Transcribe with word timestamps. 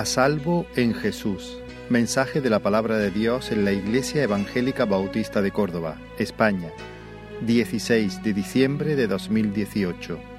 A 0.00 0.06
salvo 0.06 0.64
en 0.76 0.94
Jesús. 0.94 1.58
Mensaje 1.90 2.40
de 2.40 2.48
la 2.48 2.60
palabra 2.60 2.96
de 2.96 3.10
Dios 3.10 3.52
en 3.52 3.66
la 3.66 3.72
Iglesia 3.72 4.22
Evangélica 4.22 4.86
Bautista 4.86 5.42
de 5.42 5.50
Córdoba, 5.50 5.98
España. 6.18 6.70
16 7.42 8.22
de 8.22 8.32
diciembre 8.32 8.96
de 8.96 9.06
2018. 9.06 10.29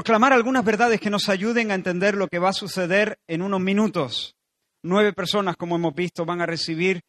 Proclamar 0.00 0.32
algunas 0.32 0.64
verdades 0.64 0.98
que 0.98 1.10
nos 1.10 1.28
ayuden 1.28 1.70
a 1.70 1.74
entender 1.74 2.14
lo 2.14 2.26
que 2.26 2.38
va 2.38 2.48
a 2.48 2.54
suceder 2.54 3.18
en 3.28 3.42
unos 3.42 3.60
minutos. 3.60 4.34
Nueve 4.82 5.12
personas, 5.12 5.58
como 5.58 5.76
hemos 5.76 5.94
visto, 5.94 6.24
van 6.24 6.40
a 6.40 6.46
recibir 6.46 7.02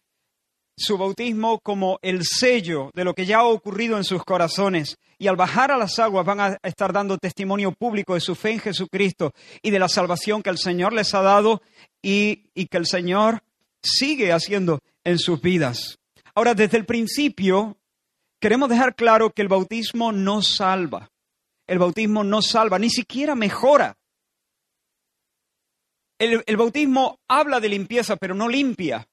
su 0.76 0.98
bautismo 0.98 1.62
como 1.62 2.00
el 2.02 2.26
sello 2.26 2.92
de 2.94 3.06
lo 3.06 3.14
que 3.14 3.26
ya 3.26 3.38
ha 3.38 3.44
ocurrido 3.46 3.96
en 3.96 4.04
sus 4.04 4.26
corazones. 4.26 4.98
Y 5.18 5.28
al 5.28 5.38
bajar 5.38 5.72
a 5.72 5.78
las 5.78 6.00
aguas 6.00 6.26
van 6.26 6.42
a 6.42 6.58
estar 6.64 6.92
dando 6.92 7.18
testimonio 7.18 7.72
público 7.72 8.14
de 8.14 8.20
su 8.20 8.36
fe 8.36 8.52
en 8.52 8.60
Jesucristo 8.60 9.32
y 9.62 9.72
de 9.72 9.80
la 9.80 9.88
salvación 9.88 10.44
que 10.44 10.50
el 10.50 10.58
Señor 10.58 10.92
les 10.92 11.14
ha 11.14 11.22
dado 11.22 11.62
y, 12.02 12.50
y 12.54 12.66
que 12.66 12.76
el 12.76 12.88
Señor 12.88 13.42
sigue 13.82 14.34
haciendo 14.34 14.80
en 15.06 15.18
sus 15.18 15.40
vidas. 15.40 15.98
Ahora, 16.36 16.56
desde 16.56 16.76
el 16.76 16.86
principio, 16.86 17.78
queremos 18.42 18.68
dejar 18.68 18.96
claro 18.96 19.30
que 19.30 19.44
el 19.44 19.48
bautismo 19.48 20.12
no 20.12 20.42
salva 20.42 21.10
el 21.72 21.80
bautismo 21.80 22.26
no 22.26 22.42
salva, 22.42 22.78
ni 22.78 22.90
siquiera 22.90 23.34
mejora. 23.34 23.96
El, 26.20 26.58
bautismo 26.58 27.22
habla 27.30 27.62
de 27.62 27.70
limpieza, 27.70 28.18
pero 28.18 28.36
no 28.36 28.50
limpia. 28.50 29.08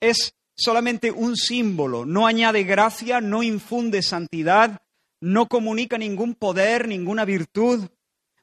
Es 0.00 0.32
solamente 0.56 1.10
un 1.10 1.36
símbolo, 1.36 2.06
no 2.06 2.26
añade 2.26 2.64
gracia, 2.64 3.20
no 3.20 3.42
infunde 3.42 4.00
santidad, 4.00 4.80
no 5.20 5.46
comunica 5.46 5.98
ningún 5.98 6.34
poder, 6.34 6.88
ninguna 6.88 7.26
virtud. 7.26 7.86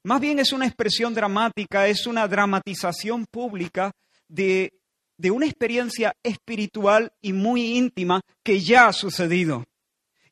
Más 0.03 0.21
bien 0.21 0.37
es 0.37 0.53
una 0.53 0.67
expresión 0.67 1.15
dramática, 1.15 1.87
es 1.87 2.05
una 2.05 2.27
dramatización 2.27 3.25
pública 3.25 3.91
de, 4.27 4.71
de 5.17 5.31
una 5.31 5.47
experiencia 5.47 6.15
espiritual 6.21 7.11
y 7.23 7.33
muy 7.33 7.75
íntima 7.75 8.21
que 8.43 8.59
ya 8.59 8.89
ha 8.89 8.93
sucedido. 8.93 9.65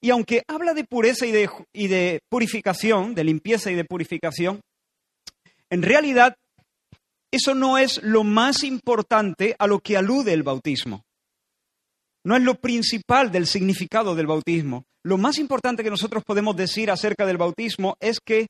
Y 0.03 0.09
aunque 0.09 0.43
habla 0.49 0.73
de 0.73 0.83
pureza 0.83 1.25
y 1.25 1.31
de, 1.31 1.49
y 1.71 1.87
de 1.87 2.19
purificación, 2.27 3.15
de 3.15 3.23
limpieza 3.23 3.71
y 3.71 3.75
de 3.75 3.85
purificación, 3.85 4.59
en 5.69 5.81
realidad 5.81 6.35
eso 7.31 7.55
no 7.55 7.77
es 7.77 8.03
lo 8.03 8.25
más 8.25 8.65
importante 8.65 9.55
a 9.57 9.65
lo 9.65 9.79
que 9.79 9.95
alude 9.95 10.33
el 10.33 10.43
bautismo. 10.43 11.05
No 12.25 12.35
es 12.35 12.43
lo 12.43 12.55
principal 12.55 13.31
del 13.31 13.47
significado 13.47 14.13
del 14.13 14.27
bautismo. 14.27 14.83
Lo 15.03 15.17
más 15.17 15.37
importante 15.37 15.85
que 15.85 15.89
nosotros 15.89 16.25
podemos 16.25 16.57
decir 16.57 16.91
acerca 16.91 17.25
del 17.25 17.37
bautismo 17.37 17.95
es 18.01 18.19
que 18.19 18.47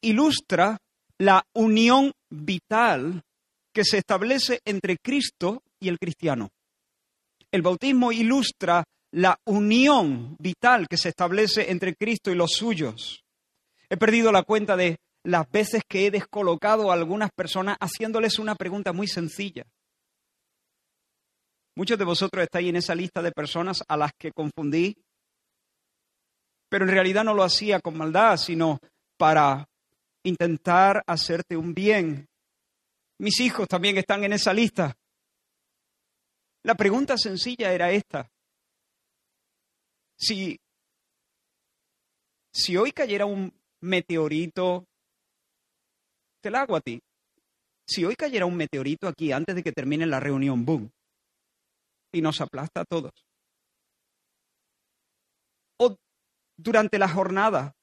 ilustra 0.00 0.78
la 1.18 1.44
unión 1.54 2.12
vital 2.30 3.20
que 3.74 3.84
se 3.84 3.98
establece 3.98 4.60
entre 4.64 4.96
Cristo 4.96 5.62
y 5.78 5.88
el 5.88 5.98
cristiano. 5.98 6.48
El 7.50 7.60
bautismo 7.60 8.10
ilustra 8.10 8.84
la 9.12 9.38
unión 9.44 10.36
vital 10.38 10.88
que 10.88 10.96
se 10.96 11.10
establece 11.10 11.70
entre 11.70 11.94
Cristo 11.94 12.30
y 12.30 12.34
los 12.34 12.52
suyos. 12.52 13.24
He 13.88 13.96
perdido 13.96 14.32
la 14.32 14.42
cuenta 14.42 14.76
de 14.76 14.96
las 15.24 15.48
veces 15.50 15.82
que 15.86 16.06
he 16.06 16.10
descolocado 16.10 16.90
a 16.90 16.94
algunas 16.94 17.30
personas 17.30 17.76
haciéndoles 17.78 18.38
una 18.38 18.54
pregunta 18.54 18.92
muy 18.92 19.06
sencilla. 19.06 19.64
Muchos 21.76 21.98
de 21.98 22.04
vosotros 22.04 22.42
estáis 22.42 22.68
en 22.68 22.76
esa 22.76 22.94
lista 22.94 23.22
de 23.22 23.32
personas 23.32 23.82
a 23.86 23.96
las 23.96 24.12
que 24.18 24.32
confundí, 24.32 24.96
pero 26.68 26.84
en 26.84 26.90
realidad 26.90 27.24
no 27.24 27.34
lo 27.34 27.44
hacía 27.44 27.80
con 27.80 27.96
maldad, 27.96 28.36
sino 28.38 28.78
para 29.18 29.68
intentar 30.24 31.02
hacerte 31.06 31.56
un 31.56 31.74
bien. 31.74 32.26
Mis 33.18 33.40
hijos 33.40 33.68
también 33.68 33.98
están 33.98 34.24
en 34.24 34.32
esa 34.32 34.54
lista. 34.54 34.96
La 36.64 36.74
pregunta 36.74 37.18
sencilla 37.18 37.72
era 37.72 37.90
esta. 37.90 38.31
Si, 40.22 40.56
si 42.54 42.76
hoy 42.76 42.92
cayera 42.92 43.26
un 43.26 43.52
meteorito, 43.80 44.86
te 46.40 46.48
la 46.48 46.60
hago 46.60 46.76
a 46.76 46.80
ti. 46.80 47.02
Si 47.84 48.04
hoy 48.04 48.14
cayera 48.14 48.46
un 48.46 48.56
meteorito 48.56 49.08
aquí 49.08 49.32
antes 49.32 49.56
de 49.56 49.64
que 49.64 49.72
termine 49.72 50.06
la 50.06 50.20
reunión, 50.20 50.64
boom, 50.64 50.92
y 52.12 52.22
nos 52.22 52.40
aplasta 52.40 52.82
a 52.82 52.84
todos. 52.84 53.10
O 55.78 55.96
durante 56.56 57.00
la 57.00 57.08
jornada, 57.08 57.74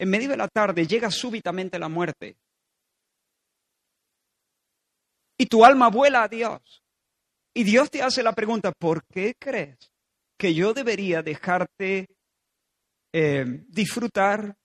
en 0.00 0.10
medio 0.10 0.30
de 0.30 0.38
la 0.38 0.48
tarde, 0.48 0.88
llega 0.88 1.12
súbitamente 1.12 1.78
la 1.78 1.88
muerte. 1.88 2.36
Y 5.38 5.46
tu 5.46 5.64
alma 5.64 5.88
vuela 5.88 6.24
a 6.24 6.28
Dios. 6.28 6.82
Y 7.54 7.62
Dios 7.62 7.92
te 7.92 8.02
hace 8.02 8.24
la 8.24 8.32
pregunta, 8.32 8.72
¿por 8.72 9.04
qué 9.06 9.36
crees 9.38 9.95
que 10.38 10.54
yo 10.54 10.74
debería 10.74 11.22
dejarte 11.22 12.08
eh, 13.12 13.64
disfrutar 13.68 14.56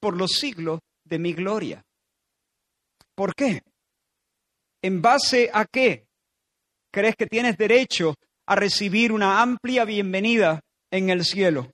por 0.00 0.16
los 0.16 0.32
siglos 0.32 0.80
de 1.04 1.18
mi 1.18 1.32
gloria. 1.32 1.84
¿Por 3.14 3.34
qué? 3.34 3.62
¿En 4.82 5.02
base 5.02 5.50
a 5.52 5.66
qué 5.66 6.06
crees 6.90 7.14
que 7.16 7.26
tienes 7.26 7.56
derecho 7.56 8.14
a 8.46 8.56
recibir 8.56 9.12
una 9.12 9.42
amplia 9.42 9.84
bienvenida 9.84 10.60
en 10.90 11.10
el 11.10 11.24
cielo? 11.24 11.70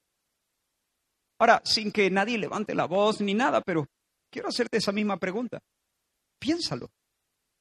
Ahora, 1.39 1.63
sin 1.65 1.93
que 1.93 2.11
nadie 2.11 2.39
levante 2.39 2.75
la 2.75 2.87
voz 2.87 3.21
ni 3.21 3.35
nada, 3.35 3.61
pero 3.61 3.87
quiero 4.31 4.49
hacerte 4.49 4.79
esa 4.79 4.93
misma 4.93 5.19
pregunta. 5.19 5.61
Piénsalo. 6.39 6.89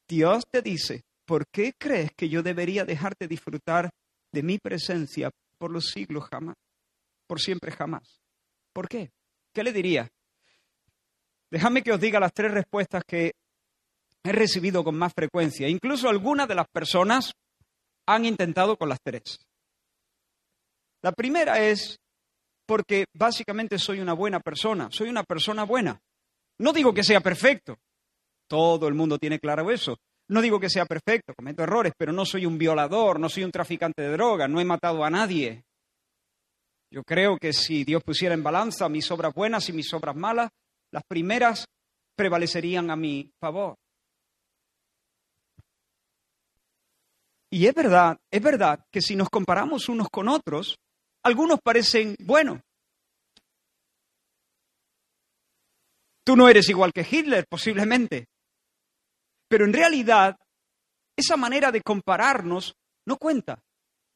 Dios 0.07 0.43
te 0.51 0.61
dice, 0.61 1.03
¿por 1.25 1.45
qué 1.51 1.73
crees 1.77 2.11
que 2.15 2.29
yo 2.29 2.41
debería 2.43 2.85
dejarte 2.85 3.27
disfrutar 3.27 3.89
de 4.33 4.43
mi 4.43 4.57
presencia 4.59 5.31
por 5.57 5.71
los 5.71 5.85
siglos 5.87 6.25
jamás, 6.29 6.55
por 7.27 7.39
siempre 7.39 7.71
jamás. 7.71 8.21
¿Por 8.73 8.87
qué? 8.87 9.11
¿Qué 9.53 9.63
le 9.63 9.71
diría? 9.71 10.09
Déjame 11.49 11.81
que 11.81 11.91
os 11.91 11.99
diga 11.99 12.19
las 12.19 12.33
tres 12.33 12.51
respuestas 12.51 13.03
que 13.05 13.33
he 14.23 14.31
recibido 14.31 14.83
con 14.83 14.97
más 14.97 15.13
frecuencia. 15.13 15.69
Incluso 15.69 16.09
algunas 16.09 16.47
de 16.47 16.55
las 16.55 16.67
personas 16.67 17.31
han 18.07 18.25
intentado 18.25 18.77
con 18.77 18.89
las 18.89 18.99
tres. 19.01 19.39
La 21.01 21.11
primera 21.11 21.59
es 21.59 21.99
porque 22.65 23.05
básicamente 23.13 23.77
soy 23.77 23.99
una 23.99 24.13
buena 24.13 24.39
persona, 24.39 24.89
soy 24.91 25.09
una 25.09 25.23
persona 25.23 25.63
buena. 25.63 25.99
No 26.57 26.73
digo 26.73 26.93
que 26.93 27.03
sea 27.03 27.21
perfecto, 27.21 27.77
todo 28.47 28.87
el 28.87 28.95
mundo 28.95 29.17
tiene 29.19 29.39
claro 29.39 29.69
eso, 29.71 29.97
no 30.27 30.41
digo 30.41 30.59
que 30.59 30.69
sea 30.69 30.85
perfecto, 30.85 31.33
cometo 31.35 31.63
errores, 31.63 31.93
pero 31.97 32.11
no 32.11 32.25
soy 32.25 32.45
un 32.45 32.57
violador, 32.57 33.19
no 33.19 33.29
soy 33.29 33.43
un 33.43 33.51
traficante 33.51 34.01
de 34.01 34.11
drogas, 34.11 34.49
no 34.49 34.59
he 34.59 34.65
matado 34.65 35.03
a 35.03 35.09
nadie. 35.09 35.63
Yo 36.91 37.03
creo 37.03 37.37
que 37.37 37.53
si 37.53 37.83
Dios 37.83 38.03
pusiera 38.03 38.33
en 38.33 38.43
balanza 38.43 38.89
mis 38.89 39.09
obras 39.11 39.33
buenas 39.33 39.67
y 39.69 39.73
mis 39.73 39.93
obras 39.93 40.15
malas, 40.15 40.49
las 40.91 41.03
primeras 41.03 41.65
prevalecerían 42.15 42.89
a 42.89 42.95
mi 42.95 43.31
favor. 43.39 43.75
Y 47.51 47.67
es 47.67 47.73
verdad, 47.73 48.17
es 48.31 48.41
verdad 48.41 48.85
que 48.91 49.01
si 49.01 49.15
nos 49.15 49.29
comparamos 49.29 49.89
unos 49.89 50.09
con 50.09 50.27
otros, 50.27 50.77
algunos 51.23 51.59
parecen 51.61 52.15
buenos. 52.19 52.61
Tú 56.25 56.35
no 56.35 56.49
eres 56.49 56.67
igual 56.69 56.91
que 56.91 57.05
Hitler, 57.09 57.45
posiblemente, 57.47 58.25
pero 59.55 59.63
en 59.63 59.71
realidad, 59.71 60.35
esa 61.15 61.37
manera 61.37 61.71
de 61.71 61.79
compararnos 61.79 62.75
no 63.05 63.15
cuenta, 63.15 63.63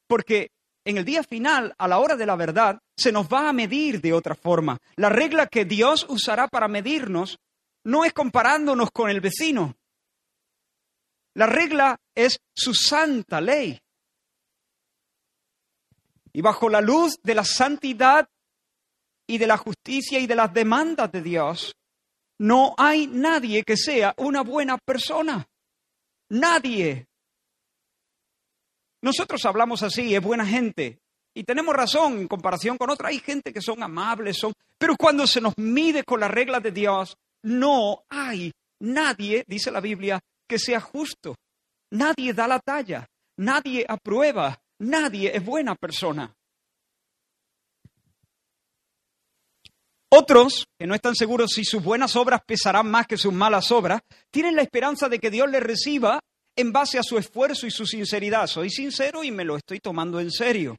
porque 0.06 0.52
en 0.84 0.98
el 0.98 1.06
día 1.06 1.24
final, 1.24 1.74
a 1.78 1.88
la 1.88 2.00
hora 2.00 2.18
de 2.18 2.26
la 2.26 2.36
verdad, 2.36 2.78
se 2.98 3.14
nos 3.14 3.30
va 3.30 3.48
a 3.48 3.54
medir 3.54 4.02
de 4.02 4.12
otra 4.12 4.36
forma. 4.36 4.78
La 4.98 5.08
regla 5.08 5.48
que 5.48 5.64
Dios 5.64 6.06
usará 6.10 6.50
para 6.50 6.68
medirnos 6.68 7.40
no 7.86 8.04
es 8.04 8.12
comparándonos 8.12 8.92
con 8.92 9.10
el 9.10 9.22
vecino. 9.22 9.78
La 11.36 11.46
regla 11.46 11.96
es 12.14 12.42
su 12.54 12.74
santa 12.74 13.40
ley. 13.40 13.80
Y 16.34 16.42
bajo 16.42 16.68
la 16.68 16.82
luz 16.82 17.18
de 17.24 17.36
la 17.36 17.46
santidad 17.46 18.28
y 19.26 19.38
de 19.38 19.48
la 19.48 19.56
justicia 19.56 20.20
y 20.20 20.28
de 20.28 20.36
las 20.36 20.54
demandas 20.54 21.10
de 21.14 21.22
Dios, 21.22 21.78
no 22.40 22.74
hay 22.78 23.08
nadie 23.08 23.64
que 23.64 23.78
sea 23.78 24.14
una 24.18 24.42
buena 24.42 24.78
persona. 24.78 25.46
Nadie. 26.30 27.08
Nosotros 29.02 29.46
hablamos 29.46 29.84
así, 29.84 30.16
es 30.16 30.22
buena 30.22 30.46
gente. 30.46 31.00
Y 31.34 31.44
tenemos 31.44 31.76
razón 31.76 32.20
en 32.20 32.28
comparación 32.28 32.78
con 32.78 32.90
otras. 32.90 33.12
Hay 33.12 33.20
gente 33.20 33.54
que 33.54 33.62
son 33.62 33.84
amables, 33.84 34.38
son... 34.38 34.54
Pero 34.78 34.96
cuando 34.98 35.28
se 35.28 35.42
nos 35.42 35.54
mide 35.58 36.04
con 36.04 36.22
las 36.22 36.32
reglas 36.32 36.64
de 36.64 36.72
Dios, 36.72 37.18
no 37.44 38.04
hay 38.10 38.52
nadie, 38.80 39.44
dice 39.48 39.72
la 39.72 39.82
Biblia, 39.82 40.20
que 40.48 40.58
sea 40.58 40.80
justo. 40.80 41.36
Nadie 41.92 42.34
da 42.34 42.48
la 42.48 42.60
talla, 42.60 43.06
nadie 43.38 43.86
aprueba, 43.88 44.62
nadie 44.80 45.36
es 45.36 45.44
buena 45.44 45.76
persona. 45.76 46.34
Otros, 50.12 50.68
que 50.78 50.88
no 50.88 50.96
están 50.96 51.16
seguros 51.16 51.52
si 51.52 51.64
sus 51.64 51.84
buenas 51.84 52.16
obras 52.16 52.42
pesarán 52.46 52.90
más 52.90 53.06
que 53.06 53.18
sus 53.18 53.32
malas 53.32 53.72
obras, 53.72 54.02
tienen 54.32 54.56
la 54.56 54.64
esperanza 54.64 55.08
de 55.08 55.20
que 55.20 55.30
Dios 55.30 55.50
les 55.50 55.62
reciba 55.62 56.20
en 56.56 56.72
base 56.72 56.98
a 56.98 57.04
su 57.04 57.18
esfuerzo 57.18 57.68
y 57.68 57.72
su 57.72 57.86
sinceridad. 57.86 58.48
Soy 58.48 58.70
sincero 58.72 59.24
y 59.24 59.32
me 59.32 59.46
lo 59.46 59.56
estoy 59.56 59.80
tomando 59.80 60.20
en 60.20 60.32
serio. 60.32 60.78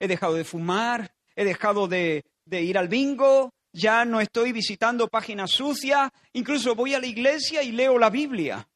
He 0.00 0.08
dejado 0.08 0.34
de 0.34 0.44
fumar, 0.44 1.14
he 1.36 1.44
dejado 1.44 1.86
de, 1.86 2.24
de 2.44 2.62
ir 2.62 2.76
al 2.76 2.88
bingo, 2.88 3.50
ya 3.72 4.04
no 4.04 4.20
estoy 4.20 4.52
visitando 4.52 5.08
páginas 5.08 5.52
sucias, 5.52 6.10
incluso 6.32 6.74
voy 6.74 6.94
a 6.94 7.00
la 7.00 7.06
iglesia 7.06 7.62
y 7.62 7.72
leo 7.72 7.98
la 7.98 8.10
Biblia. 8.10 8.68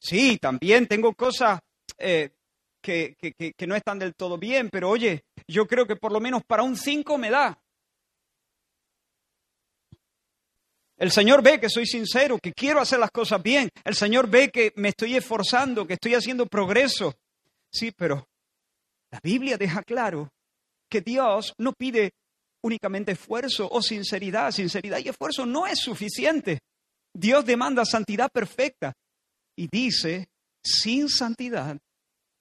Sí, 0.00 0.38
también 0.38 0.86
tengo 0.86 1.12
cosas 1.14 1.60
eh, 1.98 2.30
que, 2.80 3.16
que, 3.16 3.66
no 3.66 3.74
están 3.74 3.98
del 3.98 4.14
todo 4.14 4.38
bien, 4.38 4.70
pero 4.70 4.90
oye, 4.90 5.24
yo 5.46 5.66
creo 5.66 5.86
que 5.86 5.96
por 5.96 6.12
lo 6.12 6.20
menos 6.20 6.42
para 6.44 6.62
un 6.62 6.76
5 6.76 7.18
me 7.18 7.30
da. 7.30 7.58
El 10.96 11.12
Señor 11.12 11.42
ve 11.42 11.60
que 11.60 11.68
soy 11.68 11.86
sincero, 11.86 12.38
que 12.38 12.52
quiero 12.52 12.80
hacer 12.80 12.98
las 12.98 13.12
cosas 13.12 13.40
bien. 13.42 13.68
El 13.84 13.94
Señor 13.94 14.28
ve 14.28 14.50
que 14.50 14.72
me 14.76 14.88
estoy 14.88 15.14
esforzando, 15.14 15.86
que 15.86 15.94
estoy 15.94 16.14
haciendo 16.14 16.46
progreso. 16.46 17.14
Sí, 17.70 17.92
pero 17.92 18.26
la 19.10 19.20
Biblia 19.22 19.56
deja 19.56 19.82
claro 19.82 20.32
que 20.90 21.00
Dios 21.00 21.54
no 21.58 21.72
pide 21.72 22.12
únicamente 22.62 23.12
esfuerzo 23.12 23.68
o 23.70 23.80
sinceridad. 23.80 24.50
Sinceridad 24.50 24.98
y 24.98 25.08
esfuerzo 25.08 25.46
no 25.46 25.68
es 25.68 25.78
suficiente. 25.78 26.58
Dios 27.14 27.44
demanda 27.44 27.84
santidad 27.84 28.28
perfecta 28.32 28.92
y 29.56 29.68
dice, 29.70 30.28
sin 30.62 31.08
santidad 31.08 31.78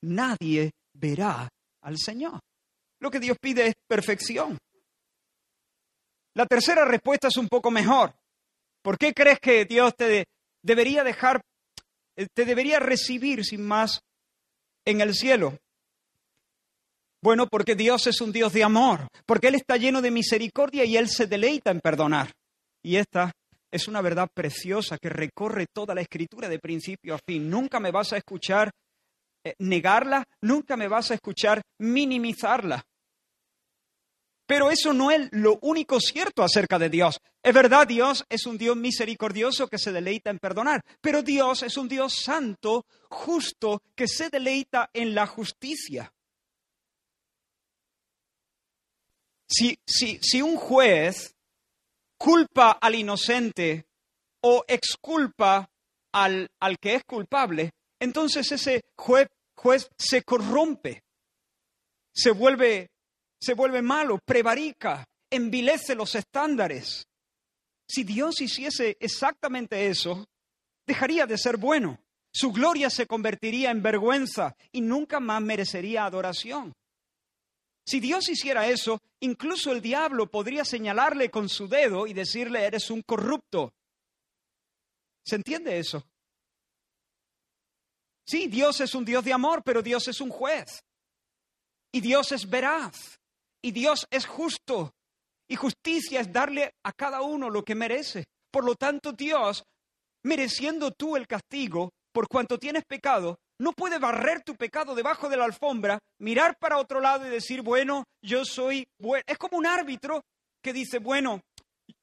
nadie 0.01 0.71
verá 0.93 1.47
al 1.81 1.97
Señor. 1.97 2.39
Lo 2.99 3.11
que 3.11 3.19
Dios 3.19 3.37
pide 3.39 3.67
es 3.67 3.73
perfección. 3.87 4.57
La 6.35 6.45
tercera 6.45 6.85
respuesta 6.85 7.27
es 7.29 7.37
un 7.37 7.47
poco 7.47 7.71
mejor. 7.71 8.13
¿Por 8.83 8.97
qué 8.97 9.13
crees 9.13 9.39
que 9.39 9.65
Dios 9.65 9.95
te 9.95 10.25
debería 10.61 11.03
dejar, 11.03 11.41
eh, 12.15 12.27
te 12.33 12.45
debería 12.45 12.79
recibir 12.79 13.43
sin 13.43 13.65
más 13.65 14.01
en 14.85 15.01
el 15.01 15.13
cielo? 15.13 15.57
Bueno, 17.23 17.47
porque 17.47 17.75
Dios 17.75 18.05
es 18.07 18.21
un 18.21 18.31
Dios 18.31 18.53
de 18.53 18.63
amor, 18.63 19.07
porque 19.25 19.47
Él 19.47 19.55
está 19.55 19.77
lleno 19.77 20.01
de 20.01 20.11
misericordia 20.11 20.85
y 20.85 20.95
Él 20.95 21.09
se 21.09 21.25
deleita 21.25 21.71
en 21.71 21.81
perdonar. 21.81 22.31
Y 22.83 22.97
esta 22.97 23.31
es 23.71 23.87
una 23.87 24.01
verdad 24.01 24.29
preciosa 24.33 24.97
que 24.97 25.09
recorre 25.09 25.65
toda 25.73 25.95
la 25.95 26.01
escritura 26.01 26.47
de 26.47 26.59
principio 26.59 27.15
a 27.15 27.19
fin. 27.27 27.49
Nunca 27.49 27.79
me 27.79 27.91
vas 27.91 28.13
a 28.13 28.17
escuchar 28.17 28.69
eh, 29.47 29.55
negarla, 29.59 30.27
nunca 30.41 30.75
me 30.75 30.87
vas 30.87 31.11
a 31.11 31.15
escuchar 31.15 31.61
minimizarla. 31.77 32.85
Pero 34.45 34.71
eso 34.71 34.93
no 34.93 35.11
es 35.11 35.27
lo 35.31 35.59
único 35.61 35.99
cierto 35.99 36.41
acerca 36.41 36.79
de 36.79 36.89
Dios. 36.89 37.19
Es 37.43 37.53
verdad, 37.53 37.85
Dios 37.85 38.25
es 38.29 38.45
un 38.45 38.57
Dios 38.57 38.77
misericordioso 38.77 39.67
que 39.67 39.77
se 39.77 39.91
deleita 39.91 40.29
en 40.29 40.39
perdonar, 40.39 40.83
pero 41.01 41.21
Dios 41.21 41.63
es 41.63 41.75
un 41.75 41.89
Dios 41.89 42.15
santo, 42.23 42.85
justo, 43.09 43.83
que 43.93 44.07
se 44.07 44.29
deleita 44.29 44.89
en 44.93 45.13
la 45.13 45.27
justicia. 45.27 46.13
Si, 49.49 49.77
si, 49.85 50.19
si 50.21 50.41
un 50.41 50.55
juez 50.57 51.35
culpa 52.17 52.71
al 52.71 52.95
inocente 52.95 53.85
o 54.41 54.63
exculpa 54.67 55.69
al, 56.13 56.49
al 56.59 56.79
que 56.79 56.95
es 56.95 57.03
culpable, 57.03 57.71
entonces 57.99 58.51
ese 58.51 58.85
juez, 58.95 59.27
juez 59.57 59.89
se 59.97 60.23
corrompe, 60.23 61.03
se 62.13 62.31
vuelve, 62.31 62.91
se 63.41 63.53
vuelve 63.53 63.81
malo, 63.81 64.19
prevarica, 64.23 65.05
envilece 65.29 65.95
los 65.95 66.15
estándares. 66.15 67.07
Si 67.89 68.03
Dios 68.03 68.39
hiciese 68.41 68.97
exactamente 68.99 69.87
eso, 69.87 70.27
dejaría 70.85 71.25
de 71.25 71.37
ser 71.37 71.57
bueno. 71.57 71.99
Su 72.31 72.51
gloria 72.51 72.89
se 72.89 73.07
convertiría 73.07 73.71
en 73.71 73.81
vergüenza 73.81 74.55
y 74.71 74.81
nunca 74.81 75.19
más 75.19 75.41
merecería 75.41 76.05
adoración. 76.05 76.73
Si 77.85 77.99
Dios 77.99 78.29
hiciera 78.29 78.67
eso, 78.67 78.99
incluso 79.21 79.71
el 79.71 79.81
diablo 79.81 80.29
podría 80.29 80.65
señalarle 80.65 81.31
con 81.31 81.49
su 81.49 81.67
dedo 81.67 82.05
y 82.05 82.13
decirle, 82.13 82.65
eres 82.65 82.91
un 82.91 83.01
corrupto. 83.01 83.73
¿Se 85.25 85.35
entiende 85.37 85.79
eso? 85.79 86.05
Sí, 88.27 88.47
Dios 88.47 88.81
es 88.81 88.93
un 88.93 89.05
Dios 89.05 89.23
de 89.23 89.33
amor, 89.33 89.63
pero 89.63 89.81
Dios 89.81 90.07
es 90.07 90.19
un 90.19 90.29
juez. 90.29 90.83
Y 91.93 92.01
Dios 92.01 92.31
es 92.31 92.49
veraz. 92.49 93.19
Y 93.61 93.71
Dios 93.71 94.05
es 94.11 94.25
justo. 94.25 94.91
Y 95.47 95.55
justicia 95.55 96.19
es 96.19 96.31
darle 96.31 96.73
a 96.83 96.91
cada 96.91 97.21
uno 97.21 97.49
lo 97.49 97.63
que 97.63 97.73
merece. 97.73 98.25
Por 98.51 98.65
lo 98.65 98.75
tanto, 98.75 99.13
Dios, 99.13 99.63
mereciendo 100.23 100.91
tú 100.91 101.15
el 101.15 101.25
castigo 101.25 101.91
por 102.11 102.27
cuanto 102.27 102.57
tienes 102.57 102.83
pecado, 102.83 103.37
no 103.59 103.71
puede 103.73 103.97
barrer 103.97 104.43
tu 104.43 104.55
pecado 104.55 104.93
debajo 104.93 105.29
de 105.29 105.37
la 105.37 105.45
alfombra, 105.45 105.99
mirar 106.19 106.57
para 106.59 106.77
otro 106.77 106.99
lado 106.99 107.25
y 107.25 107.29
decir, 107.29 107.61
bueno, 107.61 108.03
yo 108.21 108.43
soy 108.43 108.87
bueno. 108.99 109.23
Es 109.25 109.37
como 109.37 109.57
un 109.57 109.65
árbitro 109.65 110.21
que 110.61 110.73
dice, 110.73 110.99
bueno, 110.99 111.41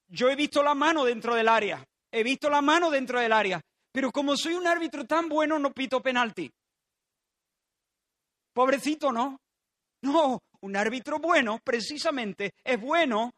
yo 0.07 0.29
he 0.29 0.35
visto 0.35 0.63
la 0.63 0.73
mano 0.73 1.05
dentro 1.05 1.35
del 1.35 1.47
área, 1.47 1.83
he 2.11 2.23
visto 2.23 2.49
la 2.49 2.61
mano 2.61 2.89
dentro 2.89 3.19
del 3.19 3.31
área, 3.31 3.61
pero 3.95 4.11
como 4.11 4.35
soy 4.35 4.55
un 4.55 4.67
árbitro 4.67 5.05
tan 5.05 5.29
bueno, 5.29 5.57
no 5.57 5.71
pito 5.71 6.01
penalti. 6.01 6.51
Pobrecito, 8.51 9.09
¿no? 9.13 9.39
No, 10.01 10.41
un 10.59 10.75
árbitro 10.75 11.17
bueno 11.17 11.59
precisamente 11.63 12.51
es 12.61 12.77
bueno 12.77 13.31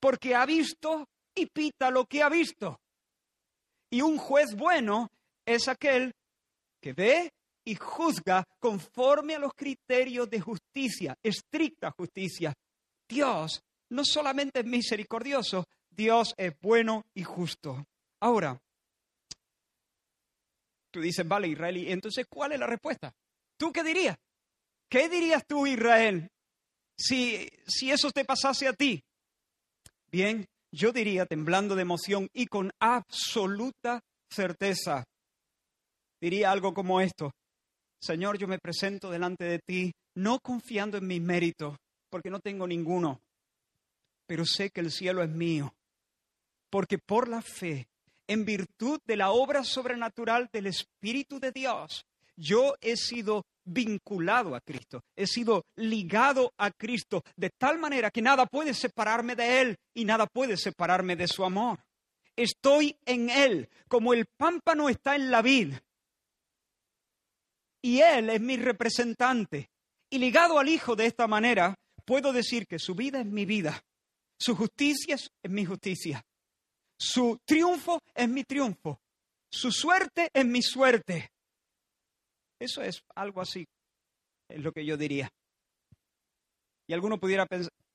porque 0.00 0.34
ha 0.34 0.44
visto 0.44 1.06
y 1.32 1.46
pita 1.46 1.92
lo 1.92 2.06
que 2.06 2.24
ha 2.24 2.28
visto. 2.28 2.80
Y 3.88 4.02
un 4.02 4.18
juez 4.18 4.56
bueno 4.56 5.12
es 5.46 5.68
aquel 5.68 6.12
que 6.82 6.92
ve 6.92 7.30
y 7.64 7.76
juzga 7.76 8.42
conforme 8.58 9.36
a 9.36 9.38
los 9.38 9.52
criterios 9.54 10.28
de 10.28 10.40
justicia, 10.40 11.14
estricta 11.22 11.92
justicia. 11.92 12.52
Dios 13.08 13.62
no 13.90 14.04
solamente 14.04 14.58
es 14.58 14.66
misericordioso, 14.66 15.66
Dios 15.88 16.34
es 16.36 16.52
bueno 16.60 17.04
y 17.14 17.22
justo. 17.22 17.84
Ahora, 18.18 18.60
tú 20.90 21.00
dices, 21.00 21.26
vale, 21.26 21.48
Israel, 21.48 21.76
¿y 21.76 21.92
entonces 21.92 22.26
cuál 22.28 22.52
es 22.52 22.60
la 22.60 22.66
respuesta? 22.66 23.12
¿Tú 23.56 23.72
qué 23.72 23.82
dirías? 23.82 24.16
¿Qué 24.88 25.08
dirías 25.08 25.46
tú, 25.46 25.66
Israel, 25.66 26.28
si, 26.98 27.48
si 27.66 27.90
eso 27.90 28.10
te 28.10 28.24
pasase 28.24 28.66
a 28.66 28.72
ti? 28.72 29.00
Bien, 30.10 30.46
yo 30.72 30.92
diría, 30.92 31.26
temblando 31.26 31.76
de 31.76 31.82
emoción 31.82 32.28
y 32.32 32.46
con 32.46 32.72
absoluta 32.80 34.00
certeza, 34.30 35.04
diría 36.20 36.50
algo 36.50 36.74
como 36.74 37.00
esto, 37.00 37.32
Señor, 38.02 38.38
yo 38.38 38.48
me 38.48 38.58
presento 38.58 39.10
delante 39.10 39.44
de 39.44 39.58
ti, 39.58 39.92
no 40.16 40.40
confiando 40.40 40.98
en 40.98 41.06
mi 41.06 41.20
mérito, 41.20 41.76
porque 42.10 42.30
no 42.30 42.40
tengo 42.40 42.66
ninguno, 42.66 43.20
pero 44.26 44.44
sé 44.44 44.70
que 44.70 44.80
el 44.80 44.90
cielo 44.90 45.22
es 45.22 45.30
mío, 45.30 45.74
porque 46.70 46.98
por 46.98 47.28
la 47.28 47.42
fe, 47.42 47.86
en 48.30 48.44
virtud 48.44 49.00
de 49.06 49.16
la 49.16 49.32
obra 49.32 49.64
sobrenatural 49.64 50.48
del 50.52 50.68
Espíritu 50.68 51.40
de 51.40 51.50
Dios, 51.50 52.06
yo 52.36 52.76
he 52.80 52.96
sido 52.96 53.44
vinculado 53.64 54.54
a 54.54 54.60
Cristo, 54.60 55.02
he 55.16 55.26
sido 55.26 55.64
ligado 55.74 56.54
a 56.56 56.70
Cristo, 56.70 57.24
de 57.34 57.50
tal 57.50 57.80
manera 57.80 58.12
que 58.12 58.22
nada 58.22 58.46
puede 58.46 58.72
separarme 58.72 59.34
de 59.34 59.60
Él 59.60 59.76
y 59.92 60.04
nada 60.04 60.28
puede 60.28 60.56
separarme 60.56 61.16
de 61.16 61.26
su 61.26 61.44
amor. 61.44 61.80
Estoy 62.36 62.96
en 63.04 63.30
Él, 63.30 63.68
como 63.88 64.14
el 64.14 64.26
pámpano 64.26 64.88
está 64.88 65.16
en 65.16 65.32
la 65.32 65.42
vid, 65.42 65.74
y 67.82 67.98
Él 67.98 68.30
es 68.30 68.40
mi 68.40 68.56
representante. 68.58 69.70
Y 70.08 70.18
ligado 70.18 70.60
al 70.60 70.68
Hijo 70.68 70.94
de 70.94 71.06
esta 71.06 71.26
manera, 71.26 71.74
puedo 72.04 72.32
decir 72.32 72.68
que 72.68 72.78
su 72.78 72.94
vida 72.94 73.18
es 73.18 73.26
mi 73.26 73.44
vida, 73.44 73.82
su 74.38 74.54
justicia 74.54 75.16
es 75.16 75.50
mi 75.50 75.64
justicia, 75.64 76.24
su 77.00 77.38
triunfo 77.44 78.00
es 78.14 78.28
mi 78.28 78.44
triunfo, 78.44 79.00
su 79.50 79.72
suerte 79.72 80.28
es 80.32 80.44
mi 80.44 80.62
suerte. 80.62 81.30
Eso 82.58 82.82
es 82.82 83.02
algo 83.14 83.40
así, 83.40 83.66
es 84.48 84.60
lo 84.60 84.72
que 84.72 84.84
yo 84.84 84.96
diría. 84.96 85.30
Y 86.86 86.92
alguno 86.92 87.18
pudiera 87.18 87.46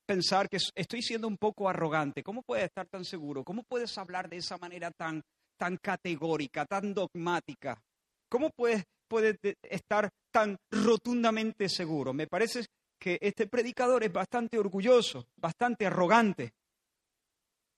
pensar 0.06 0.48
que 0.48 0.58
estoy 0.74 1.02
siendo 1.02 1.28
un 1.28 1.36
poco 1.36 1.68
arrogante. 1.68 2.22
¿Cómo 2.22 2.42
puedes 2.42 2.64
estar 2.64 2.88
tan 2.88 3.04
seguro? 3.04 3.44
¿Cómo 3.44 3.62
puedes 3.62 3.96
hablar 3.98 4.28
de 4.28 4.38
esa 4.38 4.56
manera 4.56 4.90
tan, 4.90 5.22
tan 5.56 5.76
categórica, 5.76 6.64
tan 6.64 6.94
dogmática? 6.94 7.80
¿Cómo 8.28 8.50
puedes 8.50 8.84
puede 9.06 9.38
estar 9.62 10.10
tan 10.30 10.56
rotundamente 10.70 11.68
seguro. 11.68 12.12
Me 12.12 12.26
parece 12.26 12.66
que 12.98 13.18
este 13.20 13.46
predicador 13.46 14.04
es 14.04 14.12
bastante 14.12 14.58
orgulloso, 14.58 15.26
bastante 15.36 15.86
arrogante. 15.86 16.52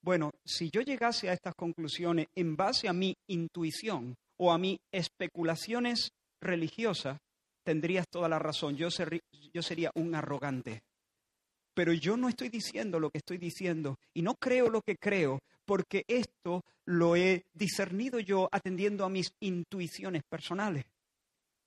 Bueno, 0.00 0.32
si 0.44 0.70
yo 0.70 0.80
llegase 0.80 1.28
a 1.28 1.32
estas 1.32 1.54
conclusiones 1.54 2.28
en 2.34 2.56
base 2.56 2.88
a 2.88 2.92
mi 2.92 3.16
intuición 3.26 4.16
o 4.36 4.52
a 4.52 4.58
mis 4.58 4.78
especulaciones 4.92 6.12
religiosas, 6.40 7.18
tendrías 7.64 8.08
toda 8.08 8.28
la 8.28 8.38
razón. 8.38 8.76
Yo, 8.76 8.88
yo 9.52 9.62
sería 9.62 9.90
un 9.94 10.14
arrogante. 10.14 10.82
Pero 11.74 11.92
yo 11.92 12.16
no 12.16 12.28
estoy 12.28 12.48
diciendo 12.48 12.98
lo 12.98 13.10
que 13.10 13.18
estoy 13.18 13.38
diciendo 13.38 13.98
y 14.14 14.22
no 14.22 14.34
creo 14.34 14.68
lo 14.68 14.82
que 14.82 14.96
creo 14.96 15.40
porque 15.64 16.04
esto 16.08 16.64
lo 16.86 17.14
he 17.14 17.44
discernido 17.52 18.18
yo 18.20 18.48
atendiendo 18.50 19.04
a 19.04 19.10
mis 19.10 19.34
intuiciones 19.40 20.22
personales. 20.24 20.86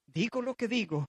Digo 0.07 0.41
lo 0.41 0.55
que 0.55 0.67
digo 0.67 1.07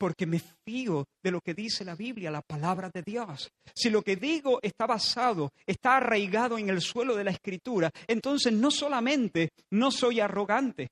porque 0.00 0.24
me 0.24 0.40
fío 0.64 1.04
de 1.22 1.30
lo 1.30 1.42
que 1.42 1.52
dice 1.52 1.84
la 1.84 1.94
Biblia, 1.94 2.30
la 2.30 2.40
palabra 2.40 2.88
de 2.88 3.02
Dios. 3.02 3.50
Si 3.74 3.90
lo 3.90 4.00
que 4.00 4.16
digo 4.16 4.58
está 4.62 4.86
basado, 4.86 5.50
está 5.66 5.98
arraigado 5.98 6.56
en 6.56 6.70
el 6.70 6.80
suelo 6.80 7.14
de 7.14 7.24
la 7.24 7.32
Escritura, 7.32 7.90
entonces 8.06 8.50
no 8.50 8.70
solamente 8.70 9.50
no 9.72 9.90
soy 9.90 10.20
arrogante, 10.20 10.88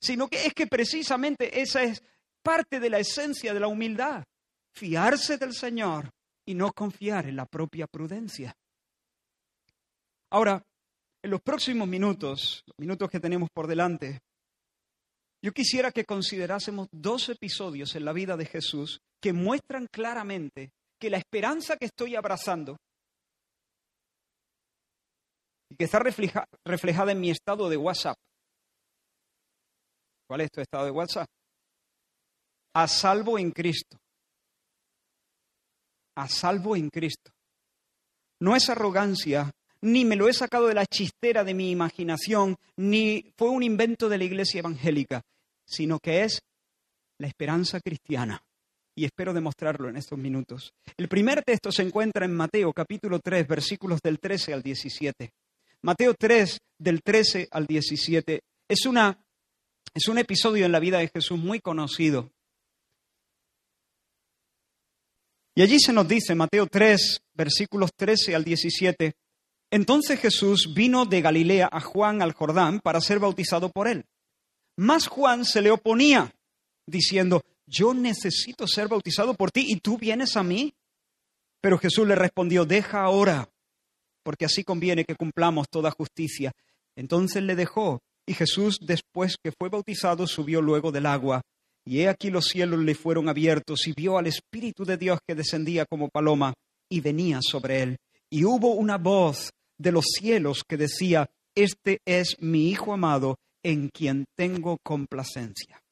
sino 0.00 0.28
que 0.28 0.46
es 0.46 0.54
que 0.54 0.66
precisamente 0.66 1.60
esa 1.60 1.82
es 1.82 2.02
parte 2.42 2.80
de 2.80 2.88
la 2.88 3.00
esencia 3.00 3.52
de 3.52 3.60
la 3.60 3.68
humildad, 3.68 4.24
fiarse 4.74 5.36
del 5.36 5.52
Señor 5.52 6.08
y 6.46 6.54
no 6.54 6.72
confiar 6.72 7.26
en 7.26 7.36
la 7.36 7.44
propia 7.44 7.86
prudencia. 7.86 8.56
Ahora, 10.30 10.64
en 11.22 11.30
los 11.30 11.42
próximos 11.42 11.86
minutos, 11.86 12.64
los 12.64 12.78
minutos 12.78 13.10
que 13.10 13.20
tenemos 13.20 13.50
por 13.52 13.66
delante, 13.66 14.20
yo 15.42 15.52
quisiera 15.52 15.90
que 15.90 16.04
considerásemos 16.04 16.88
dos 16.92 17.28
episodios 17.28 17.94
en 17.96 18.04
la 18.04 18.12
vida 18.12 18.36
de 18.36 18.46
Jesús 18.46 19.00
que 19.20 19.32
muestran 19.32 19.88
claramente 19.90 20.70
que 21.00 21.10
la 21.10 21.18
esperanza 21.18 21.76
que 21.76 21.86
estoy 21.86 22.14
abrazando 22.14 22.76
y 25.68 25.74
que 25.74 25.84
está 25.84 25.98
reflejada 25.98 27.12
en 27.12 27.20
mi 27.20 27.30
estado 27.30 27.68
de 27.68 27.76
WhatsApp. 27.76 28.16
¿Cuál 30.28 30.42
es 30.42 30.50
tu 30.50 30.60
estado 30.60 30.84
de 30.84 30.90
WhatsApp? 30.92 31.26
A 32.74 32.86
salvo 32.86 33.38
en 33.38 33.50
Cristo. 33.50 33.98
A 36.16 36.28
salvo 36.28 36.76
en 36.76 36.88
Cristo. 36.88 37.32
No 38.40 38.54
es 38.54 38.68
arrogancia, 38.70 39.50
ni 39.82 40.04
me 40.04 40.16
lo 40.16 40.28
he 40.28 40.32
sacado 40.32 40.68
de 40.68 40.74
la 40.74 40.86
chistera 40.86 41.44
de 41.44 41.54
mi 41.54 41.70
imaginación, 41.70 42.56
ni 42.76 43.32
fue 43.36 43.50
un 43.50 43.62
invento 43.62 44.08
de 44.08 44.18
la 44.18 44.24
iglesia 44.24 44.60
evangélica 44.60 45.22
sino 45.72 45.98
que 45.98 46.24
es 46.24 46.42
la 47.18 47.26
esperanza 47.26 47.80
cristiana. 47.80 48.42
Y 48.94 49.06
espero 49.06 49.32
demostrarlo 49.32 49.88
en 49.88 49.96
estos 49.96 50.18
minutos. 50.18 50.74
El 50.98 51.08
primer 51.08 51.42
texto 51.42 51.72
se 51.72 51.82
encuentra 51.82 52.26
en 52.26 52.34
Mateo 52.34 52.72
capítulo 52.74 53.20
3, 53.20 53.48
versículos 53.48 54.00
del 54.02 54.18
13 54.18 54.52
al 54.52 54.62
17. 54.62 55.32
Mateo 55.80 56.14
3, 56.14 56.58
del 56.78 57.02
13 57.02 57.48
al 57.50 57.66
17. 57.66 58.40
Es, 58.68 58.84
una, 58.84 59.18
es 59.94 60.08
un 60.08 60.18
episodio 60.18 60.66
en 60.66 60.72
la 60.72 60.78
vida 60.78 60.98
de 60.98 61.08
Jesús 61.08 61.38
muy 61.38 61.60
conocido. 61.60 62.30
Y 65.54 65.62
allí 65.62 65.78
se 65.80 65.94
nos 65.94 66.06
dice, 66.06 66.34
Mateo 66.34 66.66
3, 66.66 67.22
versículos 67.32 67.92
13 67.96 68.34
al 68.34 68.44
17, 68.44 69.14
entonces 69.72 70.20
Jesús 70.20 70.74
vino 70.74 71.06
de 71.06 71.22
Galilea 71.22 71.66
a 71.72 71.80
Juan 71.80 72.20
al 72.20 72.34
Jordán 72.34 72.80
para 72.80 73.00
ser 73.00 73.18
bautizado 73.18 73.70
por 73.70 73.88
él. 73.88 74.04
Más 74.76 75.06
Juan 75.06 75.46
se 75.46 75.62
le 75.62 75.70
oponía, 75.70 76.30
diciendo, 76.86 77.40
yo 77.66 77.94
necesito 77.94 78.68
ser 78.68 78.88
bautizado 78.88 79.32
por 79.32 79.50
ti 79.50 79.64
y 79.66 79.80
tú 79.80 79.96
vienes 79.96 80.36
a 80.36 80.42
mí. 80.42 80.74
Pero 81.62 81.78
Jesús 81.78 82.06
le 82.06 82.14
respondió, 82.16 82.66
deja 82.66 83.00
ahora, 83.00 83.48
porque 84.22 84.44
así 84.44 84.62
conviene 84.62 85.06
que 85.06 85.16
cumplamos 85.16 85.70
toda 85.70 85.90
justicia. 85.90 86.52
Entonces 86.94 87.42
le 87.42 87.56
dejó, 87.56 88.02
y 88.26 88.34
Jesús, 88.34 88.78
después 88.78 89.36
que 89.42 89.52
fue 89.58 89.70
bautizado, 89.70 90.26
subió 90.26 90.60
luego 90.60 90.92
del 90.92 91.06
agua. 91.06 91.40
Y 91.86 92.00
he 92.00 92.10
aquí 92.10 92.28
los 92.28 92.44
cielos 92.44 92.80
le 92.80 92.94
fueron 92.94 93.30
abiertos, 93.30 93.86
y 93.86 93.94
vio 93.94 94.18
al 94.18 94.26
Espíritu 94.26 94.84
de 94.84 94.98
Dios 94.98 95.18
que 95.26 95.34
descendía 95.34 95.86
como 95.86 96.10
paloma 96.10 96.52
y 96.90 97.00
venía 97.00 97.38
sobre 97.40 97.82
él. 97.82 97.96
Y 98.28 98.44
hubo 98.44 98.74
una 98.74 98.98
voz 98.98 99.50
de 99.82 99.92
los 99.92 100.06
cielos 100.06 100.64
que 100.66 100.76
decía, 100.76 101.28
Este 101.54 102.00
es 102.06 102.36
mi 102.40 102.70
Hijo 102.70 102.94
amado, 102.94 103.38
en 103.62 103.88
quien 103.88 104.24
tengo 104.36 104.78
complacencia. 104.82 105.82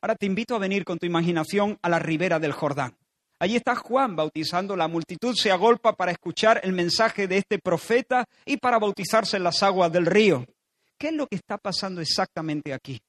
Ahora 0.00 0.14
te 0.14 0.26
invito 0.26 0.54
a 0.54 0.58
venir 0.58 0.84
con 0.84 0.98
tu 0.98 1.06
imaginación 1.06 1.78
a 1.82 1.88
la 1.88 1.98
ribera 1.98 2.38
del 2.38 2.52
Jordán. 2.52 2.96
Allí 3.38 3.56
está 3.56 3.74
Juan 3.74 4.16
bautizando, 4.16 4.76
la 4.76 4.86
multitud 4.86 5.34
se 5.34 5.50
agolpa 5.50 5.96
para 5.96 6.12
escuchar 6.12 6.60
el 6.62 6.72
mensaje 6.72 7.26
de 7.26 7.38
este 7.38 7.58
profeta 7.58 8.26
y 8.44 8.58
para 8.58 8.78
bautizarse 8.78 9.38
en 9.38 9.44
las 9.44 9.62
aguas 9.62 9.90
del 9.90 10.06
río. 10.06 10.44
¿Qué 10.98 11.08
es 11.08 11.14
lo 11.14 11.26
que 11.26 11.36
está 11.36 11.56
pasando 11.56 12.02
exactamente 12.02 12.74
aquí? 12.74 13.00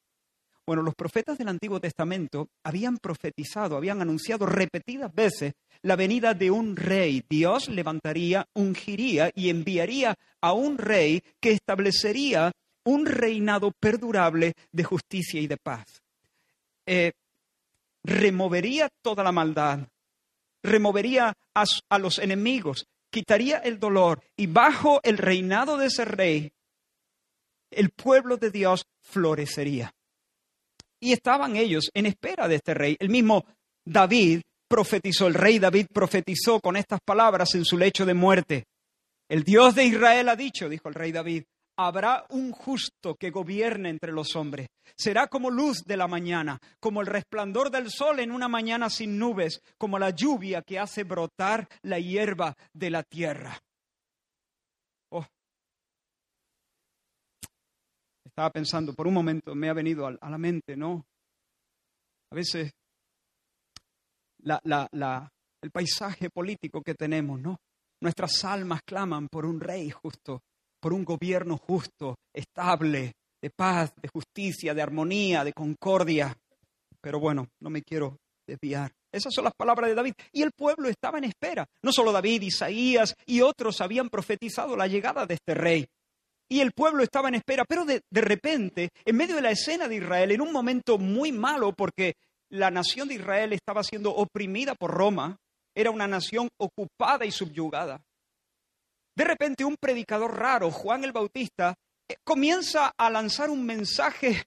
Bueno, 0.65 0.84
los 0.84 0.96
profetas 0.96 1.38
del 1.38 1.50
Antiguo 1.50 1.80
Testamento 1.80 2.50
habían 2.63 2.98
profetizado, 2.98 3.75
habían 3.75 4.01
anunciado 4.01 4.46
repetidas 4.46 5.13
veces 5.13 5.53
la 5.82 5.96
venida 5.96 6.34
de 6.34 6.51
un 6.51 6.75
rey. 6.75 7.24
Dios 7.27 7.68
levantaría, 7.68 8.46
ungiría 8.53 9.32
y 9.34 9.50
enviaría 9.50 10.15
a 10.39 10.53
un 10.53 10.77
rey 10.77 11.24
que 11.39 11.51
establecería 11.51 12.51
un 12.84 13.06
reinado 13.06 13.72
perdurable 13.72 14.53
de 14.72 14.84
justicia 14.84 15.41
y 15.41 15.48
de 15.48 15.58
paz. 15.58 16.01
Eh, 16.86 17.13
removería 18.03 18.89
toda 19.01 19.24
la 19.24 19.32
maldad, 19.32 19.88
removería 20.63 21.34
a, 21.56 21.63
a 21.89 22.00
los 22.00 22.20
enemigos, 22.20 22.88
quitaría 23.10 23.58
el 23.58 23.80
dolor 23.80 24.24
y 24.36 24.48
bajo 24.48 25.00
el 25.03 25.18
reinado 25.18 25.77
de 25.77 25.88
ese 25.88 26.06
rey, 26.06 26.51
el 27.72 27.89
pueblo 27.89 28.38
de 28.38 28.51
Dios 28.51 28.86
florecería. 29.01 29.94
Y 31.01 31.13
estaban 31.13 31.55
ellos 31.55 31.89
en 31.93 32.05
espera 32.05 32.48
de 32.48 32.55
este 32.55 32.74
rey. 32.74 32.96
El 33.00 33.10
mismo 33.10 33.46
David 33.86 34.41
profetizó, 34.70 35.27
el 35.27 35.34
rey 35.34 35.60
David 35.60 35.88
profetizó 35.91 36.62
con 36.62 36.77
estas 36.77 37.00
palabras 37.03 37.55
en 37.55 37.65
su 37.65 37.77
lecho 37.77 38.05
de 38.05 38.13
muerte. 38.13 38.65
El 39.27 39.43
Dios 39.43 39.75
de 39.75 39.86
Israel 39.86 40.29
ha 40.29 40.36
dicho, 40.36 40.70
dijo 40.70 40.88
el 40.89 40.96
rey 40.96 41.12
David, 41.12 41.43
habrá 41.77 42.25
un 42.29 42.51
justo 42.51 43.15
que 43.15 43.31
gobierne 43.31 43.89
entre 43.89 44.12
los 44.12 44.36
hombres. 44.36 44.67
Será 44.96 45.27
como 45.27 45.50
luz 45.50 45.84
de 45.86 45.98
la 45.98 46.08
mañana, 46.08 46.60
como 46.79 47.01
el 47.01 47.08
resplandor 47.08 47.72
del 47.72 47.89
sol 47.89 48.20
en 48.20 48.31
una 48.31 48.48
mañana 48.48 48.89
sin 48.89 49.17
nubes, 49.17 49.62
como 49.77 49.98
la 49.98 50.12
lluvia 50.12 50.62
que 50.62 50.79
hace 50.79 51.03
brotar 51.03 51.67
la 51.81 52.00
hierba 52.00 52.55
de 52.74 52.89
la 52.89 53.03
tierra. 53.03 53.58
Oh. 55.10 55.25
Estaba 58.32 58.50
pensando, 58.50 58.94
por 58.94 59.08
un 59.08 59.14
momento 59.14 59.54
me 59.54 59.70
ha 59.70 59.74
venido 59.74 60.08
a 60.08 60.30
la 60.30 60.38
mente, 60.38 60.78
¿no? 60.78 61.06
A 62.32 62.36
veces 62.36 62.72
el 64.44 65.72
paisaje 65.72 66.30
político 66.30 66.82
que 66.82 66.96
tenemos, 66.96 67.40
¿no? 67.42 67.58
Nuestras 68.02 68.44
almas 68.46 68.82
claman 68.84 69.28
por 69.28 69.46
un 69.46 69.60
rey 69.60 69.92
justo, 69.92 70.42
por 70.80 70.94
un 70.94 71.04
gobierno 71.04 71.58
justo, 71.58 72.16
estable, 72.34 73.14
de 73.42 73.50
paz, 73.50 73.94
de 74.02 74.08
justicia, 74.08 74.74
de 74.74 74.82
armonía, 74.82 75.44
de 75.44 75.54
concordia. 75.54 76.36
Pero 77.02 77.20
bueno, 77.20 77.48
no 77.60 77.70
me 77.70 77.84
quiero 77.84 78.18
desviar. 78.48 78.92
Esas 79.12 79.34
son 79.34 79.44
las 79.44 79.54
palabras 79.54 79.90
de 79.90 79.96
David. 79.96 80.14
Y 80.32 80.42
el 80.42 80.52
pueblo 80.52 80.88
estaba 80.88 81.18
en 81.18 81.26
espera. 81.26 81.68
No 81.84 81.92
solo 81.92 82.12
David, 82.12 82.44
Isaías 82.44 83.16
y 83.26 83.42
otros 83.42 83.82
habían 83.82 84.10
profetizado 84.10 84.78
la 84.78 84.88
llegada 84.88 85.26
de 85.26 85.34
este 85.34 85.54
rey. 85.54 85.86
Y 86.51 86.60
el 86.60 86.74
pueblo 86.74 87.01
estaba 87.01 87.29
en 87.29 87.36
espera. 87.36 87.63
Pero 87.63 87.86
de, 87.86 88.01
repente, 88.12 88.89
en 89.05 89.15
medio 89.15 89.38
de 89.38 89.41
la 89.41 89.51
escena 89.51 89.88
de 89.88 89.96
Israel, 89.96 90.31
en 90.31 90.41
un 90.41 90.51
momento 90.51 90.98
muy 90.98 91.31
malo, 91.31 91.72
porque 91.72 92.15
la 92.50 92.70
nación 92.70 93.08
de 93.08 93.13
Israel 93.13 93.53
estaba 93.53 93.86
siendo 93.86 94.13
oprimida 94.13 94.75
por 94.75 94.91
Roma, 94.91 95.38
era 95.74 95.91
una 95.91 96.08
nación 96.08 96.50
ocupada 96.60 97.25
y 97.25 97.31
subyugada. 97.31 98.01
De 99.15 99.24
repente 99.24 99.63
un 99.63 99.77
predicador 99.79 100.38
raro, 100.38 100.72
Juan 100.72 101.05
el 101.05 101.13
Bautista, 101.13 101.74
eh, 102.10 102.17
comienza 102.22 102.91
a 102.98 103.10
lanzar 103.10 103.50
un 103.50 103.65
mensaje, 103.65 104.43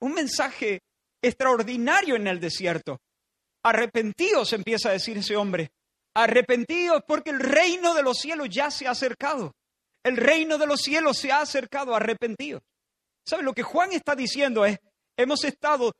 un 0.00 0.14
mensaje 0.14 0.78
extraordinario 1.20 2.14
en 2.14 2.28
el 2.28 2.38
desierto. 2.38 3.00
Arrepentíos, 3.64 4.52
empieza 4.52 4.90
a 4.90 4.92
decir 4.92 5.18
ese 5.18 5.34
hombre. 5.34 5.70
Arrepentíos 6.14 7.02
porque 7.04 7.30
el 7.30 7.40
reino 7.40 7.94
de 7.94 8.04
los 8.04 8.16
cielos 8.16 8.48
ya 8.48 8.70
se 8.70 8.86
ha 8.86 8.92
acercado. 8.92 9.56
El 10.06 10.16
reino 10.16 10.56
de 10.56 10.66
los 10.66 10.80
cielos 10.80 11.18
se 11.18 11.32
ha 11.32 11.40
acercado, 11.40 11.94
arrepentidos. 11.94 12.62
¿Sabe 13.26 13.42
lo 13.42 13.52
que 13.52 13.62
Juan 13.62 13.92
está 13.92 14.14
diciendo 14.14 14.64
es, 14.64 14.78
hemos 15.16 15.44
estado 15.44 15.92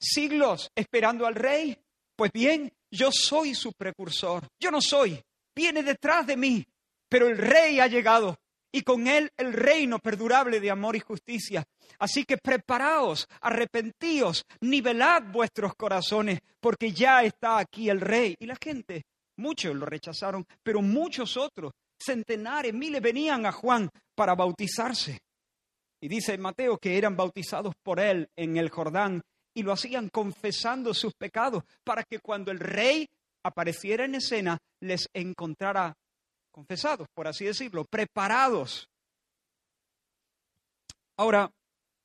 siglos 0.00 0.70
esperando 0.74 1.26
al 1.26 1.34
rey? 1.34 1.78
Pues 2.16 2.30
bien, 2.32 2.72
yo 2.90 3.10
soy 3.12 3.54
su 3.54 3.72
precursor. 3.72 4.46
Yo 4.60 4.70
no 4.70 4.80
soy. 4.80 5.22
Viene 5.54 5.82
detrás 5.82 6.26
de 6.26 6.36
mí 6.36 6.64
pero 7.14 7.28
el 7.28 7.38
rey 7.38 7.78
ha 7.78 7.86
llegado 7.86 8.36
y 8.72 8.82
con 8.82 9.06
él 9.06 9.30
el 9.36 9.52
reino 9.52 10.00
perdurable 10.00 10.58
de 10.58 10.68
amor 10.68 10.96
y 10.96 10.98
justicia. 11.00 11.62
Así 12.00 12.24
que 12.24 12.38
preparaos, 12.38 13.28
arrepentíos, 13.40 14.44
nivelad 14.62 15.22
vuestros 15.30 15.76
corazones, 15.76 16.40
porque 16.58 16.90
ya 16.90 17.22
está 17.22 17.58
aquí 17.58 17.88
el 17.88 18.00
rey. 18.00 18.34
Y 18.40 18.46
la 18.46 18.56
gente, 18.60 19.04
muchos 19.36 19.76
lo 19.76 19.86
rechazaron, 19.86 20.44
pero 20.64 20.82
muchos 20.82 21.36
otros, 21.36 21.70
centenares, 22.04 22.74
miles, 22.74 23.00
venían 23.00 23.46
a 23.46 23.52
Juan 23.52 23.90
para 24.14 24.34
bautizarse. 24.34 25.20
Y 26.00 26.08
dice 26.08 26.36
Mateo 26.38 26.78
que 26.78 26.98
eran 26.98 27.16
bautizados 27.16 27.74
por 27.82 27.98
él 28.00 28.28
en 28.36 28.56
el 28.56 28.68
Jordán 28.68 29.22
y 29.54 29.62
lo 29.62 29.72
hacían 29.72 30.08
confesando 30.10 30.92
sus 30.92 31.14
pecados 31.14 31.64
para 31.82 32.02
que 32.04 32.18
cuando 32.18 32.50
el 32.50 32.58
rey 32.58 33.08
apareciera 33.42 34.04
en 34.04 34.16
escena 34.16 34.58
les 34.80 35.08
encontrara 35.14 35.96
confesados, 36.50 37.08
por 37.14 37.26
así 37.26 37.44
decirlo, 37.44 37.84
preparados. 37.84 38.88
Ahora, 41.16 41.50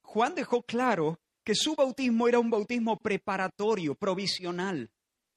Juan 0.04 0.36
dejó 0.36 0.64
claro 0.64 1.20
que 1.44 1.56
su 1.56 1.76
bautismo 1.76 2.28
era 2.28 2.40
un 2.40 2.50
bautismo 2.50 2.98
preparatorio, 2.98 3.96
provisional. 3.96 4.90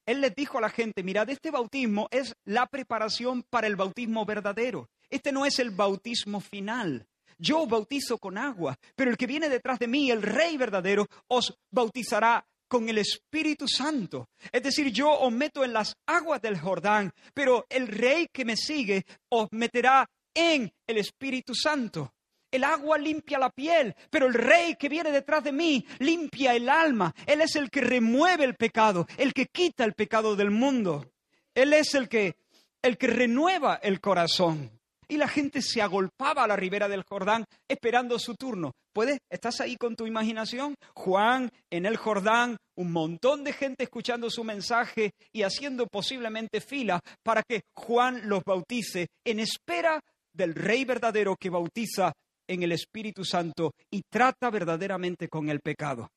Él 0.07 0.21
les 0.21 0.35
dijo 0.35 0.59
a 0.59 0.61
la 0.61 0.71
gente, 0.71 1.03
mirad, 1.03 1.29
este 1.31 1.51
bautismo 1.51 2.09
es 2.11 2.35
la 2.45 2.67
preparación 2.67 3.45
para 3.49 3.67
el 3.67 3.77
bautismo 3.77 4.25
verdadero. 4.25 4.89
Este 5.11 5.33
no 5.33 5.47
es 5.47 5.59
el 5.59 5.71
bautismo 5.71 6.41
final. 6.41 7.07
Yo 7.39 7.67
bautizo 7.67 8.19
con 8.19 8.39
agua, 8.39 8.77
pero 8.95 9.11
el 9.11 9.17
que 9.17 9.27
viene 9.27 9.49
detrás 9.49 9.79
de 9.79 9.89
mí, 9.89 10.11
el 10.11 10.23
rey 10.23 10.57
verdadero, 10.57 11.07
os 11.29 11.55
bautizará 11.71 12.45
con 12.69 12.89
el 12.89 12.99
Espíritu 12.99 13.69
Santo. 13.69 14.29
Es 14.51 14.63
decir, 14.63 14.91
yo 14.91 15.11
os 15.11 15.33
meto 15.33 15.65
en 15.65 15.73
las 15.73 15.95
aguas 16.07 16.41
del 16.41 16.59
Jordán, 16.59 17.13
pero 17.35 17.67
el 17.69 17.87
rey 17.87 18.29
que 18.33 18.45
me 18.45 18.57
sigue 18.57 19.05
os 19.29 19.49
meterá 19.51 20.09
en 20.35 20.73
el 20.87 20.99
Espíritu 20.99 21.55
Santo. 21.55 22.15
El 22.53 22.63
agua 22.65 22.99
limpia 22.99 23.39
la 23.39 23.51
piel, 23.51 23.95
pero 24.11 24.27
el 24.27 24.35
rey 24.35 24.77
que 24.77 24.89
viene 24.89 25.11
detrás 25.11 25.43
de 25.43 25.53
mí 25.53 25.85
limpia 25.99 26.55
el 26.55 26.69
alma. 26.69 27.13
Él 27.27 27.41
es 27.41 27.57
el 27.57 27.71
que 27.71 27.81
remueve 27.81 28.45
el 28.45 28.55
pecado, 28.55 29.09
el 29.17 29.33
que 29.33 29.47
quita 29.47 29.85
el 29.85 29.95
pecado 29.95 30.37
del 30.37 30.51
mundo. 30.51 31.11
Él 31.55 31.73
es 31.73 31.95
el 31.95 32.09
que 32.09 32.37
el 32.83 32.99
que 32.99 33.07
renueva 33.07 33.77
el 33.77 34.01
corazón 34.01 34.71
y 35.13 35.19
la 35.19 35.29
gente 35.29 35.61
se 35.61 35.83
agolpaba 35.83 36.45
a 36.45 36.47
la 36.47 36.57
ribera 36.57 36.89
del 36.89 37.03
Jordán 37.03 37.45
esperando 37.69 38.19
su 38.19 38.35
turno. 38.35 38.73
¿Puedes? 38.95 39.19
¿Estás 39.29 39.61
ahí 39.61 39.77
con 39.77 39.95
tu 39.95 40.07
imaginación? 40.07 40.75
Juan 40.95 41.51
en 41.71 41.87
el 41.87 41.97
Jordán, 41.97 42.57
un 42.77 42.93
montón 42.93 43.45
de 43.45 43.53
gente 43.53 43.85
escuchando 43.85 44.31
su 44.31 44.43
mensaje 44.43 45.13
y 45.33 45.43
haciendo 45.43 45.87
posiblemente 45.87 46.61
fila 46.61 47.01
para 47.23 47.43
que 47.43 47.63
Juan 47.75 48.29
los 48.29 48.43
bautice 48.43 49.09
en 49.25 49.41
espera 49.41 50.01
del 50.33 50.55
Rey 50.55 50.85
verdadero 50.85 51.37
que 51.37 51.51
bautiza 51.51 52.13
en 52.53 52.63
el 52.63 52.73
Espíritu 52.73 53.25
Santo 53.25 53.75
y 53.91 54.03
trata 54.09 54.51
verdaderamente 54.51 55.29
con 55.29 55.49
el 55.49 55.61
pecado. 55.61 56.11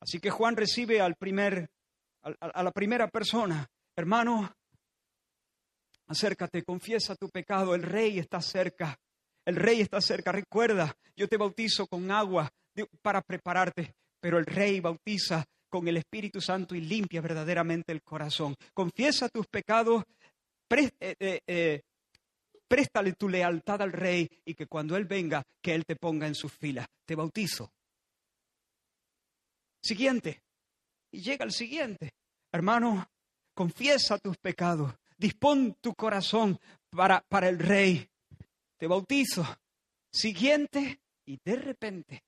Así 0.00 0.20
que 0.20 0.30
Juan 0.30 0.56
recibe 0.56 1.00
al 1.00 1.16
primer, 1.16 1.68
a 2.22 2.62
la 2.62 2.70
primera 2.70 3.08
persona, 3.08 3.66
hermano, 3.96 4.52
Acércate, 6.08 6.62
confiesa 6.62 7.14
tu 7.16 7.28
pecado, 7.28 7.74
el 7.74 7.82
rey 7.82 8.18
está 8.18 8.40
cerca. 8.40 8.98
El 9.44 9.56
rey 9.56 9.82
está 9.82 10.00
cerca. 10.00 10.32
Recuerda, 10.32 10.94
yo 11.14 11.28
te 11.28 11.36
bautizo 11.36 11.86
con 11.86 12.10
agua 12.10 12.50
para 13.02 13.20
prepararte, 13.20 13.94
pero 14.18 14.38
el 14.38 14.46
rey 14.46 14.80
bautiza 14.80 15.44
con 15.68 15.86
el 15.86 15.98
Espíritu 15.98 16.40
Santo 16.40 16.74
y 16.74 16.80
limpia 16.80 17.20
verdaderamente 17.20 17.92
el 17.92 18.02
corazón. 18.02 18.54
Confiesa 18.72 19.28
tus 19.28 19.46
pecados, 19.48 20.04
eh, 20.70 20.90
eh, 20.98 21.40
eh, 21.46 21.82
préstale 22.68 23.14
tu 23.14 23.28
lealtad 23.28 23.82
al 23.82 23.92
rey 23.92 24.28
y 24.44 24.54
que 24.54 24.66
cuando 24.66 24.96
él 24.96 25.06
venga, 25.06 25.42
que 25.62 25.74
él 25.74 25.84
te 25.84 25.96
ponga 25.96 26.26
en 26.26 26.34
sus 26.34 26.52
filas. 26.52 26.86
Te 27.04 27.14
bautizo. 27.14 27.72
Siguiente. 29.82 30.42
Y 31.10 31.22
llega 31.22 31.44
el 31.44 31.52
siguiente. 31.52 32.12
Hermano, 32.52 33.08
confiesa 33.54 34.18
tus 34.18 34.36
pecados 34.36 34.94
dispón 35.18 35.76
tu 35.80 35.94
corazón 35.94 36.58
para, 36.90 37.20
para 37.28 37.48
el 37.48 37.58
rey. 37.58 38.08
Te 38.78 38.86
bautizo. 38.86 39.44
Siguiente, 40.10 41.00
y 41.26 41.38
de 41.44 41.56
repente 41.56 42.24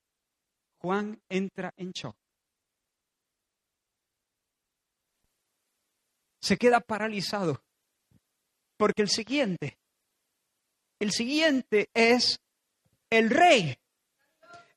Juan 0.79 1.19
entra 1.29 1.73
en 1.77 1.93
shock. 1.93 2.17
Se 6.43 6.59
queda 6.59 6.81
paralizado. 6.81 7.63
Porque 8.77 9.03
el 9.03 9.09
siguiente, 9.09 9.79
el 11.01 11.11
siguiente 11.11 11.91
es 11.95 12.41
el 13.11 13.31
rey. 13.31 13.77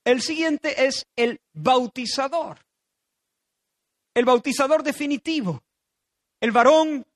El 0.04 0.20
siguiente 0.20 0.86
es 0.86 1.06
el 1.16 1.40
bautizador. 1.52 2.58
El 4.12 4.24
bautizador 4.24 4.82
definitivo. 4.82 5.62
El 6.40 6.50
varón 6.50 7.06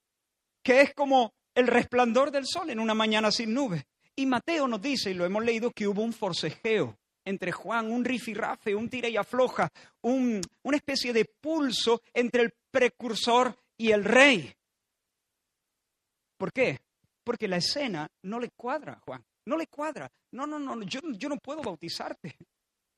que 0.62 0.82
es 0.82 0.94
como 0.94 1.34
el 1.54 1.66
resplandor 1.66 2.30
del 2.30 2.46
sol 2.46 2.70
en 2.70 2.78
una 2.78 2.94
mañana 2.94 3.32
sin 3.32 3.52
nubes. 3.54 3.84
Y 4.14 4.26
Mateo 4.26 4.68
nos 4.68 4.82
dice, 4.82 5.10
y 5.10 5.14
lo 5.14 5.24
hemos 5.24 5.44
leído, 5.44 5.70
que 5.70 5.88
hubo 5.88 6.02
un 6.02 6.12
forcejeo 6.12 6.98
entre 7.24 7.52
Juan, 7.52 7.90
un 7.90 8.04
rifirrafe, 8.04 8.74
un 8.74 8.88
tira 8.88 9.08
y 9.08 9.16
afloja, 9.16 9.70
un, 10.02 10.40
una 10.62 10.76
especie 10.76 11.12
de 11.12 11.24
pulso 11.24 12.02
entre 12.12 12.42
el 12.42 12.52
precursor 12.70 13.56
y 13.76 13.90
el 13.92 14.04
rey. 14.04 14.52
¿Por 16.36 16.52
qué? 16.52 16.80
Porque 17.28 17.46
la 17.46 17.58
escena 17.58 18.08
no 18.22 18.40
le 18.40 18.48
cuadra, 18.56 18.98
Juan, 19.04 19.22
no 19.44 19.58
le 19.58 19.66
cuadra. 19.66 20.10
No, 20.32 20.46
no, 20.46 20.58
no, 20.58 20.80
yo, 20.80 21.00
yo 21.12 21.28
no 21.28 21.36
puedo 21.36 21.60
bautizarte. 21.60 22.34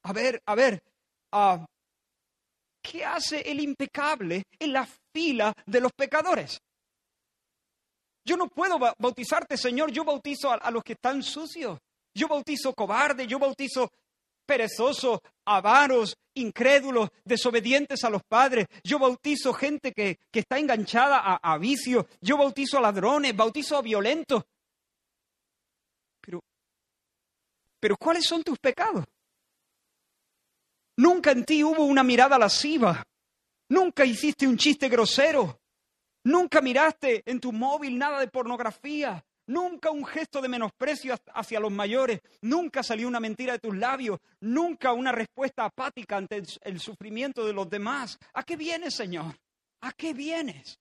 A 0.04 0.12
ver, 0.12 0.40
a 0.46 0.54
ver, 0.54 0.80
uh, 1.32 1.64
¿qué 2.80 3.04
hace 3.04 3.40
el 3.40 3.58
impecable 3.58 4.44
en 4.56 4.72
la 4.72 4.86
fila 5.12 5.52
de 5.66 5.80
los 5.80 5.90
pecadores? 5.94 6.60
Yo 8.24 8.36
no 8.36 8.46
puedo 8.46 8.78
bautizarte, 8.78 9.56
Señor. 9.56 9.90
Yo 9.90 10.04
bautizo 10.04 10.52
a, 10.52 10.70
los 10.70 10.84
que 10.84 10.92
están 10.92 11.24
sucios. 11.24 11.80
Yo 12.14 12.28
bautizo 12.28 12.72
cobardes, 12.72 13.26
yo 13.26 13.40
bautizo 13.40 13.90
perezosos, 14.50 15.20
avaros, 15.44 16.18
incrédulos, 16.34 17.10
desobedientes 17.24 18.02
a 18.02 18.10
los 18.10 18.24
padres. 18.24 18.66
Yo 18.82 18.98
bautizo 18.98 19.54
gente 19.54 19.92
que, 19.92 20.18
está 20.32 20.58
enganchada 20.58 21.18
a, 21.18 21.36
a 21.36 21.56
vicios. 21.56 22.04
Yo 22.20 22.36
bautizo 22.36 22.76
a 22.76 22.80
ladrones, 22.80 23.36
bautizo 23.36 23.76
a 23.76 23.82
violentos. 23.82 24.42
Pero, 26.20 26.42
pero 27.78 27.96
¿cuáles 27.96 28.24
son 28.24 28.42
tus 28.42 28.58
pecados? 28.58 29.04
Nunca 30.96 31.30
en 31.30 31.44
ti 31.44 31.62
hubo 31.62 31.84
una 31.84 32.02
mirada 32.02 32.36
lasciva. 32.36 33.04
Nunca 33.68 34.04
hiciste 34.04 34.48
un 34.48 34.56
chiste 34.56 34.88
grosero. 34.88 35.60
Nunca 36.24 36.60
miraste 36.60 37.22
en 37.24 37.38
tu 37.38 37.52
móvil 37.52 37.96
nada 37.96 38.18
de 38.18 38.26
pornografía. 38.26 39.24
Nunca 39.50 39.90
un 39.90 40.06
gesto 40.06 40.40
de 40.40 40.48
menosprecio 40.48 41.12
hacia 41.34 41.58
los 41.58 41.72
mayores. 41.72 42.20
Nunca 42.42 42.84
salió 42.84 43.08
una 43.08 43.18
mentira 43.18 43.54
de 43.54 43.58
tus 43.58 43.76
labios. 43.76 44.20
Nunca 44.38 44.92
una 44.92 45.10
respuesta 45.10 45.64
apática 45.64 46.16
ante 46.16 46.40
el 46.60 46.78
sufrimiento 46.78 47.44
de 47.44 47.52
los 47.52 47.68
demás. 47.68 48.16
¿A 48.32 48.44
qué 48.44 48.56
vienes, 48.56 48.94
Señor? 48.94 49.36
¿A 49.80 49.90
qué 49.92 50.14
vienes? 50.14 50.78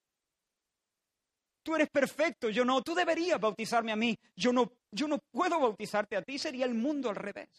Tú 1.63 1.73
eres 1.73 1.89
perfecto, 1.89 2.49
yo 2.49 2.63
no. 2.63 2.83
Tú 2.83 2.93
deberías 2.93 3.39
bautizarme 3.39 3.91
a 3.91 3.95
mí. 3.95 4.15
Yo 4.35 4.53
no, 4.53 4.71
yo 4.91 5.07
no 5.07 5.17
puedo 5.31 5.59
bautizarte 5.59 6.15
a 6.15 6.21
ti. 6.21 6.37
Sería 6.37 6.67
el 6.67 6.75
mundo 6.75 7.09
al 7.09 7.15
revés. 7.15 7.49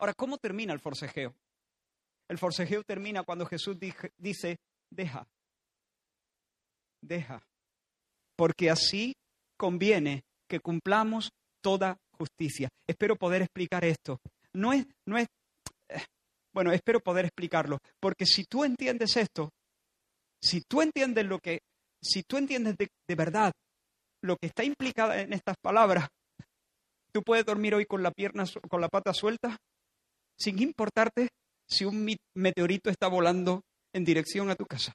Ahora, 0.00 0.12
¿cómo 0.14 0.38
termina 0.38 0.72
el 0.72 0.80
forcejeo? 0.80 1.36
El 2.26 2.36
forcejeo 2.36 2.82
termina 2.82 3.22
cuando 3.22 3.46
Jesús 3.46 3.76
dice, 4.18 4.58
deja, 4.90 5.24
deja, 7.00 7.46
porque 8.34 8.68
así 8.68 9.14
conviene 9.62 10.24
que 10.48 10.58
cumplamos 10.58 11.30
toda 11.62 11.96
justicia. 12.18 12.68
Espero 12.84 13.14
poder 13.14 13.42
explicar 13.42 13.84
esto. 13.84 14.18
No 14.52 14.72
es, 14.72 14.84
no 15.06 15.16
es, 15.16 15.28
eh, 15.88 16.02
bueno, 16.52 16.72
espero 16.72 16.98
poder 16.98 17.26
explicarlo, 17.26 17.78
porque 18.00 18.26
si 18.26 18.42
tú 18.42 18.64
entiendes 18.64 19.16
esto, 19.16 19.50
si 20.42 20.62
tú 20.68 20.82
entiendes 20.82 21.26
lo 21.26 21.38
que, 21.38 21.60
si 22.02 22.24
tú 22.24 22.38
entiendes 22.38 22.74
de, 22.76 23.14
verdad 23.14 23.52
lo 24.20 24.36
que 24.36 24.48
está 24.48 24.64
implicado 24.64 25.12
en 25.12 25.32
estas 25.32 25.54
palabras, 25.62 26.08
tú 27.12 27.22
puedes 27.22 27.46
dormir 27.46 27.76
hoy 27.76 27.86
con 27.86 28.02
la 28.02 28.10
pierna, 28.10 28.42
con 28.68 28.80
la 28.80 28.88
pata 28.88 29.14
suelta, 29.14 29.56
sin 30.36 30.60
importarte 30.60 31.28
si 31.68 31.84
un 31.84 32.16
meteorito 32.34 32.90
está 32.90 33.06
volando 33.06 33.62
en 33.94 34.04
dirección 34.04 34.50
a 34.50 34.56
tu 34.56 34.66
casa. 34.66 34.92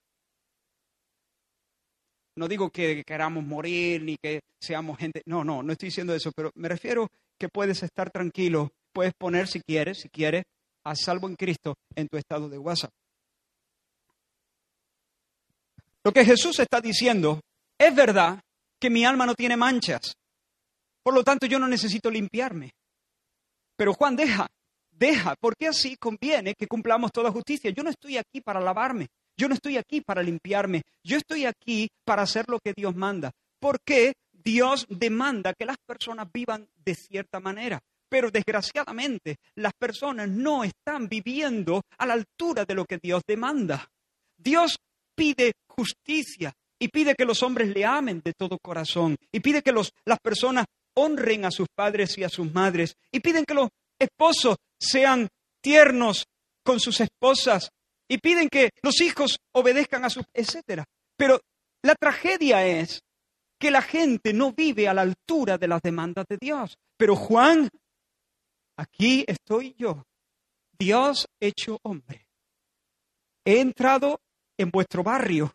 No 2.37 2.47
digo 2.47 2.69
que 2.69 3.03
queramos 3.03 3.43
morir 3.43 4.03
ni 4.03 4.15
que 4.15 4.41
seamos 4.61 4.97
gente. 4.99 5.23
No, 5.25 5.43
no, 5.43 5.63
no 5.63 5.71
estoy 5.73 5.87
diciendo 5.87 6.13
eso, 6.13 6.31
pero 6.35 6.51
me 6.55 6.69
refiero 6.69 7.09
que 7.37 7.49
puedes 7.49 7.81
estar 7.81 8.11
tranquilo, 8.11 8.69
puedes 8.93 9.13
poner 9.17 9.47
si 9.47 9.59
quieres, 9.61 10.01
si 10.01 10.09
quieres, 10.09 10.43
a 10.83 10.95
salvo 10.95 11.27
en 11.27 11.35
Cristo 11.35 11.75
en 11.95 12.07
tu 12.07 12.17
estado 12.17 12.47
de 12.47 12.59
WhatsApp. 12.59 12.91
Lo 16.03 16.13
que 16.13 16.23
Jesús 16.23 16.59
está 16.59 16.79
diciendo 16.79 17.41
es 17.77 17.93
verdad 17.93 18.39
que 18.79 18.89
mi 18.91 19.03
alma 19.03 19.25
no 19.25 19.33
tiene 19.33 19.57
manchas. 19.57 20.13
Por 21.03 21.15
lo 21.15 21.23
tanto, 21.23 21.47
yo 21.47 21.57
no 21.57 21.67
necesito 21.67 22.11
limpiarme. 22.11 22.71
Pero 23.75 23.93
Juan, 23.93 24.15
deja, 24.15 24.47
deja, 24.91 25.35
porque 25.39 25.67
así 25.67 25.97
conviene 25.97 26.53
que 26.53 26.67
cumplamos 26.67 27.11
toda 27.11 27.31
justicia. 27.31 27.71
Yo 27.71 27.83
no 27.83 27.89
estoy 27.89 28.17
aquí 28.17 28.41
para 28.41 28.61
lavarme, 28.61 29.07
yo 29.37 29.47
no 29.47 29.53
estoy 29.53 29.77
aquí 29.77 30.01
para 30.01 30.23
limpiarme, 30.23 30.81
yo 31.03 31.17
estoy 31.17 31.45
aquí 31.45 31.89
para 32.03 32.23
hacer 32.23 32.45
lo 32.49 32.59
que 32.59 32.73
Dios 32.75 32.95
manda. 32.95 33.31
Porque 33.59 34.13
Dios 34.31 34.85
demanda 34.89 35.53
que 35.53 35.65
las 35.65 35.77
personas 35.77 36.27
vivan 36.33 36.67
de 36.83 36.95
cierta 36.95 37.39
manera. 37.39 37.79
Pero 38.09 38.31
desgraciadamente 38.31 39.37
las 39.55 39.73
personas 39.73 40.29
no 40.29 40.63
están 40.63 41.07
viviendo 41.07 41.81
a 41.97 42.05
la 42.05 42.13
altura 42.13 42.65
de 42.65 42.73
lo 42.73 42.85
que 42.85 42.97
Dios 42.97 43.21
demanda. 43.27 43.89
Dios 44.37 44.77
pide 45.15 45.53
justicia 45.67 46.53
y 46.79 46.87
pide 46.87 47.15
que 47.15 47.25
los 47.25 47.43
hombres 47.43 47.69
le 47.69 47.85
amen 47.85 48.21
de 48.23 48.33
todo 48.33 48.57
corazón 48.59 49.17
y 49.31 49.39
pide 49.39 49.61
que 49.61 49.71
los, 49.71 49.91
las 50.05 50.19
personas 50.19 50.65
honren 50.93 51.45
a 51.45 51.51
sus 51.51 51.67
padres 51.75 52.17
y 52.17 52.23
a 52.23 52.29
sus 52.29 52.51
madres 52.53 52.95
y 53.11 53.19
piden 53.19 53.45
que 53.45 53.53
los 53.53 53.69
esposos 53.99 54.57
sean 54.79 55.27
tiernos 55.61 56.25
con 56.63 56.79
sus 56.79 57.01
esposas 57.01 57.69
y 58.07 58.17
piden 58.19 58.49
que 58.49 58.71
los 58.81 59.01
hijos 59.01 59.39
obedezcan 59.53 60.05
a 60.05 60.09
sus, 60.09 60.25
etcétera. 60.33 60.85
Pero 61.15 61.41
la 61.83 61.95
tragedia 61.95 62.65
es 62.65 63.01
que 63.59 63.71
la 63.71 63.81
gente 63.81 64.33
no 64.33 64.53
vive 64.53 64.87
a 64.87 64.93
la 64.93 65.01
altura 65.01 65.57
de 65.57 65.67
las 65.67 65.81
demandas 65.81 66.25
de 66.29 66.37
Dios. 66.39 66.77
Pero 66.97 67.15
Juan, 67.15 67.69
aquí 68.77 69.25
estoy 69.27 69.75
yo, 69.77 70.03
Dios 70.77 71.27
hecho 71.39 71.79
hombre. 71.83 72.27
He 73.45 73.59
entrado 73.59 74.21
en 74.57 74.69
vuestro 74.69 75.03
barrio 75.03 75.53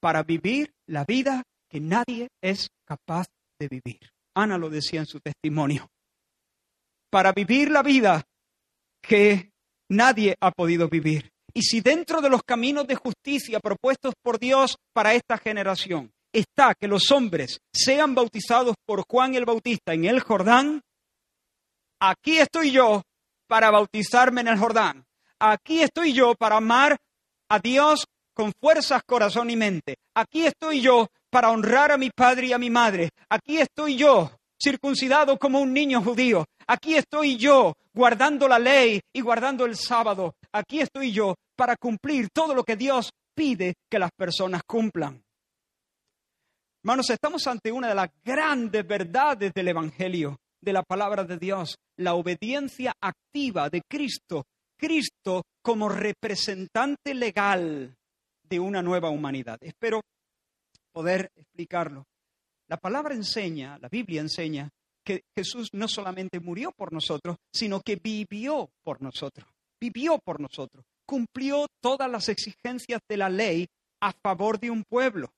para 0.00 0.22
vivir 0.22 0.74
la 0.86 1.04
vida 1.04 1.42
que 1.68 1.80
nadie 1.80 2.28
es 2.42 2.68
capaz 2.84 3.26
de 3.58 3.68
vivir. 3.68 4.00
Ana 4.34 4.58
lo 4.58 4.68
decía 4.68 5.00
en 5.00 5.06
su 5.06 5.20
testimonio. 5.20 5.88
Para 7.10 7.32
vivir 7.32 7.70
la 7.70 7.82
vida 7.82 8.24
que 9.00 9.53
nadie 9.88 10.36
ha 10.40 10.50
podido 10.50 10.88
vivir. 10.88 11.30
Y 11.52 11.62
si 11.62 11.80
dentro 11.80 12.20
de 12.20 12.30
los 12.30 12.42
caminos 12.42 12.86
de 12.86 12.96
justicia 12.96 13.60
propuestos 13.60 14.14
por 14.22 14.38
Dios 14.38 14.76
para 14.92 15.14
esta 15.14 15.38
generación 15.38 16.12
está 16.32 16.74
que 16.74 16.88
los 16.88 17.10
hombres 17.12 17.60
sean 17.72 18.14
bautizados 18.14 18.74
por 18.84 19.04
Juan 19.08 19.34
el 19.34 19.44
Bautista 19.44 19.94
en 19.94 20.04
el 20.04 20.20
Jordán, 20.20 20.82
aquí 22.00 22.38
estoy 22.38 22.72
yo 22.72 23.02
para 23.46 23.70
bautizarme 23.70 24.40
en 24.40 24.48
el 24.48 24.58
Jordán. 24.58 25.04
Aquí 25.38 25.82
estoy 25.82 26.12
yo 26.12 26.34
para 26.34 26.56
amar 26.56 26.96
a 27.48 27.58
Dios 27.60 28.06
con 28.34 28.52
fuerzas, 28.60 29.02
corazón 29.06 29.50
y 29.50 29.56
mente. 29.56 29.96
Aquí 30.14 30.44
estoy 30.46 30.80
yo 30.80 31.06
para 31.30 31.50
honrar 31.50 31.92
a 31.92 31.98
mi 31.98 32.10
padre 32.10 32.48
y 32.48 32.52
a 32.52 32.58
mi 32.58 32.70
madre. 32.70 33.10
Aquí 33.28 33.58
estoy 33.58 33.96
yo, 33.96 34.30
circuncidado 34.64 35.38
como 35.38 35.60
un 35.60 35.72
niño 35.72 36.02
judío. 36.02 36.46
Aquí 36.66 36.96
estoy 36.96 37.36
yo, 37.36 37.74
guardando 37.92 38.48
la 38.48 38.58
ley 38.58 39.00
y 39.12 39.20
guardando 39.20 39.66
el 39.66 39.76
sábado. 39.76 40.34
Aquí 40.52 40.80
estoy 40.80 41.12
yo 41.12 41.34
para 41.54 41.76
cumplir 41.76 42.28
todo 42.32 42.54
lo 42.54 42.64
que 42.64 42.76
Dios 42.76 43.10
pide 43.34 43.74
que 43.90 43.98
las 43.98 44.10
personas 44.16 44.62
cumplan. 44.66 45.22
Hermanos, 46.82 47.10
estamos 47.10 47.46
ante 47.46 47.70
una 47.70 47.88
de 47.88 47.94
las 47.94 48.08
grandes 48.24 48.86
verdades 48.86 49.52
del 49.52 49.68
Evangelio, 49.68 50.38
de 50.60 50.72
la 50.72 50.82
palabra 50.82 51.24
de 51.24 51.38
Dios, 51.38 51.76
la 51.98 52.14
obediencia 52.14 52.94
activa 53.00 53.68
de 53.68 53.82
Cristo. 53.88 54.44
Cristo 54.78 55.42
como 55.62 55.88
representante 55.88 57.14
legal 57.14 57.94
de 58.42 58.60
una 58.60 58.82
nueva 58.82 59.10
humanidad. 59.10 59.58
Espero 59.60 60.00
poder 60.92 61.30
explicarlo. 61.36 62.04
La 62.68 62.76
palabra 62.78 63.14
enseña, 63.14 63.78
la 63.78 63.88
Biblia 63.88 64.20
enseña, 64.20 64.70
que 65.04 65.24
Jesús 65.36 65.68
no 65.72 65.86
solamente 65.86 66.40
murió 66.40 66.72
por 66.72 66.92
nosotros, 66.92 67.36
sino 67.52 67.80
que 67.80 67.96
vivió 67.96 68.70
por 68.82 69.02
nosotros, 69.02 69.46
vivió 69.80 70.18
por 70.18 70.40
nosotros, 70.40 70.84
cumplió 71.06 71.66
todas 71.82 72.10
las 72.10 72.28
exigencias 72.28 73.00
de 73.08 73.16
la 73.16 73.28
ley 73.28 73.66
a 74.00 74.12
favor 74.12 74.58
de 74.58 74.70
un 74.70 74.82
pueblo. 74.82 75.30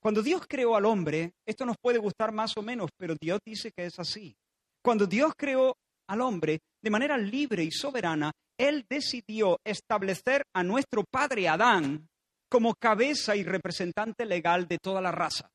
Cuando 0.00 0.22
Dios 0.22 0.42
creó 0.48 0.76
al 0.76 0.84
hombre, 0.84 1.32
esto 1.44 1.66
nos 1.66 1.76
puede 1.82 1.98
gustar 1.98 2.32
más 2.32 2.56
o 2.56 2.62
menos, 2.62 2.90
pero 2.96 3.16
Dios 3.20 3.40
dice 3.44 3.72
que 3.76 3.86
es 3.86 3.98
así. 3.98 4.36
Cuando 4.80 5.06
Dios 5.06 5.32
creó 5.36 5.76
al 6.06 6.20
hombre 6.20 6.60
de 6.80 6.90
manera 6.90 7.18
libre 7.18 7.64
y 7.64 7.72
soberana, 7.72 8.30
Él 8.56 8.86
decidió 8.88 9.58
establecer 9.64 10.44
a 10.54 10.62
nuestro 10.62 11.02
padre 11.10 11.48
Adán 11.48 12.06
como 12.48 12.74
cabeza 12.74 13.34
y 13.34 13.42
representante 13.42 14.24
legal 14.24 14.68
de 14.68 14.78
toda 14.78 15.00
la 15.00 15.10
raza. 15.10 15.50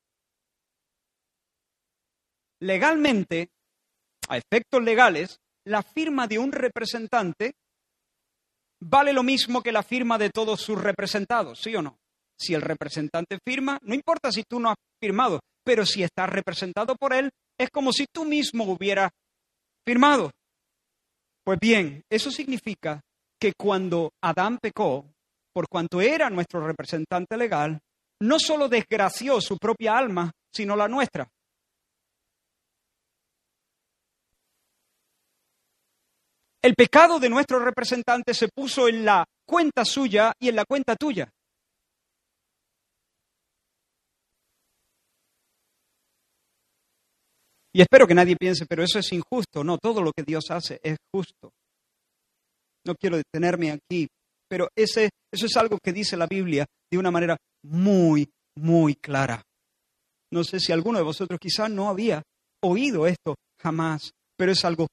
Legalmente, 2.62 3.48
a 4.28 4.36
efectos 4.36 4.82
legales, 4.82 5.36
la 5.66 5.82
firma 5.82 6.28
de 6.28 6.38
un 6.38 6.52
representante 6.52 7.54
vale 8.80 9.12
lo 9.12 9.22
mismo 9.22 9.62
que 9.62 9.72
la 9.72 9.82
firma 9.82 10.16
de 10.16 10.30
todos 10.30 10.60
sus 10.60 10.80
representados, 10.80 11.60
¿sí 11.60 11.74
o 11.74 11.82
no? 11.82 11.98
Si 12.38 12.54
el 12.54 12.62
representante 12.62 13.38
firma, 13.44 13.78
no 13.82 13.94
importa 13.94 14.30
si 14.30 14.44
tú 14.44 14.60
no 14.60 14.70
has 14.70 14.76
firmado, 15.00 15.40
pero 15.64 15.84
si 15.84 16.02
estás 16.02 16.28
representado 16.28 16.94
por 16.96 17.12
él, 17.12 17.30
es 17.58 17.68
como 17.70 17.92
si 17.92 18.06
tú 18.12 18.24
mismo 18.24 18.64
hubieras 18.64 19.10
firmado. 19.84 20.30
Pues 21.44 21.58
bien, 21.60 22.02
eso 22.10 22.30
significa 22.30 23.00
que 23.40 23.52
cuando 23.58 24.12
Adán 24.22 24.58
pecó, 24.62 25.04
por 25.52 25.66
cuanto 25.68 26.00
era 26.00 26.30
nuestro 26.30 26.64
representante 26.64 27.36
legal, 27.36 27.80
no 28.20 28.38
solo 28.38 28.68
desgració 28.68 29.40
su 29.40 29.58
propia 29.58 29.98
alma, 29.98 30.30
sino 30.52 30.76
la 30.76 30.86
nuestra. 30.86 31.28
El 36.62 36.74
pecado 36.76 37.18
de 37.18 37.28
nuestro 37.28 37.58
representante 37.58 38.34
se 38.34 38.46
puso 38.48 38.86
en 38.86 39.04
la 39.04 39.24
cuenta 39.44 39.84
suya 39.84 40.32
y 40.38 40.48
en 40.48 40.54
la 40.54 40.64
cuenta 40.64 40.94
tuya. 40.94 41.28
Y 47.74 47.80
espero 47.80 48.06
que 48.06 48.14
nadie 48.14 48.36
piense, 48.36 48.66
pero 48.66 48.84
eso 48.84 49.00
es 49.00 49.12
injusto. 49.12 49.64
No, 49.64 49.78
todo 49.78 50.02
lo 50.02 50.12
que 50.12 50.22
Dios 50.22 50.44
hace 50.50 50.78
es 50.84 50.98
justo. 51.12 51.50
No 52.84 52.94
quiero 52.94 53.16
detenerme 53.16 53.72
aquí, 53.72 54.06
pero 54.48 54.68
ese, 54.76 55.10
eso 55.32 55.46
es 55.46 55.56
algo 55.56 55.78
que 55.82 55.92
dice 55.92 56.16
la 56.16 56.26
Biblia 56.26 56.66
de 56.90 56.98
una 56.98 57.10
manera 57.10 57.36
muy, 57.64 58.30
muy 58.56 58.94
clara. 58.96 59.42
No 60.30 60.44
sé 60.44 60.60
si 60.60 60.72
alguno 60.72 60.98
de 60.98 61.04
vosotros 61.04 61.40
quizás 61.40 61.70
no 61.70 61.88
había 61.88 62.22
oído 62.62 63.06
esto 63.06 63.34
jamás, 63.60 64.12
pero 64.36 64.52
es 64.52 64.64
algo 64.64 64.86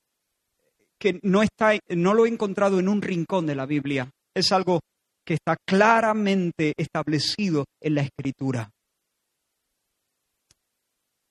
que 0.99 1.19
no, 1.23 1.41
está, 1.41 1.77
no 1.89 2.13
lo 2.13 2.25
he 2.25 2.29
encontrado 2.29 2.79
en 2.79 2.89
un 2.89 3.01
rincón 3.01 3.45
de 3.45 3.55
la 3.55 3.65
Biblia. 3.65 4.09
Es 4.35 4.51
algo 4.51 4.81
que 5.25 5.35
está 5.35 5.55
claramente 5.65 6.73
establecido 6.77 7.65
en 7.81 7.95
la 7.95 8.01
Escritura. 8.01 8.69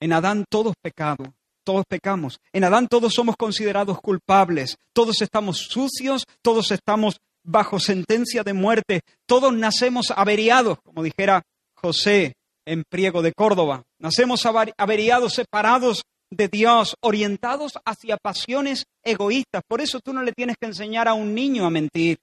En 0.01 0.13
Adán 0.13 0.45
todos 0.49 0.73
pecado, 0.81 1.33
todos 1.63 1.83
pecamos. 1.87 2.39
En 2.53 2.63
Adán 2.63 2.87
todos 2.87 3.13
somos 3.13 3.35
considerados 3.37 3.99
culpables, 3.99 4.77
todos 4.93 5.21
estamos 5.21 5.57
sucios, 5.57 6.23
todos 6.41 6.71
estamos 6.71 7.17
bajo 7.43 7.79
sentencia 7.79 8.43
de 8.43 8.53
muerte, 8.53 9.01
todos 9.27 9.53
nacemos 9.53 10.11
averiados, 10.15 10.77
como 10.83 11.03
dijera 11.03 11.43
José 11.75 12.33
en 12.65 12.83
Priego 12.89 13.21
de 13.21 13.33
Córdoba. 13.33 13.83
Nacemos 13.99 14.45
averiados, 14.77 15.33
separados 15.33 16.03
de 16.29 16.47
Dios, 16.47 16.95
orientados 17.01 17.73
hacia 17.85 18.17
pasiones 18.17 18.85
egoístas. 19.03 19.63
Por 19.67 19.81
eso 19.81 19.99
tú 19.99 20.13
no 20.13 20.21
le 20.21 20.33
tienes 20.33 20.57
que 20.59 20.67
enseñar 20.67 21.07
a 21.07 21.13
un 21.13 21.33
niño 21.33 21.65
a 21.65 21.69
mentir. 21.69 22.19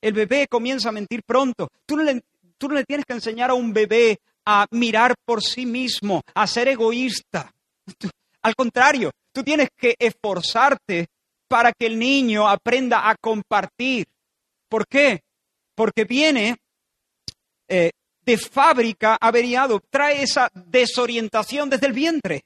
El 0.00 0.12
bebé 0.12 0.46
comienza 0.48 0.90
a 0.90 0.92
mentir 0.92 1.22
pronto. 1.24 1.68
Tú 1.84 1.96
no 1.96 2.02
le, 2.04 2.84
tienes 2.84 3.04
que 3.06 3.14
enseñar 3.14 3.50
a 3.50 3.54
un 3.54 3.72
bebé 3.72 4.18
a 4.44 4.66
mirar 4.70 5.14
por 5.24 5.42
sí 5.42 5.66
mismo, 5.66 6.22
a 6.34 6.46
ser 6.46 6.68
egoísta. 6.68 7.52
Al 8.42 8.54
contrario, 8.54 9.10
tú 9.32 9.42
tienes 9.42 9.68
que 9.76 9.96
esforzarte 9.98 11.06
para 11.48 11.72
que 11.72 11.86
el 11.86 11.98
niño 11.98 12.48
aprenda 12.48 13.08
a 13.08 13.16
compartir. 13.16 14.06
¿Por 14.68 14.86
qué? 14.86 15.22
Porque 15.74 16.04
viene 16.04 16.56
eh, 17.68 17.90
de 18.22 18.38
fábrica 18.38 19.16
averiado, 19.20 19.80
trae 19.90 20.22
esa 20.22 20.50
desorientación 20.54 21.70
desde 21.70 21.86
el 21.86 21.92
vientre. 21.92 22.42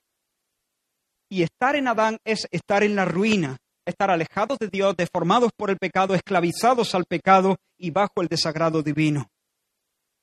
Y 1.31 1.45
estar 1.45 1.77
en 1.77 1.87
Adán 1.87 2.19
es 2.25 2.49
estar 2.51 2.83
en 2.83 2.97
la 2.97 3.05
ruina, 3.05 3.57
estar 3.87 4.11
alejados 4.11 4.59
de 4.59 4.69
Dios, 4.69 4.97
deformados 4.97 5.53
por 5.57 5.71
el 5.71 5.79
pecado, 5.79 6.14
esclavizados 6.14 6.95
al 6.95 7.05
pecado 7.05 7.57
y 7.79 7.90
bajo 7.90 8.21
el 8.21 8.27
desagrado 8.27 8.83
divino. 8.83 9.31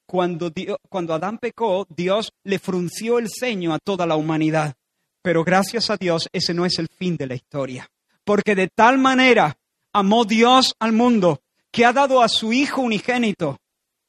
Cuando, 0.06 0.52
cuando 0.90 1.14
Adán 1.14 1.38
pecó, 1.38 1.88
Dios 1.90 2.32
le 2.44 2.60
frunció 2.60 3.20
el 3.20 3.30
ceño 3.30 3.74
a 3.74 3.80
toda 3.80 4.06
la 4.06 4.18
humanidad. 4.18 4.76
Pero 5.22 5.44
gracias 5.44 5.90
a 5.90 5.98
Dios 5.98 6.28
ese 6.34 6.54
no 6.54 6.66
es 6.66 6.78
el 6.78 6.88
fin 6.88 7.16
de 7.16 7.28
la 7.28 7.36
historia. 7.36 7.90
Porque 8.26 8.54
de 8.54 8.68
tal 8.68 8.98
manera 8.98 9.58
amó 9.94 10.26
Dios 10.26 10.76
al 10.80 10.92
mundo 10.92 11.42
que 11.72 11.86
ha 11.86 11.94
dado 11.94 12.22
a 12.22 12.30
su 12.30 12.52
Hijo 12.52 12.82
unigénito 12.82 13.58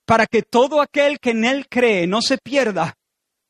para 0.05 0.27
que 0.27 0.43
todo 0.43 0.81
aquel 0.81 1.19
que 1.21 1.31
en 1.31 1.45
Él 1.45 1.67
cree 1.69 2.07
no 2.07 2.23
se 2.23 2.39
pierda, 2.39 2.95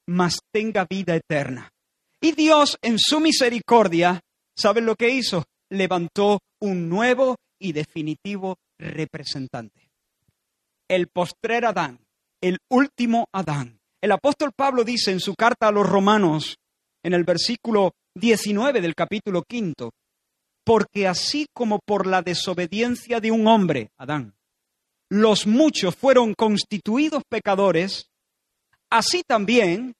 mas 0.06 0.38
tenga 0.50 0.86
vida 0.88 1.14
eterna. 1.14 1.72
Y 2.20 2.32
Dios, 2.32 2.78
en 2.82 2.98
su 2.98 3.20
misericordia, 3.20 4.20
¿saben 4.56 4.86
lo 4.86 4.96
que 4.96 5.10
hizo? 5.10 5.44
Levantó 5.70 6.40
un 6.60 6.88
nuevo 6.88 7.36
y 7.58 7.72
definitivo 7.72 8.58
representante. 8.78 9.88
El 10.88 11.08
postrer 11.08 11.64
Adán, 11.64 12.00
el 12.40 12.58
último 12.70 13.28
Adán. 13.32 13.80
El 14.00 14.12
apóstol 14.12 14.52
Pablo 14.56 14.84
dice 14.84 15.10
en 15.10 15.20
su 15.20 15.34
carta 15.34 15.68
a 15.68 15.72
los 15.72 15.88
romanos, 15.88 16.58
en 17.02 17.14
el 17.14 17.24
versículo 17.24 17.92
19 18.14 18.80
del 18.80 18.94
capítulo 18.94 19.42
quinto, 19.42 19.92
porque 20.64 21.06
así 21.06 21.46
como 21.52 21.78
por 21.78 22.06
la 22.06 22.22
desobediencia 22.22 23.20
de 23.20 23.30
un 23.30 23.46
hombre, 23.46 23.90
Adán, 23.96 24.34
los 25.08 25.46
muchos 25.46 25.94
fueron 25.94 26.34
constituidos 26.34 27.22
pecadores, 27.28 28.10
así 28.90 29.22
también 29.26 29.94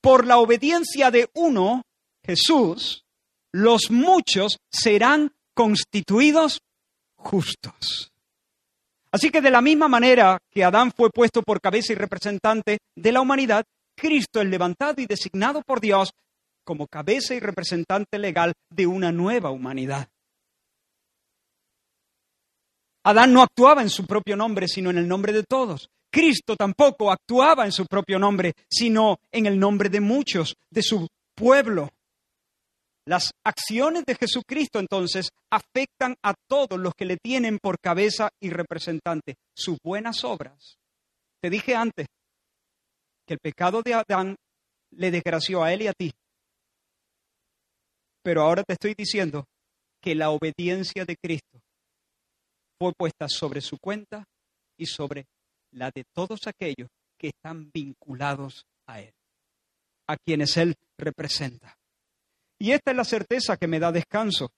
por 0.00 0.26
la 0.26 0.38
obediencia 0.38 1.10
de 1.10 1.28
uno, 1.34 1.82
Jesús, 2.24 3.04
los 3.52 3.90
muchos 3.90 4.58
serán 4.70 5.32
constituidos 5.54 6.60
justos. 7.16 8.12
Así 9.12 9.30
que 9.30 9.40
de 9.40 9.50
la 9.50 9.60
misma 9.60 9.88
manera 9.88 10.38
que 10.50 10.64
Adán 10.64 10.92
fue 10.96 11.10
puesto 11.10 11.42
por 11.42 11.60
cabeza 11.60 11.92
y 11.92 11.96
representante 11.96 12.78
de 12.94 13.12
la 13.12 13.20
humanidad, 13.20 13.64
Cristo 13.96 14.40
es 14.40 14.46
levantado 14.46 15.00
y 15.00 15.06
designado 15.06 15.62
por 15.62 15.80
Dios 15.80 16.12
como 16.64 16.86
cabeza 16.86 17.34
y 17.34 17.40
representante 17.40 18.18
legal 18.18 18.52
de 18.70 18.86
una 18.86 19.10
nueva 19.10 19.50
humanidad. 19.50 20.08
Adán 23.02 23.32
no 23.32 23.42
actuaba 23.42 23.82
en 23.82 23.90
su 23.90 24.06
propio 24.06 24.36
nombre, 24.36 24.68
sino 24.68 24.90
en 24.90 24.98
el 24.98 25.08
nombre 25.08 25.32
de 25.32 25.42
todos. 25.42 25.90
Cristo 26.10 26.56
tampoco 26.56 27.10
actuaba 27.10 27.64
en 27.64 27.72
su 27.72 27.86
propio 27.86 28.18
nombre, 28.18 28.52
sino 28.68 29.18
en 29.30 29.46
el 29.46 29.58
nombre 29.58 29.88
de 29.88 30.00
muchos, 30.00 30.56
de 30.70 30.82
su 30.82 31.06
pueblo. 31.34 31.88
Las 33.06 33.32
acciones 33.44 34.04
de 34.04 34.14
Jesucristo 34.14 34.78
entonces 34.78 35.30
afectan 35.50 36.14
a 36.22 36.34
todos 36.48 36.78
los 36.78 36.94
que 36.94 37.06
le 37.06 37.16
tienen 37.16 37.58
por 37.58 37.78
cabeza 37.80 38.28
y 38.40 38.50
representante. 38.50 39.36
Sus 39.54 39.78
buenas 39.82 40.24
obras. 40.24 40.76
Te 41.40 41.48
dije 41.48 41.74
antes 41.74 42.06
que 43.26 43.34
el 43.34 43.40
pecado 43.40 43.82
de 43.82 43.94
Adán 43.94 44.36
le 44.92 45.10
desgració 45.10 45.62
a 45.62 45.72
él 45.72 45.82
y 45.82 45.86
a 45.86 45.92
ti. 45.92 46.12
Pero 48.22 48.42
ahora 48.42 48.62
te 48.64 48.74
estoy 48.74 48.94
diciendo 48.96 49.46
que 50.02 50.14
la 50.14 50.30
obediencia 50.30 51.04
de 51.04 51.16
Cristo 51.16 51.60
fue 52.78 52.92
puesta 52.96 53.28
sobre 53.28 53.60
su 53.60 53.78
cuenta 53.78 54.24
y 54.78 54.86
sobre 54.86 55.24
la 55.72 55.90
de 55.94 56.04
todos 56.12 56.46
aquellos 56.46 56.88
que 57.18 57.28
están 57.28 57.70
vinculados 57.72 58.66
a 58.86 59.00
Él, 59.00 59.12
a 60.06 60.16
quienes 60.16 60.56
Él 60.56 60.74
representa. 60.98 61.76
Y 62.58 62.72
esta 62.72 62.90
es 62.90 62.96
la 62.96 63.04
certeza 63.04 63.56
que 63.56 63.66
me 63.66 63.80
da 63.80 63.92
descanso. 63.92 64.50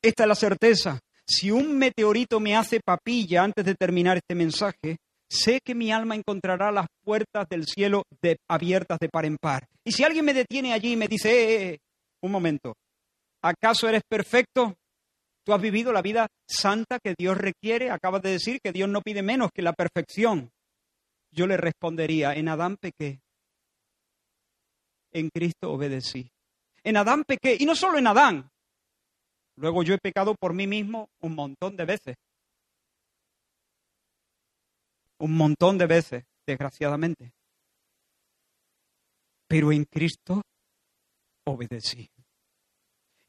Esta 0.00 0.24
es 0.24 0.28
la 0.28 0.34
certeza. 0.34 1.00
Si 1.26 1.50
un 1.50 1.78
meteorito 1.78 2.40
me 2.40 2.56
hace 2.56 2.80
papilla 2.80 3.44
antes 3.44 3.64
de 3.64 3.74
terminar 3.74 4.16
este 4.16 4.34
mensaje, 4.34 4.96
sé 5.28 5.60
que 5.64 5.74
mi 5.74 5.92
alma 5.92 6.16
encontrará 6.16 6.72
las 6.72 6.86
puertas 7.04 7.46
del 7.48 7.66
cielo 7.66 8.02
abiertas 8.48 8.98
de 8.98 9.08
par 9.08 9.24
en 9.24 9.36
par. 9.38 9.66
Y 9.84 9.92
si 9.92 10.04
alguien 10.04 10.24
me 10.24 10.34
detiene 10.34 10.72
allí 10.72 10.92
y 10.92 10.96
me 10.96 11.08
dice, 11.08 11.30
eh, 11.30 11.54
eh, 11.54 11.68
eh, 11.74 11.78
un 12.22 12.32
momento, 12.32 12.74
¿acaso 13.40 13.88
eres 13.88 14.02
perfecto? 14.08 14.74
¿Tú 15.44 15.52
has 15.52 15.60
vivido 15.60 15.92
la 15.92 16.02
vida 16.02 16.28
santa 16.46 16.98
que 17.00 17.14
Dios 17.18 17.36
requiere? 17.36 17.90
Acabas 17.90 18.22
de 18.22 18.30
decir 18.30 18.60
que 18.62 18.72
Dios 18.72 18.88
no 18.88 19.02
pide 19.02 19.22
menos 19.22 19.50
que 19.52 19.62
la 19.62 19.72
perfección. 19.72 20.50
Yo 21.32 21.46
le 21.46 21.56
respondería, 21.56 22.34
en 22.34 22.48
Adán 22.48 22.76
pequé, 22.76 23.20
en 25.10 25.30
Cristo 25.30 25.72
obedecí. 25.72 26.30
En 26.84 26.96
Adán 26.96 27.24
pequé, 27.24 27.56
y 27.58 27.64
no 27.64 27.74
solo 27.74 27.98
en 27.98 28.06
Adán. 28.06 28.50
Luego 29.56 29.82
yo 29.82 29.94
he 29.94 29.98
pecado 29.98 30.34
por 30.34 30.54
mí 30.54 30.66
mismo 30.66 31.10
un 31.20 31.34
montón 31.34 31.76
de 31.76 31.84
veces. 31.84 32.16
Un 35.18 35.36
montón 35.36 35.78
de 35.78 35.86
veces, 35.86 36.24
desgraciadamente. 36.46 37.32
Pero 39.48 39.72
en 39.72 39.84
Cristo 39.84 40.42
obedecí 41.46 42.08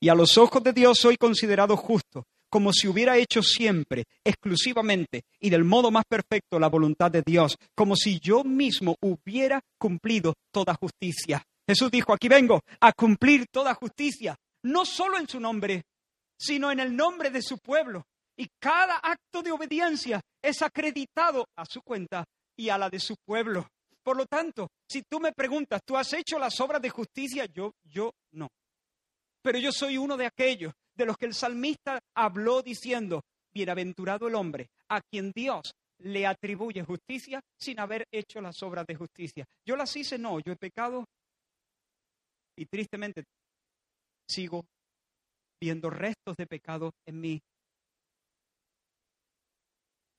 y 0.04 0.10
a 0.10 0.16
los 0.16 0.38
ojos 0.38 0.62
de 0.62 0.74
Dios 0.74 0.98
soy 1.00 1.16
considerado 1.16 1.78
justo, 1.78 2.26
como 2.50 2.74
si 2.74 2.90
hubiera 2.90 3.16
hecho 3.16 3.42
siempre, 3.42 4.04
exclusivamente 4.22 5.24
y 5.40 5.50
del 5.50 5.64
modo 5.64 5.92
más 5.92 6.04
perfecto 6.04 6.60
la 6.60 6.68
voluntad 6.68 7.10
de 7.10 7.24
Dios, 7.26 7.58
como 7.74 7.96
si 7.96 8.20
yo 8.20 8.44
mismo 8.44 8.98
hubiera 9.00 9.62
cumplido 9.78 10.34
toda 10.52 10.74
justicia. 10.74 11.42
Jesús 11.66 11.90
dijo, 11.90 12.12
aquí 12.12 12.28
vengo 12.28 12.60
a 12.82 12.92
cumplir 12.92 13.46
toda 13.50 13.74
justicia, 13.76 14.36
no 14.64 14.84
solo 14.84 15.18
en 15.18 15.30
su 15.30 15.40
nombre, 15.40 15.84
sino 16.38 16.70
en 16.70 16.82
el 16.82 16.94
nombre 16.94 17.30
de 17.30 17.42
su 17.42 17.58
pueblo. 17.60 18.04
Y 18.36 18.50
cada 18.60 18.98
acto 18.98 19.42
de 19.42 19.54
obediencia 19.54 20.20
es 20.42 20.62
acreditado 20.62 21.48
a 21.56 21.64
su 21.64 21.82
cuenta 21.82 22.26
y 22.58 22.68
a 22.68 22.78
la 22.78 22.90
de 22.90 23.00
su 23.00 23.16
pueblo. 23.24 23.70
Por 24.04 24.18
lo 24.18 24.26
tanto, 24.26 24.68
si 24.86 25.04
tú 25.04 25.22
me 25.22 25.32
preguntas, 25.32 25.80
¿tú 25.86 25.96
has 25.96 26.12
hecho 26.12 26.38
las 26.38 26.60
obras 26.60 26.82
de 26.82 26.90
justicia? 26.90 27.46
Yo, 27.46 27.72
yo 27.86 28.12
no. 28.34 28.50
Pero 29.44 29.60
yo 29.60 29.72
soy 29.72 29.98
uno 29.98 30.18
de 30.18 30.26
aquellos 30.26 30.74
de 30.96 31.06
los 31.06 31.18
que 31.18 31.26
el 31.26 31.34
salmista 31.34 32.00
habló 32.16 32.62
diciendo, 32.62 33.22
bienaventurado 33.54 34.28
el 34.28 34.36
hombre 34.36 34.70
a 34.90 35.02
quien 35.02 35.32
Dios 35.36 35.76
le 36.00 36.26
atribuye 36.26 36.84
justicia 36.84 37.42
sin 37.60 37.80
haber 37.80 38.08
hecho 38.12 38.42
las 38.42 38.62
obras 38.64 38.88
de 38.88 38.96
justicia. 38.96 39.46
Yo 39.66 39.76
las 39.76 39.96
hice, 39.96 40.18
no, 40.18 40.40
yo 40.40 40.54
he 40.54 40.56
pecado 40.56 41.06
y 42.56 42.66
tristemente 42.66 43.26
sigo 44.28 44.66
viendo 45.60 45.90
restos 45.90 46.36
de 46.38 46.48
pecado 46.48 46.92
en 47.06 47.20
mí. 47.20 47.42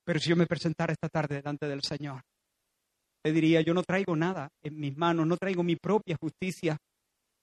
Pero 0.05 0.21
si 0.21 0.31
yo 0.31 0.37
me 0.37 0.47
presentara 0.47 0.93
esta 0.93 1.09
tarde 1.09 1.37
delante 1.37 1.67
del 1.67 1.83
Señor, 1.83 2.21
le 3.25 3.33
diría, 3.33 3.63
yo 3.63 3.73
no 3.73 3.83
traigo 3.83 4.15
nada 4.17 4.51
en 4.63 4.79
mis 4.79 4.97
manos, 4.97 5.27
no 5.27 5.39
traigo 5.39 5.63
mi 5.63 5.77
propia 5.77 6.17
justicia, 6.21 6.77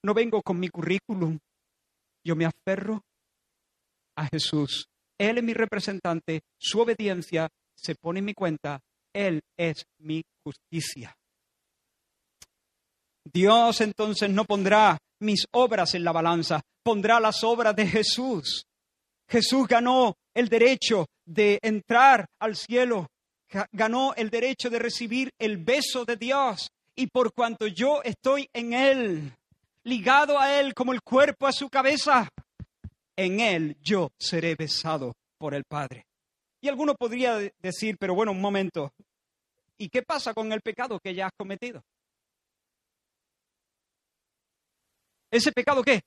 no 0.04 0.14
vengo 0.14 0.42
con 0.44 0.60
mi 0.60 0.70
currículum, 0.70 1.40
yo 2.24 2.36
me 2.36 2.46
aferro 2.46 3.02
a 4.16 4.28
Jesús. 4.28 4.88
Él 5.18 5.38
es 5.38 5.44
mi 5.44 5.54
representante, 5.54 6.42
su 6.60 6.80
obediencia 6.80 7.50
se 7.76 7.96
pone 7.96 8.20
en 8.20 8.26
mi 8.26 8.34
cuenta, 8.34 8.80
Él 9.14 9.42
es 9.58 9.84
mi 10.00 10.24
justicia. 10.44 11.16
Dios 13.32 13.82
entonces 13.82 14.30
no 14.30 14.46
pondrá 14.46 14.98
mis 15.20 15.46
obras 15.52 15.94
en 15.94 16.04
la 16.04 16.12
balanza, 16.12 16.62
pondrá 16.84 17.20
las 17.20 17.44
obras 17.44 17.76
de 17.76 17.88
Jesús. 17.88 18.66
Jesús 19.30 19.68
ganó 19.68 20.16
el 20.34 20.50
derecho 20.50 21.06
de 21.26 21.60
entrar 21.62 22.26
al 22.40 22.56
cielo, 22.56 23.08
ganó 23.72 24.14
el 24.16 24.30
derecho 24.30 24.70
de 24.70 24.80
recibir 24.80 25.30
el 25.40 25.58
beso 25.58 26.04
de 26.06 26.18
Dios. 26.18 26.70
Y 26.96 27.08
por 27.08 27.34
cuanto 27.34 27.68
yo 27.68 28.02
estoy 28.04 28.50
en 28.54 28.74
Él, 28.74 29.34
ligado 29.84 30.40
a 30.40 30.60
Él 30.60 30.74
como 30.74 30.94
el 30.94 31.02
cuerpo 31.02 31.48
a 31.48 31.52
su 31.52 31.70
cabeza, 31.70 32.30
en 33.16 33.40
Él 33.40 33.78
yo 33.82 34.12
seré 34.18 34.56
besado 34.56 35.14
por 35.38 35.54
el 35.54 35.64
Padre. 35.64 36.06
Y 36.62 36.68
alguno 36.68 36.96
podría 36.96 37.38
decir, 37.60 37.98
pero 38.00 38.14
bueno, 38.14 38.32
un 38.32 38.42
momento, 38.42 38.94
¿y 39.78 39.90
qué 39.90 40.04
pasa 40.04 40.34
con 40.34 40.52
el 40.52 40.62
pecado 40.62 41.00
que 41.00 41.16
ya 41.16 41.28
has 41.28 41.34
cometido? 41.38 41.84
¿Ese 45.32 45.52
pecado 45.52 45.82
qué? 45.82 46.02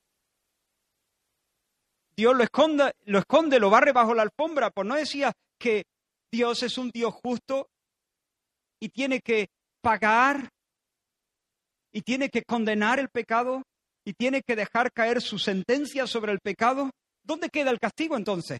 Dios 2.16 2.36
lo 2.36 2.44
esconde, 2.44 2.92
lo 3.06 3.18
esconde, 3.18 3.58
lo 3.58 3.70
barre 3.70 3.92
bajo 3.92 4.14
la 4.14 4.22
alfombra, 4.22 4.70
pues 4.70 4.86
no 4.86 4.94
decía 4.94 5.32
que 5.58 5.84
Dios 6.30 6.62
es 6.62 6.78
un 6.78 6.90
Dios 6.90 7.12
justo 7.14 7.68
y 8.78 8.90
tiene 8.90 9.20
que 9.20 9.48
pagar 9.80 10.50
y 11.94 12.02
tiene 12.02 12.28
que 12.28 12.42
condenar 12.42 12.98
el 12.98 13.08
pecado 13.08 13.62
y 14.04 14.12
tiene 14.14 14.42
que 14.42 14.56
dejar 14.56 14.92
caer 14.92 15.22
su 15.22 15.38
sentencia 15.38 16.06
sobre 16.08 16.32
el 16.32 16.40
pecado, 16.40 16.90
¿dónde 17.22 17.48
queda 17.48 17.70
el 17.70 17.78
castigo 17.78 18.16
entonces? 18.16 18.58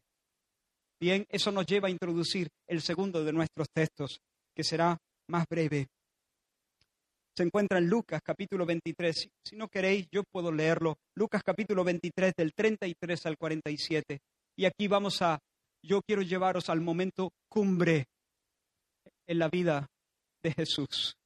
Bien, 1.00 1.26
eso 1.28 1.50
nos 1.50 1.66
lleva 1.66 1.88
a 1.88 1.90
introducir 1.90 2.48
el 2.68 2.80
segundo 2.80 3.24
de 3.24 3.32
nuestros 3.32 3.66
textos, 3.74 4.20
que 4.54 4.62
será 4.62 4.96
más 5.28 5.46
breve. 5.50 5.88
Se 7.36 7.42
encuentra 7.42 7.78
en 7.78 7.88
Lucas 7.88 8.20
capítulo 8.24 8.64
23. 8.64 9.28
Si 9.44 9.56
no 9.56 9.66
queréis, 9.66 10.06
yo 10.12 10.22
puedo 10.22 10.52
leerlo. 10.52 10.96
Lucas 11.16 11.42
capítulo 11.44 11.82
23 11.82 12.32
del 12.36 12.54
33 12.54 13.26
al 13.26 13.36
47. 13.36 14.20
Y 14.56 14.64
aquí 14.64 14.86
vamos 14.86 15.20
a, 15.20 15.40
yo 15.82 16.00
quiero 16.02 16.22
llevaros 16.22 16.70
al 16.70 16.80
momento 16.80 17.32
cumbre 17.48 18.06
en 19.26 19.40
la 19.40 19.48
vida 19.48 19.88
de 20.44 20.52
Jesús 20.52 21.16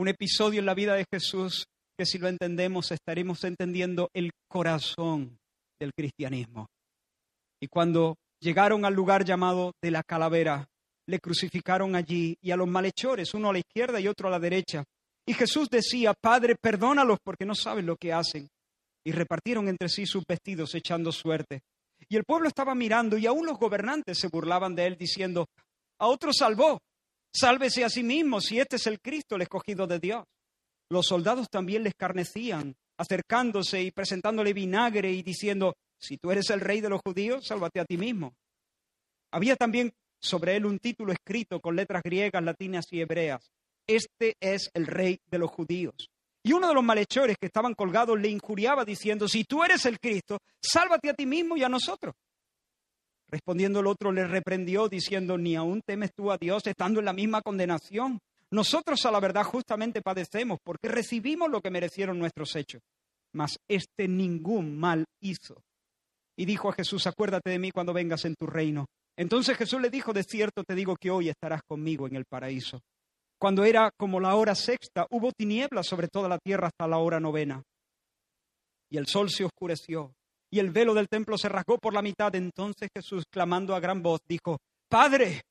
un 0.00 0.08
episodio 0.08 0.60
en 0.60 0.66
la 0.66 0.72
vida 0.72 0.94
de 0.94 1.04
Jesús 1.12 1.66
que 1.94 2.06
si 2.06 2.16
lo 2.16 2.28
entendemos 2.28 2.90
estaremos 2.90 3.44
entendiendo 3.44 4.08
el 4.14 4.30
corazón 4.48 5.36
del 5.78 5.92
cristianismo. 5.92 6.68
Y 7.60 7.66
cuando 7.66 8.16
llegaron 8.40 8.86
al 8.86 8.94
lugar 8.94 9.26
llamado 9.26 9.72
de 9.82 9.90
la 9.90 10.02
calavera, 10.02 10.66
le 11.06 11.18
crucificaron 11.18 11.96
allí 11.96 12.34
y 12.40 12.50
a 12.50 12.56
los 12.56 12.66
malhechores, 12.66 13.34
uno 13.34 13.50
a 13.50 13.52
la 13.52 13.58
izquierda 13.58 14.00
y 14.00 14.08
otro 14.08 14.28
a 14.28 14.30
la 14.30 14.38
derecha. 14.38 14.84
Y 15.26 15.34
Jesús 15.34 15.68
decía, 15.68 16.14
Padre, 16.18 16.56
perdónalos 16.58 17.18
porque 17.22 17.44
no 17.44 17.54
saben 17.54 17.84
lo 17.84 17.96
que 17.96 18.14
hacen. 18.14 18.48
y 19.04 19.12
repartieron 19.12 19.68
entre 19.68 19.90
sí 19.90 20.06
sus 20.06 20.24
vestidos 20.26 20.74
echando 20.74 21.12
suerte. 21.12 21.60
Y 22.08 22.16
el 22.16 22.24
pueblo 22.24 22.48
estaba 22.48 22.74
mirando 22.74 23.18
y 23.18 23.26
aún 23.26 23.44
los 23.44 23.58
gobernantes 23.58 24.18
se 24.18 24.28
burlaban 24.28 24.74
de 24.74 24.86
él 24.86 24.96
diciendo, 24.96 25.46
a 25.98 26.06
otro 26.06 26.32
salvó, 26.32 26.78
sálvese 27.32 27.84
a 27.84 27.90
sí 27.90 28.02
mismo 28.02 28.40
si 28.40 28.58
este 28.58 28.76
es 28.76 28.86
el 28.86 29.00
Cristo, 29.00 29.36
el 29.36 29.42
escogido 29.42 29.86
de 29.86 29.98
Dios. 29.98 30.24
Los 30.90 31.06
soldados 31.06 31.48
también 31.48 31.82
le 31.84 31.90
escarnecían, 31.90 32.74
acercándose 32.98 33.82
y 33.82 33.90
presentándole 33.90 34.52
vinagre 34.52 35.12
y 35.12 35.22
diciendo, 35.22 35.74
si 35.98 36.16
tú 36.16 36.30
eres 36.30 36.50
el 36.50 36.60
rey 36.60 36.80
de 36.80 36.88
los 36.88 37.00
judíos, 37.04 37.46
sálvate 37.46 37.80
a 37.80 37.84
ti 37.84 37.96
mismo. 37.96 38.34
Había 39.32 39.56
también 39.56 39.92
sobre 40.20 40.56
él 40.56 40.66
un 40.66 40.78
título 40.78 41.12
escrito 41.12 41.60
con 41.60 41.76
letras 41.76 42.02
griegas, 42.02 42.42
latinas 42.42 42.86
y 42.90 43.00
hebreas. 43.00 43.50
Este 43.86 44.36
es 44.40 44.70
el 44.74 44.86
rey 44.86 45.20
de 45.26 45.38
los 45.38 45.50
judíos. 45.50 46.10
Y 46.42 46.52
uno 46.52 46.68
de 46.68 46.74
los 46.74 46.84
malhechores 46.84 47.36
que 47.38 47.46
estaban 47.46 47.74
colgados 47.74 48.18
le 48.18 48.28
injuriaba 48.28 48.84
diciendo, 48.84 49.28
si 49.28 49.44
tú 49.44 49.62
eres 49.62 49.84
el 49.86 50.00
Cristo, 50.00 50.38
sálvate 50.60 51.10
a 51.10 51.14
ti 51.14 51.26
mismo 51.26 51.56
y 51.56 51.62
a 51.62 51.68
nosotros. 51.68 52.14
Respondiendo 53.30 53.78
el 53.78 53.86
otro 53.86 54.10
le 54.10 54.26
reprendió 54.26 54.88
diciendo, 54.88 55.38
ni 55.38 55.54
aún 55.54 55.82
temes 55.82 56.12
tú 56.12 56.32
a 56.32 56.38
Dios 56.38 56.66
estando 56.66 56.98
en 56.98 57.06
la 57.06 57.12
misma 57.12 57.42
condenación. 57.42 58.18
Nosotros 58.50 59.06
a 59.06 59.12
la 59.12 59.20
verdad 59.20 59.44
justamente 59.44 60.02
padecemos 60.02 60.58
porque 60.64 60.88
recibimos 60.88 61.48
lo 61.48 61.60
que 61.60 61.70
merecieron 61.70 62.18
nuestros 62.18 62.56
hechos. 62.56 62.82
Mas 63.32 63.60
este 63.68 64.08
ningún 64.08 64.76
mal 64.76 65.04
hizo. 65.20 65.62
Y 66.36 66.44
dijo 66.44 66.68
a 66.68 66.72
Jesús, 66.72 67.06
acuérdate 67.06 67.50
de 67.50 67.60
mí 67.60 67.70
cuando 67.70 67.92
vengas 67.92 68.24
en 68.24 68.34
tu 68.34 68.46
reino. 68.46 68.86
Entonces 69.16 69.56
Jesús 69.56 69.80
le 69.80 69.90
dijo, 69.90 70.12
de 70.12 70.24
cierto 70.24 70.64
te 70.64 70.74
digo 70.74 70.96
que 70.96 71.10
hoy 71.10 71.28
estarás 71.28 71.60
conmigo 71.62 72.08
en 72.08 72.16
el 72.16 72.24
paraíso. 72.24 72.80
Cuando 73.38 73.64
era 73.64 73.92
como 73.96 74.18
la 74.18 74.34
hora 74.34 74.56
sexta, 74.56 75.06
hubo 75.10 75.30
tinieblas 75.30 75.86
sobre 75.86 76.08
toda 76.08 76.28
la 76.28 76.38
tierra 76.38 76.66
hasta 76.66 76.88
la 76.88 76.98
hora 76.98 77.20
novena. 77.20 77.62
Y 78.90 78.96
el 78.96 79.06
sol 79.06 79.30
se 79.30 79.44
oscureció, 79.44 80.12
y 80.50 80.58
el 80.58 80.70
velo 80.70 80.94
del 80.94 81.08
templo 81.08 81.38
se 81.38 81.48
rasgó 81.48 81.78
por 81.78 81.94
la 81.94 82.02
mitad. 82.02 82.34
Entonces 82.34 82.88
Jesús, 82.94 83.24
clamando 83.30 83.74
a 83.74 83.80
gran 83.80 84.02
voz, 84.02 84.20
dijo, 84.28 84.58
Padre, 84.88 85.42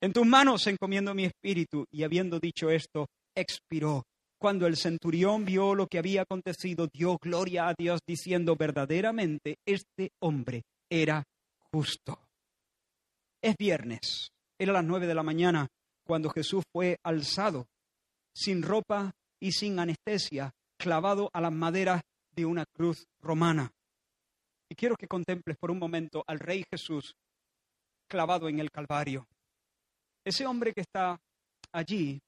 en 0.00 0.12
tus 0.12 0.26
manos 0.26 0.66
encomiendo 0.66 1.14
mi 1.14 1.24
espíritu. 1.24 1.84
Y 1.90 2.04
habiendo 2.04 2.38
dicho 2.38 2.70
esto, 2.70 3.06
expiró. 3.34 4.04
Cuando 4.38 4.66
el 4.66 4.76
centurión 4.76 5.44
vio 5.44 5.74
lo 5.74 5.86
que 5.86 5.98
había 5.98 6.22
acontecido, 6.22 6.88
dio 6.92 7.16
gloria 7.20 7.68
a 7.68 7.74
Dios, 7.78 8.00
diciendo, 8.06 8.56
verdaderamente, 8.56 9.56
este 9.64 10.10
hombre 10.20 10.62
era 10.90 11.22
justo. 11.72 12.18
Es 13.40 13.54
viernes, 13.56 14.30
era 14.58 14.72
las 14.72 14.84
nueve 14.84 15.06
de 15.06 15.14
la 15.14 15.22
mañana 15.22 15.68
cuando 16.04 16.30
Jesús 16.30 16.64
fue 16.72 16.98
alzado, 17.04 17.66
sin 18.34 18.62
ropa 18.62 19.12
y 19.40 19.52
sin 19.52 19.78
anestesia, 19.78 20.50
clavado 20.76 21.30
a 21.32 21.40
las 21.40 21.52
maderas 21.52 22.02
de 22.34 22.44
una 22.44 22.64
cruz 22.66 23.06
romana. 23.20 23.70
Y 24.72 24.74
quiero 24.74 24.96
que 24.96 25.06
contemples 25.06 25.58
por 25.58 25.70
un 25.70 25.78
momento 25.78 26.24
al 26.26 26.38
Rey 26.38 26.64
Jesús 26.70 27.14
clavado 28.08 28.48
en 28.48 28.58
el 28.58 28.70
Calvario. 28.70 29.28
Ese 30.24 30.46
hombre 30.46 30.72
que 30.72 30.80
está 30.80 31.20
allí, 31.72 32.18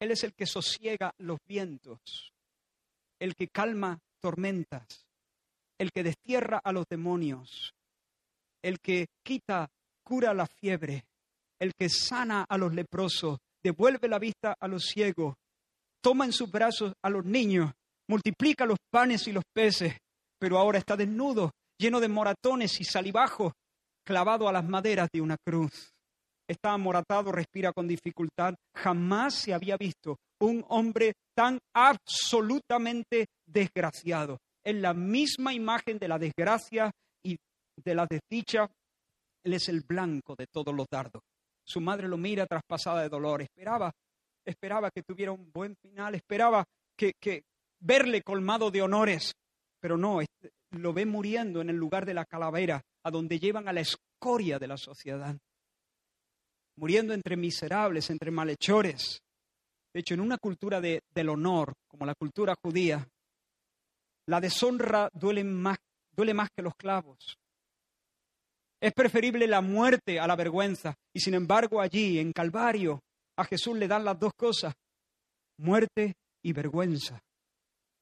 Él 0.00 0.10
es 0.10 0.24
el 0.24 0.34
que 0.34 0.44
sosiega 0.44 1.14
los 1.18 1.38
vientos, 1.46 2.32
el 3.20 3.36
que 3.36 3.46
calma 3.46 4.00
tormentas, 4.20 5.06
el 5.78 5.92
que 5.92 6.02
destierra 6.02 6.60
a 6.64 6.72
los 6.72 6.86
demonios, 6.90 7.72
el 8.62 8.80
que 8.80 9.06
quita, 9.24 9.70
cura 10.02 10.34
la 10.34 10.48
fiebre, 10.60 11.04
el 11.60 11.70
que 11.78 11.88
sana 11.88 12.44
a 12.48 12.58
los 12.58 12.74
leprosos, 12.74 13.38
devuelve 13.62 14.08
la 14.08 14.18
vista 14.18 14.56
a 14.58 14.66
los 14.66 14.86
ciegos, 14.86 15.36
toma 16.00 16.24
en 16.24 16.32
sus 16.32 16.50
brazos 16.50 16.94
a 17.00 17.10
los 17.10 17.24
niños, 17.24 17.70
multiplica 18.08 18.66
los 18.66 18.78
panes 18.90 19.28
y 19.28 19.32
los 19.32 19.44
peces, 19.54 19.96
pero 20.40 20.58
ahora 20.58 20.80
está 20.80 20.96
desnudo, 20.96 21.52
lleno 21.82 21.98
de 21.98 22.08
moratones 22.08 22.80
y 22.80 22.84
salivajos, 22.84 23.52
clavado 24.06 24.48
a 24.48 24.52
las 24.52 24.64
maderas 24.64 25.08
de 25.12 25.20
una 25.20 25.36
cruz. 25.44 25.90
Está 26.48 26.72
amoratado, 26.72 27.32
respira 27.32 27.72
con 27.72 27.88
dificultad. 27.88 28.54
Jamás 28.76 29.34
se 29.34 29.52
había 29.52 29.76
visto 29.76 30.16
un 30.40 30.64
hombre 30.68 31.14
tan 31.34 31.58
absolutamente 31.74 33.26
desgraciado. 33.46 34.38
Es 34.64 34.76
la 34.76 34.94
misma 34.94 35.52
imagen 35.52 35.98
de 35.98 36.08
la 36.08 36.18
desgracia 36.18 36.90
y 37.24 37.36
de 37.84 37.94
la 37.94 38.06
desdicha. 38.08 38.68
Él 39.44 39.54
es 39.54 39.68
el 39.68 39.80
blanco 39.80 40.36
de 40.36 40.46
todos 40.46 40.72
los 40.72 40.86
dardos. 40.88 41.22
Su 41.66 41.80
madre 41.80 42.06
lo 42.06 42.16
mira 42.16 42.46
traspasada 42.46 43.02
de 43.02 43.08
dolor. 43.08 43.42
Esperaba, 43.42 43.90
esperaba 44.44 44.90
que 44.90 45.02
tuviera 45.02 45.32
un 45.32 45.50
buen 45.52 45.74
final, 45.82 46.14
esperaba 46.14 46.64
que, 46.96 47.12
que 47.20 47.42
verle 47.80 48.22
colmado 48.22 48.70
de 48.70 48.82
honores, 48.82 49.32
pero 49.80 49.96
no, 49.96 50.20
este, 50.20 50.50
lo 50.72 50.92
ve 50.92 51.06
muriendo 51.06 51.60
en 51.60 51.70
el 51.70 51.76
lugar 51.76 52.06
de 52.06 52.14
la 52.14 52.24
calavera, 52.24 52.82
a 53.04 53.10
donde 53.10 53.38
llevan 53.38 53.68
a 53.68 53.72
la 53.72 53.80
escoria 53.80 54.58
de 54.58 54.66
la 54.66 54.76
sociedad. 54.76 55.36
Muriendo 56.76 57.12
entre 57.12 57.36
miserables, 57.36 58.10
entre 58.10 58.30
malhechores. 58.30 59.20
De 59.92 60.00
hecho, 60.00 60.14
en 60.14 60.20
una 60.20 60.38
cultura 60.38 60.80
de, 60.80 61.02
del 61.14 61.28
honor, 61.28 61.74
como 61.86 62.06
la 62.06 62.14
cultura 62.14 62.54
judía, 62.62 63.06
la 64.26 64.40
deshonra 64.40 65.10
duele 65.12 65.44
más, 65.44 65.76
duele 66.10 66.32
más 66.32 66.48
que 66.54 66.62
los 66.62 66.74
clavos. 66.76 67.36
Es 68.80 68.92
preferible 68.92 69.46
la 69.46 69.60
muerte 69.60 70.18
a 70.18 70.26
la 70.26 70.34
vergüenza. 70.34 70.94
Y 71.14 71.20
sin 71.20 71.34
embargo 71.34 71.80
allí, 71.80 72.18
en 72.18 72.32
Calvario, 72.32 73.00
a 73.36 73.44
Jesús 73.44 73.76
le 73.76 73.88
dan 73.88 74.04
las 74.04 74.18
dos 74.18 74.32
cosas, 74.34 74.74
muerte 75.58 76.14
y 76.42 76.52
vergüenza. 76.52 77.20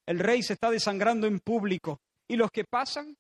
El 0.06 0.18
rey 0.18 0.42
se 0.42 0.54
está 0.54 0.70
desangrando 0.70 1.26
en 1.26 1.40
público 1.40 1.98
y 2.30 2.36
los 2.36 2.48
que 2.52 2.62
pasan 2.64 3.16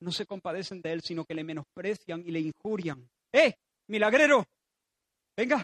no 0.00 0.10
se 0.10 0.24
compadecen 0.24 0.80
de 0.80 0.94
él, 0.94 1.02
sino 1.02 1.26
que 1.26 1.34
le 1.34 1.44
menosprecian 1.44 2.22
y 2.26 2.30
le 2.30 2.40
injurian. 2.40 3.06
¡Eh, 3.30 3.52
milagrero! 3.88 4.46
Venga, 5.36 5.62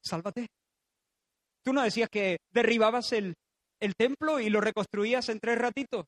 sálvate. 0.00 0.46
Tú 1.64 1.72
no 1.72 1.82
decías 1.82 2.08
que 2.08 2.38
derribabas 2.52 3.12
el, 3.12 3.34
el 3.80 3.96
templo 3.96 4.38
y 4.38 4.48
lo 4.48 4.60
reconstruías 4.60 5.28
en 5.28 5.40
tres 5.40 5.58
ratitos. 5.58 6.06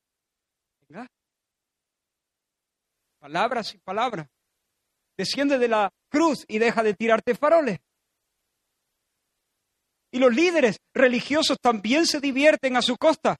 Venga, 0.88 1.08
palabras 3.18 3.74
y 3.74 3.78
palabras. 3.78 4.28
Desciende 5.18 5.58
de 5.58 5.66
la 5.66 5.90
cruz 6.08 6.44
y 6.46 6.60
deja 6.60 6.84
de 6.84 6.94
tirarte 6.94 7.34
faroles. 7.34 7.80
Y 10.12 10.20
los 10.20 10.32
líderes 10.32 10.76
religiosos 10.94 11.58
también 11.60 12.06
se 12.06 12.20
divierten 12.20 12.76
a 12.76 12.82
su 12.82 12.96
costa. 12.96 13.36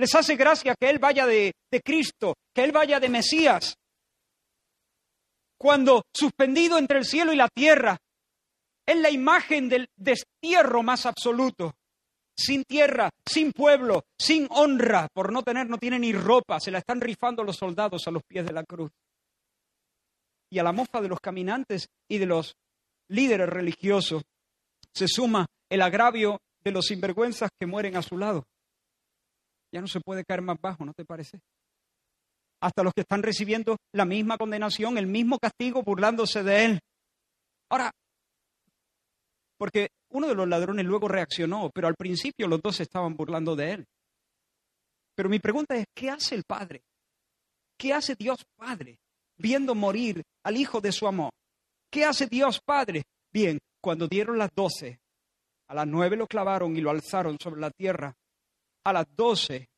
Les 0.00 0.14
hace 0.14 0.34
gracia 0.34 0.74
que 0.80 0.88
Él 0.88 0.98
vaya 0.98 1.26
de, 1.26 1.52
Cristo, 1.84 2.34
que 2.54 2.64
Él 2.64 2.72
vaya 2.72 2.98
de 2.98 3.10
Mesías. 3.10 3.76
Cuando 5.58 6.04
suspendido 6.10 6.78
entre 6.78 6.96
el 6.96 7.04
cielo 7.04 7.34
y 7.34 7.36
la 7.36 7.48
tierra, 7.48 7.98
es 8.86 8.96
la 8.96 9.10
imagen 9.10 9.68
del 9.68 9.88
destierro 9.94 10.82
más 10.82 11.04
absoluto. 11.04 11.74
Sin 12.34 12.64
tierra, 12.64 13.10
sin 13.26 13.52
pueblo, 13.52 14.04
sin 14.18 14.46
honra, 14.48 15.06
por 15.12 15.30
no 15.34 15.42
tener, 15.42 15.68
no 15.68 15.76
tiene 15.76 15.98
ni 15.98 16.14
ropa, 16.14 16.58
se 16.60 16.70
la 16.70 16.78
están 16.78 17.02
rifando 17.02 17.44
los 17.44 17.56
soldados 17.56 18.06
a 18.06 18.10
los 18.10 18.22
pies 18.22 18.46
de 18.46 18.54
la 18.54 18.64
cruz 18.64 18.90
y 20.48 20.58
a 20.58 20.62
la 20.62 20.72
mofa 20.72 21.02
de 21.02 21.08
los 21.08 21.20
caminantes 21.20 21.90
y 22.08 22.16
de 22.16 22.24
los 22.24 22.56
líderes 23.08 23.50
religiosos 23.50 24.22
se 24.94 25.06
suma 25.06 25.44
el 25.68 25.82
agravio 25.82 26.40
de 26.64 26.70
los 26.70 26.86
sinvergüenzas 26.86 27.50
que 27.60 27.66
mueren 27.66 27.96
a 27.96 28.02
su 28.02 28.16
lado. 28.16 28.46
Ya 29.72 29.80
no 29.80 29.86
se 29.86 30.00
puede 30.00 30.24
caer 30.24 30.42
más 30.42 30.58
bajo, 30.60 30.84
¿no 30.84 30.92
te 30.92 31.04
parece? 31.04 31.40
Hasta 32.60 32.82
los 32.82 32.92
que 32.92 33.02
están 33.02 33.22
recibiendo 33.22 33.76
la 33.92 34.04
misma 34.04 34.36
condenación, 34.36 34.98
el 34.98 35.06
mismo 35.06 35.38
castigo, 35.38 35.82
burlándose 35.82 36.42
de 36.42 36.64
él. 36.64 36.80
Ahora, 37.70 37.90
porque 39.56 39.88
uno 40.10 40.26
de 40.26 40.34
los 40.34 40.48
ladrones 40.48 40.84
luego 40.86 41.08
reaccionó, 41.08 41.70
pero 41.72 41.88
al 41.88 41.94
principio 41.94 42.48
los 42.48 42.60
dos 42.60 42.80
estaban 42.80 43.16
burlando 43.16 43.54
de 43.56 43.72
él. 43.72 43.86
Pero 45.14 45.28
mi 45.28 45.38
pregunta 45.38 45.76
es, 45.76 45.86
¿qué 45.94 46.10
hace 46.10 46.34
el 46.34 46.44
Padre? 46.44 46.82
¿Qué 47.78 47.94
hace 47.94 48.14
Dios 48.14 48.44
Padre 48.56 48.98
viendo 49.40 49.74
morir 49.74 50.22
al 50.44 50.56
hijo 50.56 50.80
de 50.80 50.92
su 50.92 51.06
amor. 51.06 51.30
¿Qué 51.90 52.04
hace 52.04 52.26
Dios 52.26 52.60
Padre? 52.64 53.02
Bien, 53.32 53.58
cuando 53.80 54.06
dieron 54.06 54.38
las 54.38 54.50
doce, 54.54 55.00
a 55.68 55.74
las 55.74 55.86
nueve 55.86 56.16
lo 56.16 56.26
clavaron 56.26 56.76
y 56.76 56.80
lo 56.80 56.90
alzaron 56.90 57.36
sobre 57.40 57.60
la 57.60 57.70
tierra. 57.70 58.14
A 58.84 58.92
las 58.92 59.06
doce, 59.14 59.68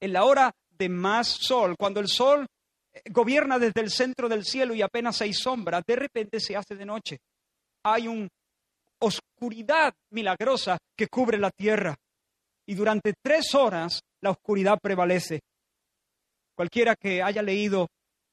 en 0.00 0.12
la 0.12 0.24
hora 0.24 0.52
de 0.70 0.88
más 0.88 1.28
sol, 1.28 1.74
cuando 1.78 2.00
el 2.00 2.08
sol 2.08 2.46
eh, 2.92 3.02
gobierna 3.10 3.58
desde 3.58 3.80
el 3.80 3.90
centro 3.90 4.28
del 4.28 4.44
cielo 4.44 4.74
y 4.74 4.82
apenas 4.82 5.20
hay 5.22 5.32
sombra, 5.32 5.82
de 5.86 5.96
repente 5.96 6.40
se 6.40 6.56
hace 6.56 6.74
de 6.74 6.86
noche. 6.86 7.18
Hay 7.84 8.08
una 8.08 8.28
oscuridad 8.98 9.92
milagrosa 10.10 10.78
que 10.96 11.08
cubre 11.08 11.38
la 11.38 11.50
tierra. 11.50 11.94
Y 12.66 12.74
durante 12.74 13.14
tres 13.22 13.54
horas 13.54 14.00
la 14.20 14.30
oscuridad 14.30 14.78
prevalece. 14.82 15.40
Cualquiera 16.54 16.96
que 16.96 17.22
haya 17.22 17.42
leído 17.42 17.88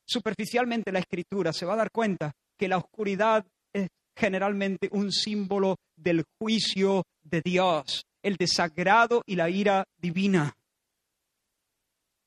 superficialmente 0.05 0.91
la 0.91 0.99
escritura, 0.99 1.53
se 1.53 1.65
va 1.65 1.73
a 1.73 1.77
dar 1.77 1.91
cuenta 1.91 2.31
que 2.57 2.67
la 2.67 2.77
oscuridad 2.77 3.45
es 3.73 3.87
generalmente 4.15 4.89
un 4.91 5.11
símbolo 5.11 5.75
del 5.95 6.23
juicio 6.39 7.03
de 7.21 7.41
Dios, 7.41 8.03
el 8.23 8.37
desagrado 8.37 9.21
y 9.25 9.35
la 9.35 9.49
ira 9.49 9.85
divina. 9.97 10.55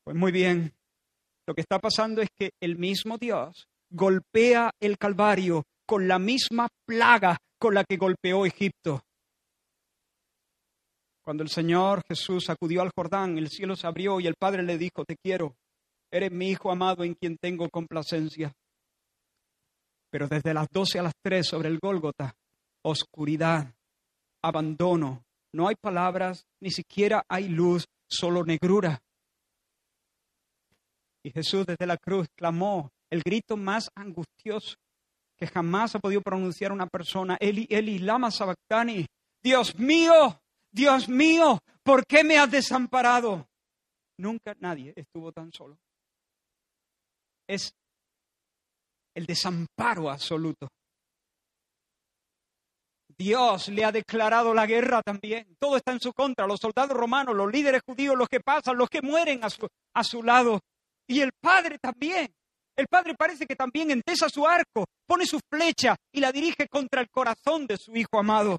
Pues 0.04 0.16
muy 0.16 0.30
bien, 0.30 0.72
lo 1.46 1.54
que 1.54 1.62
está 1.62 1.80
pasando 1.80 2.22
es 2.22 2.28
que 2.36 2.50
el 2.60 2.76
mismo 2.76 3.18
Dios 3.18 3.66
golpea 3.90 4.70
el 4.80 4.98
Calvario 4.98 5.64
con 5.86 6.06
la 6.06 6.18
misma 6.18 6.68
plaga 6.86 7.38
con 7.58 7.74
la 7.74 7.84
que 7.84 7.96
golpeó 7.96 8.44
Egipto. 8.44 9.02
Cuando 11.22 11.42
el 11.42 11.48
Señor 11.48 12.04
Jesús 12.06 12.50
acudió 12.50 12.82
al 12.82 12.92
Jordán, 12.94 13.36
el 13.38 13.48
cielo 13.48 13.74
se 13.74 13.86
abrió 13.86 14.20
y 14.20 14.26
el 14.26 14.36
Padre 14.38 14.62
le 14.62 14.78
dijo, 14.78 15.04
te 15.04 15.16
quiero, 15.16 15.56
eres 16.10 16.30
mi 16.30 16.50
Hijo 16.50 16.70
amado 16.70 17.02
en 17.02 17.14
quien 17.14 17.36
tengo 17.36 17.68
complacencia. 17.68 18.52
Pero 20.10 20.28
desde 20.28 20.54
las 20.54 20.68
doce 20.70 21.00
a 21.00 21.02
las 21.02 21.14
tres 21.20 21.48
sobre 21.48 21.68
el 21.68 21.80
Gólgota, 21.80 22.36
oscuridad, 22.82 23.74
abandono, 24.42 25.25
no 25.56 25.68
hay 25.68 25.74
palabras, 25.74 26.46
ni 26.60 26.70
siquiera 26.70 27.24
hay 27.28 27.48
luz, 27.48 27.86
solo 28.06 28.44
negrura. 28.44 29.00
Y 31.24 31.30
Jesús 31.30 31.64
desde 31.64 31.86
la 31.86 31.96
cruz 31.96 32.28
clamó 32.36 32.90
el 33.10 33.22
grito 33.22 33.56
más 33.56 33.88
angustioso 33.94 34.76
que 35.38 35.46
jamás 35.46 35.94
ha 35.94 35.98
podido 35.98 36.20
pronunciar 36.20 36.72
una 36.72 36.86
persona, 36.86 37.38
Eli, 37.40 37.66
Eli, 37.70 37.98
lama 37.98 38.30
sabactani, 38.30 39.06
Dios 39.42 39.78
mío, 39.78 40.40
Dios 40.70 41.08
mío, 41.08 41.58
¿por 41.82 42.06
qué 42.06 42.22
me 42.22 42.38
has 42.38 42.50
desamparado? 42.50 43.48
Nunca 44.18 44.54
nadie 44.60 44.92
estuvo 44.94 45.32
tan 45.32 45.52
solo. 45.52 45.78
Es 47.48 47.72
el 49.14 49.24
desamparo 49.24 50.10
absoluto. 50.10 50.68
Dios 53.18 53.68
le 53.68 53.84
ha 53.84 53.92
declarado 53.92 54.52
la 54.52 54.66
guerra 54.66 55.02
también. 55.02 55.56
Todo 55.58 55.76
está 55.76 55.92
en 55.92 56.00
su 56.00 56.12
contra. 56.12 56.46
Los 56.46 56.60
soldados 56.60 56.96
romanos, 56.96 57.34
los 57.34 57.50
líderes 57.50 57.82
judíos, 57.86 58.16
los 58.16 58.28
que 58.28 58.40
pasan, 58.40 58.76
los 58.76 58.90
que 58.90 59.00
mueren 59.00 59.40
a 59.42 60.04
su, 60.04 60.22
lado. 60.22 60.60
Y 61.06 61.20
el 61.20 61.32
Padre 61.40 61.78
también. 61.78 62.32
El 62.76 62.88
Padre 62.88 63.14
parece 63.14 63.46
que 63.46 63.56
también 63.56 63.90
entesa 63.90 64.28
su 64.28 64.46
arco, 64.46 64.84
pone 65.06 65.24
su 65.24 65.40
flecha 65.50 65.96
y 66.12 66.20
la 66.20 66.30
dirige 66.30 66.68
contra 66.68 67.00
el 67.00 67.08
corazón 67.08 67.66
de 67.66 67.78
su 67.78 67.96
Hijo 67.96 68.18
amado. 68.18 68.58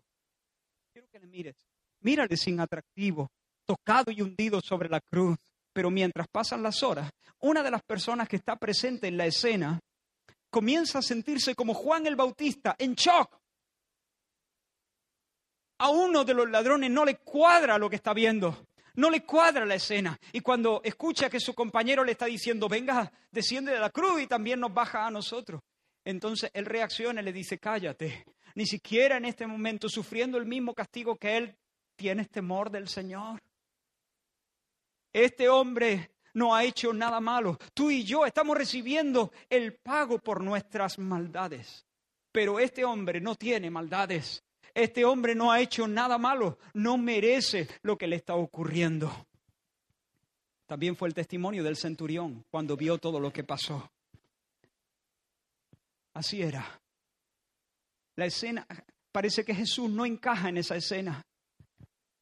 Quiero 0.92 1.08
que 1.12 1.20
le 1.20 1.28
mires. 1.28 1.56
Mírale 2.02 2.36
sin 2.36 2.60
atractivo, 2.60 3.30
tocado 3.66 4.12
y 4.12 4.22
hundido 4.22 4.60
sobre 4.62 4.90
la 4.90 5.02
cruz. 5.02 5.38
Pero 5.72 5.92
mientras 5.92 6.28
pasan 6.30 6.64
las 6.64 6.82
horas, 6.82 7.12
una 7.42 7.62
de 7.62 7.70
las 7.70 7.84
personas 7.84 8.28
que 8.28 8.38
está 8.38 8.56
presente 8.56 9.08
en 9.08 9.18
la 9.18 9.28
escena 9.28 9.80
comienza 10.50 11.00
a 11.00 11.04
sentirse 11.04 11.54
como 11.54 11.76
Juan 11.76 12.08
el 12.08 12.16
Bautista, 12.16 12.76
en 12.80 12.96
shock. 12.96 13.38
A 15.80 15.90
uno 15.90 16.24
de 16.24 16.34
los 16.34 16.50
ladrones 16.50 16.90
no 16.90 17.06
le 17.06 17.18
cuadra 17.18 17.78
lo 17.78 17.90
que 17.90 17.98
está 17.98 18.14
viendo 18.14 18.68
no 18.98 19.12
le 19.12 19.24
cuadra 19.24 19.66
la 19.66 19.76
escena. 19.76 20.20
Y 20.34 20.42
cuando 20.42 20.82
escucha 20.84 21.30
que 21.30 21.40
su 21.40 21.54
compañero 21.54 22.04
le 22.04 22.12
está 22.12 22.26
diciendo, 22.26 22.68
venga, 22.68 23.12
desciende 23.32 23.72
de 23.72 23.80
la 23.80 23.92
cruz 23.92 24.22
y 24.22 24.28
también 24.28 24.60
nos 24.60 24.74
baja 24.74 25.06
a 25.06 25.12
nosotros, 25.12 25.62
entonces 26.04 26.50
él 26.54 26.66
reacciona 26.66 27.22
y 27.22 27.26
le 27.26 27.32
dice, 27.32 27.60
cállate. 27.60 28.26
Ni 28.56 28.66
siquiera 28.66 29.18
en 29.18 29.26
este 29.26 29.46
momento, 29.46 29.88
sufriendo 29.88 30.38
el 30.38 30.48
mismo 30.48 30.74
castigo 30.74 31.16
que 31.16 31.38
él, 31.38 31.56
tienes 31.96 32.30
temor 32.30 32.72
del 32.72 32.88
Señor. 32.88 33.42
Este 35.14 35.48
hombre 35.48 36.10
no 36.34 36.56
ha 36.56 36.64
hecho 36.64 36.92
nada 36.92 37.20
malo. 37.20 37.58
Tú 37.76 37.92
y 37.92 38.04
yo 38.04 38.26
estamos 38.26 38.58
recibiendo 38.58 39.32
el 39.48 39.76
pago 39.76 40.18
por 40.18 40.44
nuestras 40.44 40.98
maldades. 40.98 41.86
Pero 42.32 42.60
este 42.60 42.84
hombre 42.84 43.22
no 43.22 43.36
tiene 43.36 43.70
maldades 43.70 44.44
este 44.78 45.06
hombre 45.06 45.34
no 45.34 45.52
ha 45.52 45.60
hecho 45.60 45.88
nada 45.88 46.20
malo, 46.20 46.60
no 46.76 47.00
merece 47.00 47.68
lo 47.82 47.98
que 47.98 48.06
le 48.06 48.16
está 48.16 48.36
ocurriendo. 48.36 49.12
También 50.68 50.96
fue 50.96 51.08
el 51.08 51.16
testimonio 51.16 51.64
del 51.64 51.76
centurión 51.76 52.46
cuando 52.52 52.78
vio 52.78 53.00
todo 53.00 53.20
lo 53.20 53.34
que 53.34 53.44
pasó. 53.44 53.92
Así 56.14 56.44
era. 56.44 56.80
La 58.18 58.26
escena, 58.26 58.68
parece 59.12 59.44
que 59.44 59.56
Jesús 59.56 59.90
no 59.90 60.06
encaja 60.06 60.50
en 60.50 60.58
esa 60.58 60.76
escena, 60.76 61.26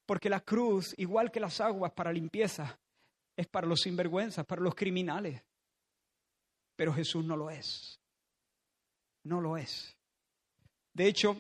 porque 0.06 0.30
la 0.30 0.40
cruz, 0.40 0.96
igual 0.98 1.32
que 1.32 1.42
las 1.42 1.60
aguas 1.60 1.92
para 1.92 2.14
limpieza, 2.14 2.80
es 3.36 3.48
para 3.48 3.68
los 3.68 3.82
sinvergüenzas, 3.82 4.46
para 4.46 4.62
los 4.62 4.76
criminales. 4.76 5.44
Pero 6.78 6.94
Jesús 6.94 7.26
no 7.26 7.36
lo 7.36 7.50
es. 7.50 8.00
No 9.26 9.42
lo 9.42 9.58
es. 9.58 9.98
De 10.94 11.08
hecho, 11.08 11.36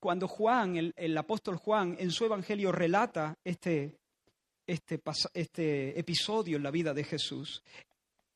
cuando 0.00 0.28
Juan, 0.28 0.92
el, 0.94 1.18
apóstol 1.18 1.56
Juan, 1.56 1.96
en 1.98 2.10
su 2.10 2.24
evangelio 2.24 2.72
relata 2.72 3.36
este, 3.44 3.98
este, 4.66 5.00
este 5.34 5.98
episodio 5.98 6.56
en 6.56 6.62
la 6.62 6.70
vida 6.70 6.94
de 6.94 7.04
Jesús, 7.04 7.62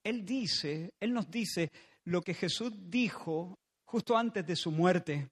él 0.05 0.25
dice, 0.25 0.93
él 1.01 1.13
nos 1.13 1.31
dice 1.31 1.71
lo 2.05 2.23
que 2.23 2.35
Jesús 2.35 2.73
dijo 2.91 3.59
justo 3.85 4.17
antes 4.17 4.47
de 4.47 4.57
su 4.57 4.71
muerte. 4.71 5.29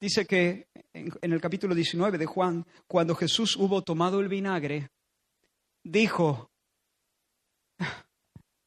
Dice 0.00 0.26
que 0.26 0.66
en, 0.92 1.32
el 1.32 1.40
capítulo 1.40 1.74
19 1.74 2.18
de 2.18 2.26
Juan, 2.26 2.66
cuando 2.88 3.14
Jesús 3.14 3.56
hubo 3.56 3.82
tomado 3.82 4.20
el 4.20 4.28
vinagre, 4.28 4.90
dijo, 5.84 6.50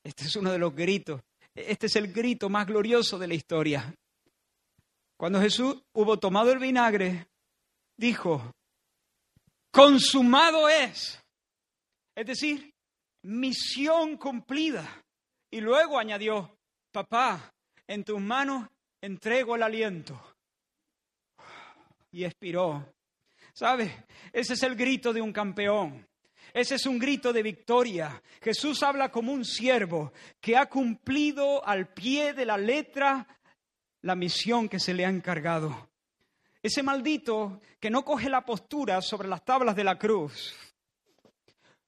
este 0.04 0.24
es 0.24 0.36
uno 0.38 0.52
de 0.52 0.58
los 0.58 0.74
gritos, 0.74 1.22
este 1.54 1.88
es 1.88 1.96
el 1.98 2.12
grito 2.12 2.50
más 2.50 2.66
glorioso 2.66 3.20
de 3.20 3.28
la 3.28 3.34
historia. 3.34 3.94
Cuando 5.18 5.40
Jesús 5.40 5.82
hubo 5.94 6.20
tomado 6.20 6.52
el 6.52 6.60
vinagre, 6.60 7.28
dijo, 7.96 8.54
consumado 9.72 10.68
es. 10.68 11.22
Es 12.16 12.26
decir, 12.26 12.74
misión 13.24 14.18
cumplida. 14.18 15.04
Y 15.50 15.62
luego 15.62 15.98
añadió, 15.98 16.58
papá, 16.92 17.54
en 17.88 18.04
tus 18.04 18.20
manos 18.20 18.68
entrego 19.02 19.56
el 19.56 19.64
aliento. 19.64 20.20
Y 22.12 22.24
expiró. 22.24 22.94
¿Sabes? 23.54 23.92
Ese 24.34 24.54
es 24.54 24.64
el 24.64 24.76
grito 24.76 25.14
de 25.14 25.22
un 25.22 25.32
campeón. 25.32 26.06
Ese 26.54 26.76
es 26.76 26.86
un 26.86 27.00
grito 27.00 27.34
de 27.34 27.44
victoria. 27.44 28.22
Jesús 28.42 28.84
habla 28.84 29.12
como 29.12 29.32
un 29.32 29.46
siervo 29.46 30.14
que 30.40 30.56
ha 30.56 30.68
cumplido 30.68 31.66
al 31.66 31.88
pie 31.94 32.34
de 32.34 32.46
la 32.46 32.58
letra 32.58 33.28
la 34.06 34.16
misión 34.16 34.70
que 34.70 34.80
se 34.80 34.94
le 34.94 35.04
ha 35.04 35.10
encargado. 35.10 35.90
Ese 36.62 36.84
maldito 36.84 37.60
que 37.80 37.90
no 37.90 38.06
coge 38.06 38.30
la 38.30 38.46
postura 38.46 39.02
sobre 39.02 39.28
las 39.28 39.44
tablas 39.44 39.76
de 39.76 39.84
la 39.84 39.98
cruz 39.98 40.54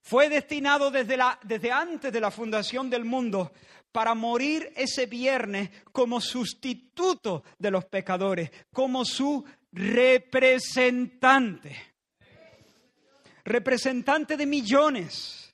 fue 0.02 0.28
destinado 0.28 0.90
desde, 0.90 1.16
la, 1.16 1.38
desde 1.44 1.72
antes 1.72 2.12
de 2.12 2.20
la 2.20 2.32
fundación 2.32 2.90
del 2.90 3.06
mundo 3.06 3.52
para 3.92 4.16
morir 4.16 4.74
ese 4.76 5.06
viernes 5.06 5.70
como 5.92 6.20
sustituto 6.20 7.44
de 7.60 7.70
los 7.70 7.86
pecadores, 7.86 8.50
como 8.74 9.06
su 9.06 9.46
representante. 9.72 11.76
Representante 13.46 14.38
de 14.38 14.48
millones 14.48 15.47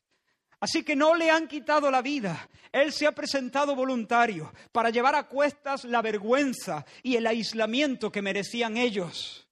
Así 0.63 0.81
que 0.81 0.95
no 0.95 1.13
le 1.13 1.29
han 1.29 1.49
quitado 1.49 1.91
la 1.91 2.01
vida. 2.01 2.49
Él 2.71 2.93
se 2.93 3.05
ha 3.05 3.11
presentado 3.11 3.75
voluntario 3.75 4.53
para 4.71 4.91
llevar 4.91 5.13
a 5.13 5.27
cuestas 5.27 5.83
la 5.83 6.01
vergüenza 6.01 6.85
y 7.01 7.17
el 7.17 7.27
aislamiento 7.27 8.09
que 8.09 8.21
merecían 8.21 8.77
ellos. 8.77 9.45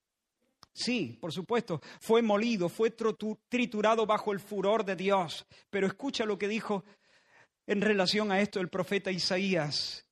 Sí, 0.72 1.18
por 1.20 1.30
supuesto, 1.30 1.82
fue 2.00 2.22
molido, 2.22 2.70
fue 2.70 2.94
triturado 3.50 4.06
bajo 4.06 4.32
el 4.32 4.40
furor 4.40 4.86
de 4.86 4.96
Dios. 4.96 5.44
Pero 5.68 5.86
escucha 5.86 6.24
lo 6.24 6.38
que 6.38 6.48
dijo 6.48 6.82
en 7.66 7.82
relación 7.82 8.32
a 8.32 8.40
esto 8.40 8.58
el 8.58 8.70
profeta 8.70 9.10
Isaías. 9.10 10.06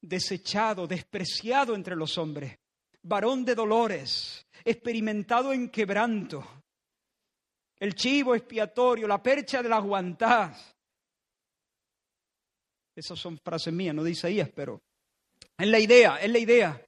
Desechado, 0.00 0.86
despreciado 0.86 1.74
entre 1.74 1.96
los 1.96 2.16
hombres, 2.16 2.56
varón 3.02 3.44
de 3.44 3.56
dolores, 3.56 4.46
experimentado 4.64 5.52
en 5.52 5.68
quebranto 5.68 6.46
el 7.78 7.94
chivo 7.94 8.34
expiatorio, 8.34 9.06
la 9.06 9.22
percha 9.22 9.62
de 9.62 9.68
las 9.68 9.82
guantás. 9.82 10.74
Esas 12.94 13.18
son 13.18 13.38
frases 13.38 13.72
mías, 13.72 13.94
no 13.94 14.02
dice 14.02 14.30
Isaías, 14.30 14.50
pero 14.54 14.82
es 15.58 15.66
la 15.66 15.78
idea, 15.78 16.16
es 16.16 16.30
la 16.30 16.38
idea. 16.38 16.86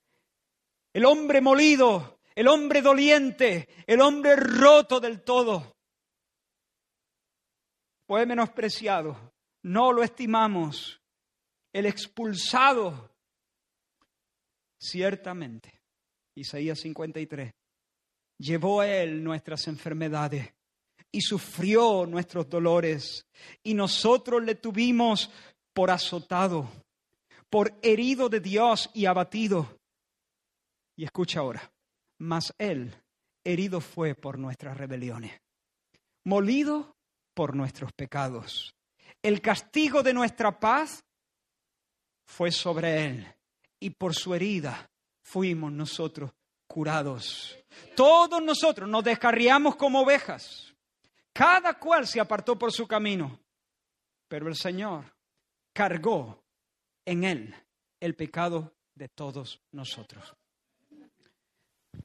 El 0.92 1.04
hombre 1.04 1.40
molido, 1.40 2.20
el 2.34 2.48
hombre 2.48 2.80
doliente, 2.80 3.68
el 3.86 4.00
hombre 4.00 4.36
roto 4.36 5.00
del 5.00 5.22
todo. 5.22 5.76
Fue 8.06 8.24
menospreciado, 8.24 9.34
no 9.64 9.92
lo 9.92 10.02
estimamos. 10.02 10.98
El 11.70 11.84
expulsado, 11.84 13.14
ciertamente, 14.80 15.82
Isaías 16.34 16.80
53, 16.80 17.52
llevó 18.38 18.80
a 18.80 18.88
él 18.88 19.22
nuestras 19.22 19.68
enfermedades 19.68 20.54
y 21.12 21.20
sufrió 21.20 22.06
nuestros 22.06 22.48
dolores, 22.48 23.26
y 23.62 23.74
nosotros 23.74 24.42
le 24.42 24.54
tuvimos 24.54 25.30
por 25.72 25.90
azotado, 25.90 26.68
por 27.48 27.72
herido 27.82 28.28
de 28.28 28.40
Dios 28.40 28.90
y 28.94 29.06
abatido. 29.06 29.78
Y 30.96 31.04
escucha 31.04 31.40
ahora, 31.40 31.72
mas 32.18 32.52
Él 32.58 32.94
herido 33.44 33.80
fue 33.80 34.14
por 34.14 34.38
nuestras 34.38 34.76
rebeliones, 34.76 35.40
molido 36.24 36.96
por 37.34 37.54
nuestros 37.54 37.92
pecados. 37.92 38.74
El 39.22 39.40
castigo 39.40 40.02
de 40.02 40.12
nuestra 40.12 40.58
paz 40.58 41.04
fue 42.26 42.52
sobre 42.52 43.04
él 43.06 43.34
y 43.80 43.90
por 43.90 44.14
su 44.14 44.34
herida 44.34 44.90
fuimos 45.22 45.72
nosotros 45.72 46.30
curados. 46.66 47.56
Todos 47.96 48.42
nosotros 48.42 48.88
nos 48.88 49.02
descarriamos 49.02 49.76
como 49.76 50.02
ovejas. 50.02 50.67
Cada 51.38 51.78
cual 51.78 52.04
se 52.04 52.18
apartó 52.18 52.58
por 52.58 52.72
su 52.72 52.88
camino. 52.88 53.38
Pero 54.26 54.48
el 54.48 54.56
Señor 54.56 55.04
cargó 55.72 56.42
en 57.04 57.22
él 57.22 57.54
el 58.00 58.16
pecado 58.16 58.74
de 58.92 59.08
todos 59.08 59.60
nosotros. 59.70 60.34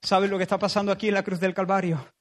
¿Sabes 0.04 0.30
lo 0.30 0.38
que 0.38 0.44
está 0.44 0.60
pasando 0.60 0.92
aquí 0.92 1.08
en 1.08 1.16
la 1.16 1.24
cruz 1.24 1.40
del 1.40 1.56
Calvario? 1.56 2.14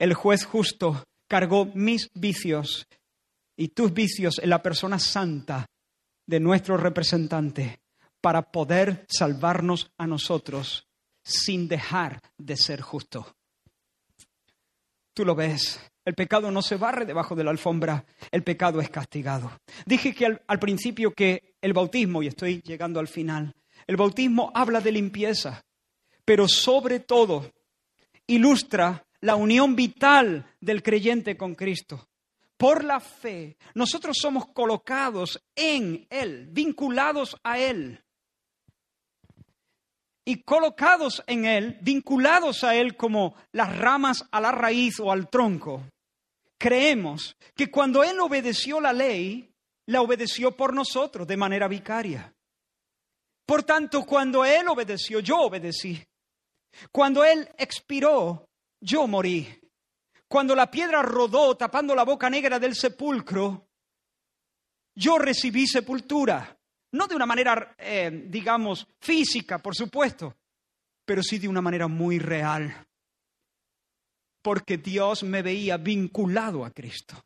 El 0.00 0.14
juez 0.14 0.44
justo 0.44 1.04
cargó 1.28 1.66
mis 1.66 2.10
vicios 2.12 2.88
y 3.56 3.68
tus 3.68 3.94
vicios 3.94 4.40
en 4.40 4.50
la 4.50 4.60
persona 4.60 4.98
santa 4.98 5.64
de 6.26 6.40
nuestro 6.40 6.76
representante 6.76 7.82
para 8.20 8.42
poder 8.42 9.06
salvarnos 9.08 9.92
a 9.96 10.08
nosotros 10.08 10.88
sin 11.22 11.68
dejar 11.68 12.20
de 12.36 12.56
ser 12.56 12.80
justo. 12.80 13.36
Tú 15.14 15.24
lo 15.24 15.36
ves, 15.36 15.80
el 16.08 16.14
pecado 16.14 16.50
no 16.50 16.62
se 16.62 16.76
barre 16.76 17.04
debajo 17.04 17.34
de 17.34 17.44
la 17.44 17.50
alfombra, 17.50 18.02
el 18.30 18.42
pecado 18.42 18.80
es 18.80 18.88
castigado. 18.88 19.52
Dije 19.84 20.14
que 20.14 20.24
al, 20.24 20.42
al, 20.46 20.58
principio 20.58 21.12
que 21.12 21.52
el 21.60 21.74
bautismo, 21.74 22.22
y 22.22 22.28
estoy 22.28 22.62
llegando 22.62 22.98
al 22.98 23.08
final, 23.08 23.54
el 23.86 23.98
bautismo 23.98 24.50
habla 24.54 24.80
de 24.80 24.90
limpieza, 24.90 25.66
pero 26.24 26.48
sobre 26.48 27.00
todo 27.00 27.52
ilustra 28.26 29.04
la 29.20 29.36
unión 29.36 29.76
vital 29.76 30.46
del 30.62 30.82
creyente 30.82 31.36
con 31.36 31.54
Cristo. 31.54 32.08
Por 32.56 32.84
la 32.84 33.00
fe, 33.00 33.58
nosotros 33.74 34.16
somos 34.18 34.46
colocados 34.46 35.38
en 35.54 36.06
Él, 36.08 36.48
vinculados 36.50 37.36
a 37.42 37.58
Él 37.58 38.02
y 40.28 40.42
colocados 40.42 41.24
en 41.26 41.46
Él, 41.46 41.78
vinculados 41.80 42.62
a 42.62 42.74
Él 42.74 42.98
como 42.98 43.34
las 43.50 43.74
ramas 43.78 44.26
a 44.30 44.42
la 44.42 44.52
raíz 44.52 45.00
o 45.00 45.10
al 45.10 45.30
tronco, 45.30 45.82
creemos 46.58 47.36
que 47.54 47.70
cuando 47.70 48.02
Él 48.02 48.20
obedeció 48.20 48.80
la 48.80 48.92
ley, 48.92 49.50
la 49.86 50.02
obedeció 50.02 50.56
por 50.56 50.74
nosotros 50.74 51.26
de 51.26 51.36
manera 51.36 51.68
vicaria. 51.68 52.34
Por 53.46 53.62
tanto, 53.62 54.04
cuando 54.04 54.44
Él 54.44 54.68
obedeció, 54.68 55.20
yo 55.20 55.38
obedecí. 55.38 56.04
Cuando 56.92 57.24
Él 57.24 57.48
expiró, 57.56 58.50
yo 58.80 59.06
morí. 59.06 59.48
Cuando 60.28 60.54
la 60.54 60.70
piedra 60.70 61.00
rodó 61.00 61.56
tapando 61.56 61.94
la 61.94 62.04
boca 62.04 62.28
negra 62.28 62.58
del 62.58 62.74
sepulcro, 62.74 63.66
yo 64.94 65.16
recibí 65.16 65.66
sepultura. 65.66 66.58
No 66.92 67.06
de 67.06 67.14
una 67.14 67.24
manera, 67.24 67.74
eh, 67.78 68.24
digamos, 68.26 68.86
física, 69.00 69.58
por 69.58 69.74
supuesto, 69.74 70.36
pero 71.04 71.22
sí 71.22 71.38
de 71.38 71.48
una 71.48 71.62
manera 71.62 71.86
muy 71.88 72.18
real. 72.18 72.87
Porque 74.48 74.78
Dios 74.78 75.24
me 75.24 75.42
veía 75.42 75.76
vinculado 75.76 76.64
a 76.64 76.70
Cristo. 76.70 77.22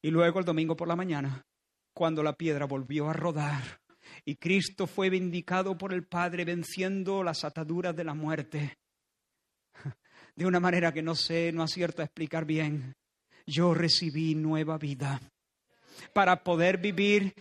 Y 0.00 0.12
luego 0.12 0.38
el 0.38 0.44
domingo 0.44 0.76
por 0.76 0.86
la 0.86 0.94
mañana, 0.94 1.44
cuando 1.92 2.22
la 2.22 2.34
piedra 2.36 2.66
volvió 2.66 3.08
a 3.08 3.12
rodar 3.12 3.80
y 4.24 4.36
Cristo 4.36 4.86
fue 4.86 5.10
vindicado 5.10 5.76
por 5.76 5.92
el 5.92 6.06
Padre 6.06 6.44
venciendo 6.44 7.24
las 7.24 7.42
ataduras 7.42 7.96
de 7.96 8.04
la 8.04 8.14
muerte, 8.14 8.78
de 10.36 10.46
una 10.46 10.60
manera 10.60 10.92
que 10.92 11.02
no 11.02 11.16
sé, 11.16 11.50
no 11.50 11.64
acierto 11.64 12.00
a 12.00 12.04
explicar 12.04 12.44
bien, 12.44 12.94
yo 13.44 13.74
recibí 13.74 14.36
nueva 14.36 14.78
vida 14.78 15.20
para 16.12 16.44
poder 16.44 16.78
vivir 16.78 17.34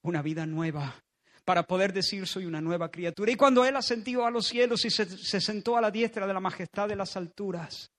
una 0.00 0.22
vida 0.22 0.46
nueva, 0.46 1.04
para 1.48 1.62
poder 1.62 1.94
decir 1.94 2.26
soy 2.26 2.44
una 2.44 2.60
nueva 2.60 2.90
criatura. 2.90 3.32
Y 3.32 3.34
cuando 3.34 3.64
Él 3.64 3.74
ascendió 3.74 4.26
a 4.26 4.30
los 4.30 4.48
cielos 4.48 4.84
y 4.84 4.90
se, 4.90 5.06
se, 5.06 5.40
sentó 5.40 5.78
a 5.78 5.80
la 5.80 5.90
diestra 5.90 6.26
de 6.26 6.34
la 6.34 6.40
majestad 6.40 6.86
de 6.86 6.94
las 6.94 7.16
alturas, 7.16 7.90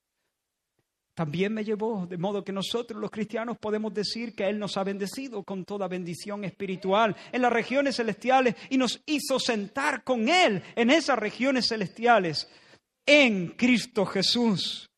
también 1.15 1.55
me 1.55 1.63
llevó, 1.63 2.05
de 2.05 2.19
modo 2.19 2.43
que 2.43 2.51
nosotros 2.51 3.01
los 3.01 3.09
cristianos 3.09 3.57
podemos 3.57 3.91
decir 3.91 4.35
que 4.35 4.47
Él 4.47 4.59
nos 4.59 4.77
ha 4.77 4.83
bendecido 4.83 5.41
con 5.41 5.65
toda 5.65 5.87
bendición 5.87 6.45
espiritual 6.45 7.15
en 7.31 7.41
las 7.41 7.51
regiones 7.51 7.95
celestiales 7.95 8.53
y 8.69 8.77
nos 8.77 9.01
hizo 9.07 9.39
sentar 9.39 10.03
con 10.03 10.29
Él 10.29 10.61
en 10.75 10.91
esas 10.91 11.17
regiones 11.17 11.69
celestiales 11.69 12.47
en 13.03 13.47
Cristo 13.57 14.05
Jesús. 14.05 14.91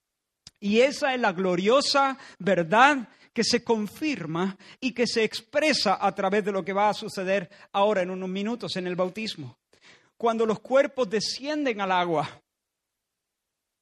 Y 0.59 0.81
esa 0.81 1.13
es 1.13 1.21
la 1.21 1.31
gloriosa 1.31 2.17
verdad 2.37 3.07
que 3.33 3.43
se 3.43 3.63
confirma 3.63 4.57
y 4.79 4.93
que 4.93 5.07
se 5.07 5.23
expresa 5.23 5.97
a 6.05 6.13
través 6.13 6.43
de 6.43 6.51
lo 6.51 6.63
que 6.63 6.73
va 6.73 6.89
a 6.89 6.93
suceder 6.93 7.49
ahora 7.71 8.01
en 8.01 8.09
unos 8.09 8.29
minutos 8.29 8.75
en 8.75 8.87
el 8.87 8.95
bautismo. 8.95 9.57
Cuando 10.17 10.45
los 10.45 10.59
cuerpos 10.59 11.09
descienden 11.09 11.81
al 11.81 11.91
agua. 11.91 12.41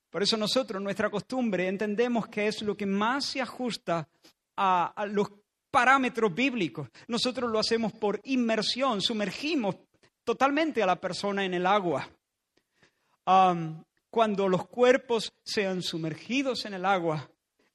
Por 0.10 0.24
eso 0.24 0.38
nosotros, 0.38 0.82
nuestra 0.82 1.10
costumbre, 1.10 1.68
entendemos 1.68 2.28
que 2.28 2.48
es 2.48 2.62
lo 2.62 2.76
que 2.76 2.86
más 2.86 3.26
se 3.26 3.42
ajusta 3.42 4.08
a, 4.56 5.06
los 5.08 5.32
parámetros 5.70 6.34
bíblicos. 6.34 6.90
Nosotros 7.08 7.52
lo 7.52 7.60
hacemos 7.60 7.94
por 7.94 8.20
inmersión, 8.24 9.02
sumergimos 9.02 9.76
totalmente 10.24 10.82
a 10.82 10.88
la 10.88 11.00
persona 11.00 11.46
en 11.46 11.54
el 11.54 11.66
agua. 11.66 12.10
Cuando 14.10 14.48
los 14.48 14.68
cuerpos 14.68 15.32
sean 15.44 15.84
sumergidos 15.84 16.66
en 16.66 16.74
el 16.74 16.86
agua, 16.86 17.30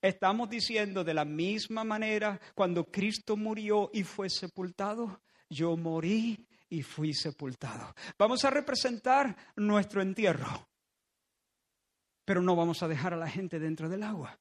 Estamos 0.04 0.50
diciendo 0.50 1.02
de 1.02 1.14
la 1.14 1.24
misma 1.24 1.82
manera, 1.82 2.38
cuando 2.54 2.84
Cristo 2.84 3.38
murió 3.38 3.88
y 3.90 4.02
fue 4.02 4.28
sepultado, 4.28 5.22
yo 5.48 5.78
morí 5.78 6.46
y 6.68 6.82
fui 6.82 7.14
sepultado. 7.14 7.94
Vamos 8.18 8.44
a 8.44 8.50
representar 8.50 9.34
nuestro 9.56 10.02
entierro, 10.02 10.68
pero 12.22 12.42
no 12.42 12.54
vamos 12.54 12.82
a 12.82 12.88
dejar 12.88 13.14
a 13.14 13.16
la 13.16 13.30
gente 13.30 13.58
dentro 13.58 13.88
del 13.88 14.02
agua. 14.02 14.38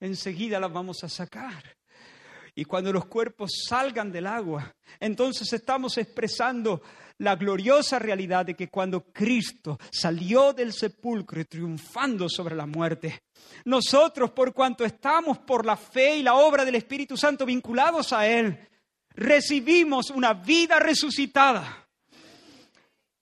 Enseguida 0.00 0.58
las 0.58 0.72
vamos 0.72 1.04
a 1.04 1.10
sacar. 1.10 1.76
Y 2.54 2.64
cuando 2.64 2.90
los 2.90 3.04
cuerpos 3.04 3.50
salgan 3.68 4.10
del 4.10 4.26
agua, 4.26 4.74
entonces 4.98 5.52
estamos 5.52 5.98
expresando 5.98 6.80
la 7.22 7.36
gloriosa 7.36 8.00
realidad 8.00 8.44
de 8.44 8.54
que 8.56 8.68
cuando 8.68 9.04
Cristo 9.12 9.78
salió 9.92 10.52
del 10.52 10.72
sepulcro 10.72 11.44
triunfando 11.44 12.28
sobre 12.28 12.56
la 12.56 12.66
muerte, 12.66 13.22
nosotros, 13.64 14.32
por 14.32 14.52
cuanto 14.52 14.84
estamos 14.84 15.38
por 15.38 15.64
la 15.64 15.76
fe 15.76 16.16
y 16.16 16.22
la 16.24 16.34
obra 16.34 16.64
del 16.64 16.74
Espíritu 16.74 17.16
Santo 17.16 17.46
vinculados 17.46 18.12
a 18.12 18.26
Él, 18.26 18.68
recibimos 19.10 20.10
una 20.10 20.34
vida 20.34 20.80
resucitada. 20.80 21.86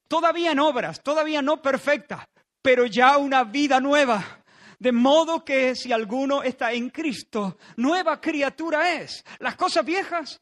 Todavía 0.08 0.52
en 0.52 0.60
obras, 0.60 1.02
todavía 1.02 1.42
no 1.42 1.60
perfecta, 1.60 2.26
pero 2.62 2.86
ya 2.86 3.18
una 3.18 3.44
vida 3.44 3.80
nueva 3.80 4.42
de 4.78 4.92
modo 4.92 5.44
que 5.44 5.76
si 5.76 5.92
alguno 5.92 6.42
está 6.42 6.72
en 6.72 6.88
Cristo, 6.88 7.58
nueva 7.76 8.18
criatura 8.18 8.94
es. 8.94 9.22
Las 9.38 9.54
cosas 9.56 9.84
viejas 9.84 10.40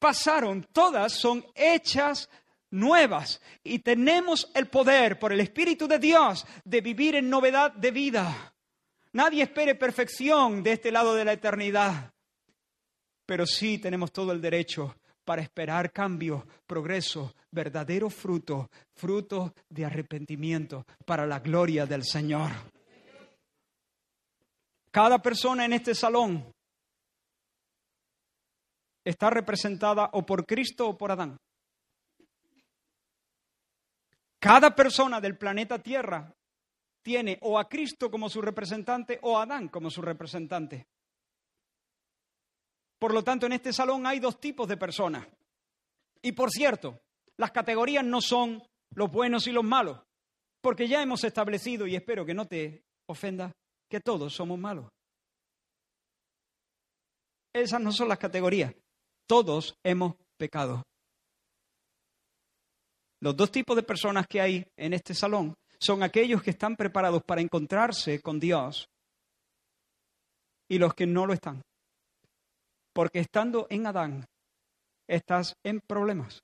pasaron, 0.00 0.66
todas 0.72 1.12
son 1.12 1.46
hechas 1.54 2.28
nuevas 2.72 3.40
y 3.62 3.78
tenemos 3.78 4.50
el 4.54 4.66
poder 4.66 5.18
por 5.18 5.32
el 5.32 5.40
Espíritu 5.40 5.86
de 5.86 5.98
Dios 5.98 6.44
de 6.64 6.80
vivir 6.80 7.14
en 7.14 7.30
novedad 7.30 7.72
de 7.72 7.90
vida. 7.90 8.54
Nadie 9.12 9.44
espere 9.44 9.74
perfección 9.74 10.62
de 10.62 10.72
este 10.72 10.90
lado 10.90 11.14
de 11.14 11.24
la 11.24 11.34
eternidad, 11.34 12.12
pero 13.26 13.46
sí 13.46 13.78
tenemos 13.78 14.10
todo 14.10 14.32
el 14.32 14.40
derecho 14.40 14.96
para 15.24 15.42
esperar 15.42 15.92
cambio, 15.92 16.46
progreso, 16.66 17.34
verdadero 17.50 18.10
fruto, 18.10 18.70
fruto 18.94 19.54
de 19.68 19.84
arrepentimiento 19.84 20.86
para 21.04 21.26
la 21.26 21.38
gloria 21.38 21.86
del 21.86 22.04
Señor. 22.04 22.50
Cada 24.90 25.20
persona 25.20 25.64
en 25.64 25.74
este 25.74 25.94
salón 25.94 26.52
está 29.04 29.30
representada 29.30 30.10
o 30.12 30.24
por 30.24 30.44
Cristo 30.46 30.88
o 30.88 30.98
por 30.98 31.12
Adán. 31.12 31.38
Cada 34.42 34.74
persona 34.74 35.20
del 35.20 35.38
planeta 35.38 35.80
Tierra 35.80 36.34
tiene 37.00 37.38
o 37.42 37.60
a 37.60 37.68
Cristo 37.68 38.10
como 38.10 38.28
su 38.28 38.42
representante 38.42 39.20
o 39.22 39.38
a 39.38 39.44
Adán 39.44 39.68
como 39.68 39.88
su 39.88 40.02
representante. 40.02 40.88
Por 42.98 43.14
lo 43.14 43.22
tanto, 43.22 43.46
en 43.46 43.52
este 43.52 43.72
salón 43.72 44.04
hay 44.04 44.18
dos 44.18 44.40
tipos 44.40 44.66
de 44.66 44.76
personas. 44.76 45.24
Y 46.22 46.32
por 46.32 46.50
cierto, 46.50 46.98
las 47.36 47.52
categorías 47.52 48.04
no 48.04 48.20
son 48.20 48.60
los 48.96 49.12
buenos 49.12 49.46
y 49.46 49.52
los 49.52 49.62
malos, 49.62 50.00
porque 50.60 50.88
ya 50.88 51.00
hemos 51.00 51.22
establecido, 51.22 51.86
y 51.86 51.94
espero 51.94 52.26
que 52.26 52.34
no 52.34 52.46
te 52.46 52.82
ofenda, 53.06 53.52
que 53.88 54.00
todos 54.00 54.34
somos 54.34 54.58
malos. 54.58 54.90
Esas 57.52 57.80
no 57.80 57.92
son 57.92 58.08
las 58.08 58.18
categorías. 58.18 58.74
Todos 59.28 59.76
hemos 59.84 60.16
pecado. 60.36 60.82
Los 63.22 63.36
dos 63.36 63.52
tipos 63.52 63.76
de 63.76 63.84
personas 63.84 64.26
que 64.26 64.40
hay 64.40 64.66
en 64.76 64.94
este 64.94 65.14
salón 65.14 65.54
son 65.78 66.02
aquellos 66.02 66.42
que 66.42 66.50
están 66.50 66.74
preparados 66.74 67.22
para 67.22 67.40
encontrarse 67.40 68.20
con 68.20 68.40
Dios 68.40 68.88
y 70.68 70.76
los 70.78 70.92
que 70.94 71.06
no 71.06 71.24
lo 71.24 71.32
están. 71.32 71.62
Porque 72.92 73.20
estando 73.20 73.68
en 73.70 73.86
Adán, 73.86 74.26
estás 75.06 75.54
en 75.62 75.80
problemas. 75.80 76.42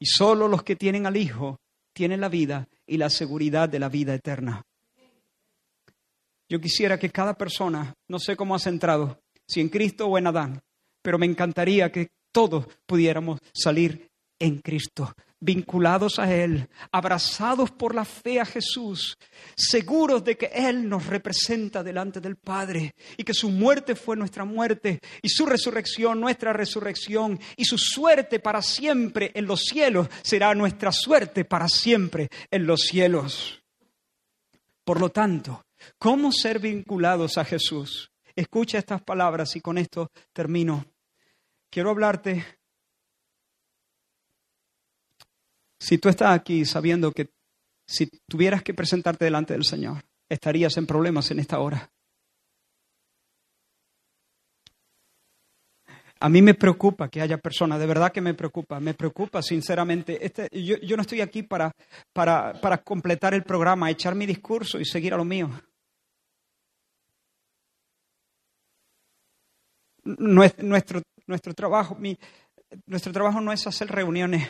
Y 0.00 0.06
solo 0.06 0.48
los 0.48 0.64
que 0.64 0.74
tienen 0.74 1.06
al 1.06 1.16
Hijo 1.16 1.60
tienen 1.94 2.20
la 2.20 2.28
vida 2.28 2.66
y 2.88 2.96
la 2.96 3.08
seguridad 3.08 3.68
de 3.68 3.78
la 3.78 3.88
vida 3.88 4.14
eterna. 4.14 4.62
Yo 6.48 6.60
quisiera 6.60 6.98
que 6.98 7.10
cada 7.10 7.34
persona, 7.34 7.94
no 8.08 8.18
sé 8.18 8.34
cómo 8.34 8.56
has 8.56 8.66
entrado, 8.66 9.20
si 9.46 9.60
en 9.60 9.68
Cristo 9.68 10.08
o 10.08 10.18
en 10.18 10.26
Adán, 10.26 10.60
pero 11.02 11.18
me 11.18 11.26
encantaría 11.26 11.92
que 11.92 12.08
todos 12.36 12.66
pudiéramos 12.84 13.40
salir 13.54 14.10
en 14.38 14.58
Cristo, 14.58 15.14
vinculados 15.40 16.18
a 16.18 16.30
Él, 16.30 16.68
abrazados 16.92 17.70
por 17.70 17.94
la 17.94 18.04
fe 18.04 18.40
a 18.40 18.44
Jesús, 18.44 19.16
seguros 19.56 20.22
de 20.22 20.36
que 20.36 20.50
Él 20.52 20.86
nos 20.86 21.06
representa 21.06 21.82
delante 21.82 22.20
del 22.20 22.36
Padre 22.36 22.94
y 23.16 23.24
que 23.24 23.32
su 23.32 23.48
muerte 23.48 23.96
fue 23.96 24.18
nuestra 24.18 24.44
muerte 24.44 25.00
y 25.22 25.30
su 25.30 25.46
resurrección 25.46 26.20
nuestra 26.20 26.52
resurrección 26.52 27.40
y 27.56 27.64
su 27.64 27.78
suerte 27.78 28.38
para 28.38 28.60
siempre 28.60 29.32
en 29.34 29.46
los 29.46 29.62
cielos 29.62 30.06
será 30.20 30.54
nuestra 30.54 30.92
suerte 30.92 31.46
para 31.46 31.68
siempre 31.68 32.28
en 32.50 32.66
los 32.66 32.82
cielos. 32.82 33.62
Por 34.84 35.00
lo 35.00 35.08
tanto, 35.08 35.64
¿cómo 35.98 36.32
ser 36.32 36.58
vinculados 36.58 37.38
a 37.38 37.46
Jesús? 37.46 38.10
Escucha 38.34 38.76
estas 38.76 39.00
palabras 39.00 39.56
y 39.56 39.62
con 39.62 39.78
esto 39.78 40.10
termino. 40.34 40.84
Quiero 41.70 41.90
hablarte 41.90 42.44
Si 45.86 45.98
tú 45.98 46.08
estás 46.08 46.34
aquí 46.36 46.64
sabiendo 46.64 47.12
que 47.12 47.30
si 47.86 48.08
tuvieras 48.28 48.62
que 48.64 48.74
presentarte 48.74 49.24
delante 49.24 49.52
del 49.54 49.64
Señor, 49.64 50.04
estarías 50.28 50.76
en 50.78 50.86
problemas 50.86 51.30
en 51.30 51.38
esta 51.38 51.60
hora. 51.60 51.92
A 56.18 56.28
mí 56.28 56.42
me 56.42 56.54
preocupa 56.54 57.08
que 57.08 57.20
haya 57.20 57.38
personas, 57.38 57.78
de 57.78 57.86
verdad 57.86 58.10
que 58.10 58.22
me 58.22 58.34
preocupa, 58.34 58.80
me 58.80 58.94
preocupa 58.94 59.42
sinceramente. 59.42 60.24
Este, 60.26 60.48
yo, 60.50 60.76
yo, 60.78 60.96
no 60.96 61.02
estoy 61.02 61.20
aquí 61.20 61.44
para, 61.44 61.70
para, 62.12 62.54
para 62.60 62.78
completar 62.78 63.34
el 63.34 63.44
programa, 63.44 63.88
echar 63.88 64.14
mi 64.14 64.26
discurso 64.26 64.80
y 64.80 64.84
seguir 64.84 65.14
a 65.14 65.18
lo 65.18 65.24
mío. 65.24 65.50
Nuestro, 70.04 71.02
nuestro, 71.26 71.54
trabajo, 71.54 71.94
mi, 71.96 72.18
nuestro 72.86 73.12
trabajo 73.12 73.40
no 73.40 73.52
es 73.52 73.66
hacer 73.66 73.88
reuniones 73.88 74.48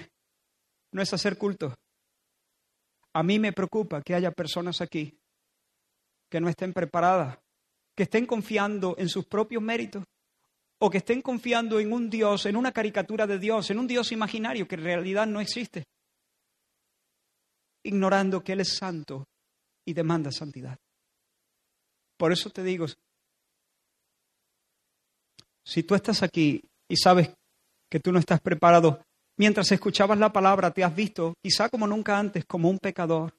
no 0.96 1.02
es 1.02 1.12
hacer 1.12 1.36
culto. 1.36 1.74
A 3.12 3.22
mí 3.22 3.38
me 3.38 3.52
preocupa 3.52 4.02
que 4.02 4.14
haya 4.14 4.30
personas 4.30 4.80
aquí 4.80 5.18
que 6.28 6.40
no 6.40 6.48
estén 6.48 6.72
preparadas, 6.72 7.38
que 7.94 8.04
estén 8.04 8.26
confiando 8.26 8.96
en 8.98 9.08
sus 9.08 9.26
propios 9.26 9.62
méritos 9.62 10.04
o 10.80 10.90
que 10.90 10.98
estén 10.98 11.22
confiando 11.22 11.78
en 11.78 11.92
un 11.92 12.10
Dios, 12.10 12.46
en 12.46 12.56
una 12.56 12.72
caricatura 12.72 13.26
de 13.26 13.38
Dios, 13.38 13.70
en 13.70 13.78
un 13.78 13.86
Dios 13.86 14.10
imaginario 14.10 14.66
que 14.66 14.74
en 14.74 14.82
realidad 14.82 15.26
no 15.26 15.40
existe, 15.40 15.84
ignorando 17.84 18.42
que 18.42 18.52
Él 18.52 18.60
es 18.60 18.76
santo 18.76 19.24
y 19.86 19.94
demanda 19.94 20.32
santidad. 20.32 20.76
Por 22.18 22.32
eso 22.32 22.50
te 22.50 22.62
digo, 22.62 22.86
si 25.66 25.82
tú 25.82 25.94
estás 25.94 26.22
aquí 26.22 26.62
y 26.88 26.96
sabes 26.96 27.30
que 27.90 28.00
tú 28.00 28.12
no 28.12 28.18
estás 28.18 28.40
preparado 28.40 29.00
Mientras 29.38 29.70
escuchabas 29.70 30.18
la 30.18 30.32
palabra, 30.32 30.70
te 30.70 30.82
has 30.82 30.94
visto, 30.94 31.34
quizá 31.42 31.68
como 31.68 31.86
nunca 31.86 32.18
antes, 32.18 32.46
como 32.46 32.70
un 32.70 32.78
pecador, 32.78 33.34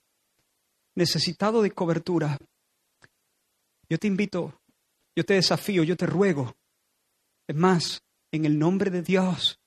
necesitado 0.96 1.64
de 1.64 1.72
cobertura. 1.72 2.38
Yo 3.90 3.98
te 3.98 4.06
invito, 4.06 4.62
yo 5.16 5.26
te 5.26 5.34
desafío, 5.34 5.84
yo 5.84 5.98
te 5.98 6.06
ruego. 6.06 6.56
Es 7.48 7.56
más, 7.56 8.02
en 8.32 8.46
el 8.46 8.60
nombre 8.60 8.92
de 8.92 9.02
Dios, 9.02 9.60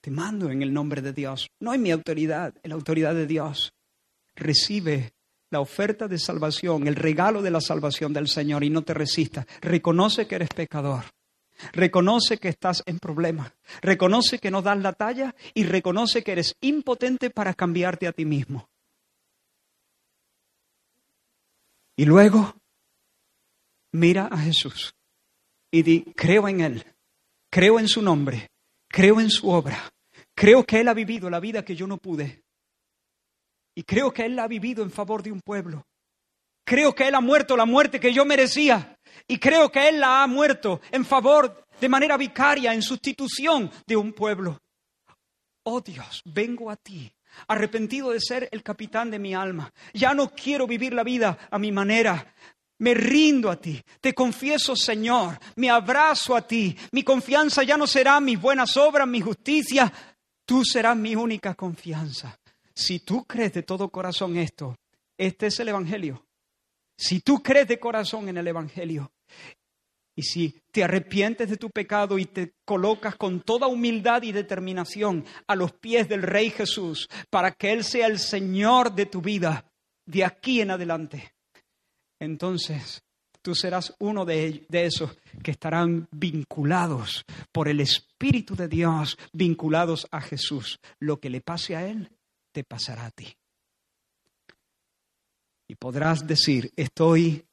te 0.00 0.10
mando 0.12 0.50
en 0.50 0.62
el 0.62 0.72
nombre 0.72 1.02
de 1.02 1.12
Dios, 1.12 1.48
no 1.60 1.74
en 1.74 1.82
mi 1.82 1.90
autoridad, 1.90 2.54
en 2.62 2.68
la 2.68 2.76
autoridad 2.76 3.14
de 3.14 3.26
Dios. 3.26 3.72
Recibe 4.36 5.13
la 5.54 5.60
oferta 5.60 6.08
de 6.08 6.18
salvación, 6.18 6.88
el 6.88 6.96
regalo 6.96 7.40
de 7.40 7.52
la 7.52 7.60
salvación 7.60 8.12
del 8.12 8.26
Señor 8.26 8.64
y 8.64 8.70
no 8.70 8.82
te 8.82 8.92
resistas. 8.92 9.46
Reconoce 9.60 10.26
que 10.26 10.34
eres 10.34 10.48
pecador. 10.48 11.04
Reconoce 11.72 12.38
que 12.38 12.48
estás 12.48 12.82
en 12.86 12.98
problemas. 12.98 13.52
Reconoce 13.80 14.40
que 14.40 14.50
no 14.50 14.62
das 14.62 14.78
la 14.80 14.94
talla 14.94 15.32
y 15.54 15.62
reconoce 15.62 16.24
que 16.24 16.32
eres 16.32 16.56
impotente 16.60 17.30
para 17.30 17.54
cambiarte 17.54 18.08
a 18.08 18.12
ti 18.12 18.24
mismo. 18.24 18.68
Y 21.96 22.04
luego 22.04 22.56
mira 23.92 24.26
a 24.26 24.38
Jesús 24.38 24.96
y 25.70 25.84
di, 25.84 26.02
creo 26.16 26.48
en 26.48 26.62
Él, 26.62 26.84
creo 27.48 27.78
en 27.78 27.86
su 27.86 28.02
nombre, 28.02 28.50
creo 28.88 29.20
en 29.20 29.30
su 29.30 29.48
obra, 29.48 29.92
creo 30.34 30.64
que 30.64 30.80
Él 30.80 30.88
ha 30.88 30.94
vivido 30.94 31.30
la 31.30 31.38
vida 31.38 31.64
que 31.64 31.76
yo 31.76 31.86
no 31.86 31.98
pude. 31.98 32.43
Y 33.74 33.82
creo 33.82 34.12
que 34.12 34.24
Él 34.24 34.36
la 34.36 34.44
ha 34.44 34.48
vivido 34.48 34.82
en 34.82 34.90
favor 34.90 35.22
de 35.22 35.32
un 35.32 35.40
pueblo. 35.40 35.84
Creo 36.64 36.94
que 36.94 37.08
Él 37.08 37.14
ha 37.14 37.20
muerto 37.20 37.56
la 37.56 37.66
muerte 37.66 38.00
que 38.00 38.12
yo 38.12 38.24
merecía 38.24 38.98
y 39.28 39.38
creo 39.38 39.70
que 39.70 39.88
Él 39.88 40.00
la 40.00 40.22
ha 40.22 40.26
muerto 40.26 40.80
en 40.90 41.04
favor, 41.04 41.66
de 41.80 41.88
manera 41.88 42.16
vicaria, 42.16 42.72
en 42.72 42.82
sustitución 42.82 43.70
de 43.86 43.96
un 43.96 44.12
pueblo. 44.12 44.60
Oh 45.64 45.80
Dios, 45.80 46.22
vengo 46.24 46.70
a 46.70 46.76
ti, 46.76 47.12
arrepentido 47.48 48.10
de 48.10 48.20
ser 48.20 48.48
el 48.52 48.62
capitán 48.62 49.10
de 49.10 49.18
mi 49.18 49.34
alma. 49.34 49.72
Ya 49.92 50.14
no 50.14 50.30
quiero 50.30 50.66
vivir 50.66 50.92
la 50.92 51.04
vida 51.04 51.38
a 51.50 51.58
mi 51.58 51.72
manera. 51.72 52.34
Me 52.78 52.92
rindo 52.92 53.50
a 53.50 53.56
ti, 53.56 53.80
te 54.00 54.12
confieso 54.12 54.74
Señor, 54.74 55.38
me 55.56 55.70
abrazo 55.70 56.34
a 56.34 56.42
ti. 56.42 56.76
Mi 56.92 57.02
confianza 57.02 57.62
ya 57.62 57.76
no 57.76 57.86
será 57.86 58.20
mis 58.20 58.40
buenas 58.40 58.76
obras, 58.76 59.06
mi 59.06 59.20
justicia, 59.20 59.92
tú 60.44 60.64
serás 60.64 60.96
mi 60.96 61.14
única 61.14 61.54
confianza. 61.54 62.38
Si 62.74 63.00
tú 63.00 63.24
crees 63.24 63.52
de 63.52 63.62
todo 63.62 63.88
corazón 63.88 64.36
esto, 64.36 64.76
este 65.16 65.46
es 65.46 65.60
el 65.60 65.68
Evangelio. 65.68 66.26
Si 66.96 67.20
tú 67.20 67.42
crees 67.42 67.68
de 67.68 67.78
corazón 67.78 68.28
en 68.28 68.36
el 68.36 68.48
Evangelio 68.48 69.12
y 70.16 70.22
si 70.22 70.62
te 70.70 70.84
arrepientes 70.84 71.50
de 71.50 71.56
tu 71.56 71.70
pecado 71.70 72.18
y 72.18 72.26
te 72.26 72.54
colocas 72.64 73.16
con 73.16 73.40
toda 73.40 73.66
humildad 73.66 74.22
y 74.22 74.32
determinación 74.32 75.24
a 75.46 75.56
los 75.56 75.72
pies 75.72 76.08
del 76.08 76.22
Rey 76.22 76.50
Jesús 76.50 77.08
para 77.30 77.52
que 77.52 77.72
Él 77.72 77.84
sea 77.84 78.06
el 78.06 78.18
Señor 78.18 78.94
de 78.94 79.06
tu 79.06 79.20
vida 79.20 79.64
de 80.06 80.24
aquí 80.24 80.60
en 80.60 80.70
adelante, 80.70 81.34
entonces 82.20 83.02
tú 83.42 83.54
serás 83.54 83.94
uno 83.98 84.24
de, 84.24 84.66
esos 84.70 85.16
que 85.42 85.50
estarán 85.50 86.08
vinculados 86.10 87.24
por 87.52 87.68
el 87.68 87.80
Espíritu 87.80 88.56
de 88.56 88.68
Dios, 88.68 89.18
vinculados 89.32 90.08
a 90.10 90.22
Jesús. 90.22 90.80
Lo 90.98 91.20
que 91.20 91.28
le 91.28 91.42
pase 91.42 91.76
a 91.76 91.86
Él, 91.86 92.10
te 92.54 92.62
pasará 92.62 93.06
a 93.06 93.10
ti 93.10 93.36
y 95.66 95.74
podrás 95.74 96.24
decir, 96.24 96.72
estoy 96.76 97.44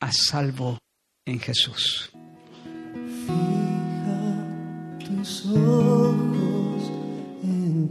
a 0.00 0.12
salvo 0.12 0.78
en 1.24 1.40
Jesús. 1.40 2.10
Fija 3.26 4.46
tus 4.98 5.46
ojos 5.46 6.90
en 7.42 7.88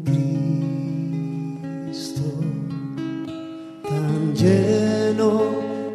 Cristo, 1.87 2.21
tan 3.83 4.35
lleno 4.35 5.31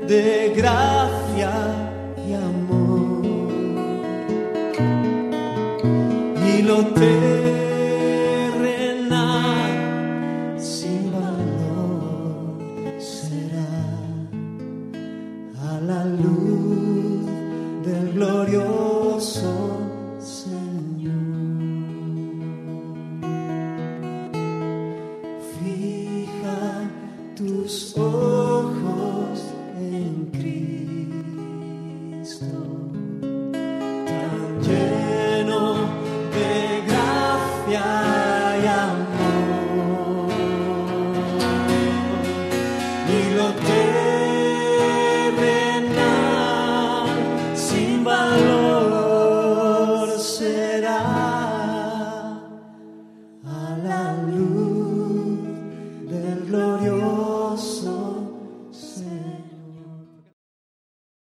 de 0.09 0.53
gracia 0.57 1.53
y 2.27 2.33
amor, 2.33 3.25
y 6.49 6.63
lo 6.63 6.85
te 6.95 7.44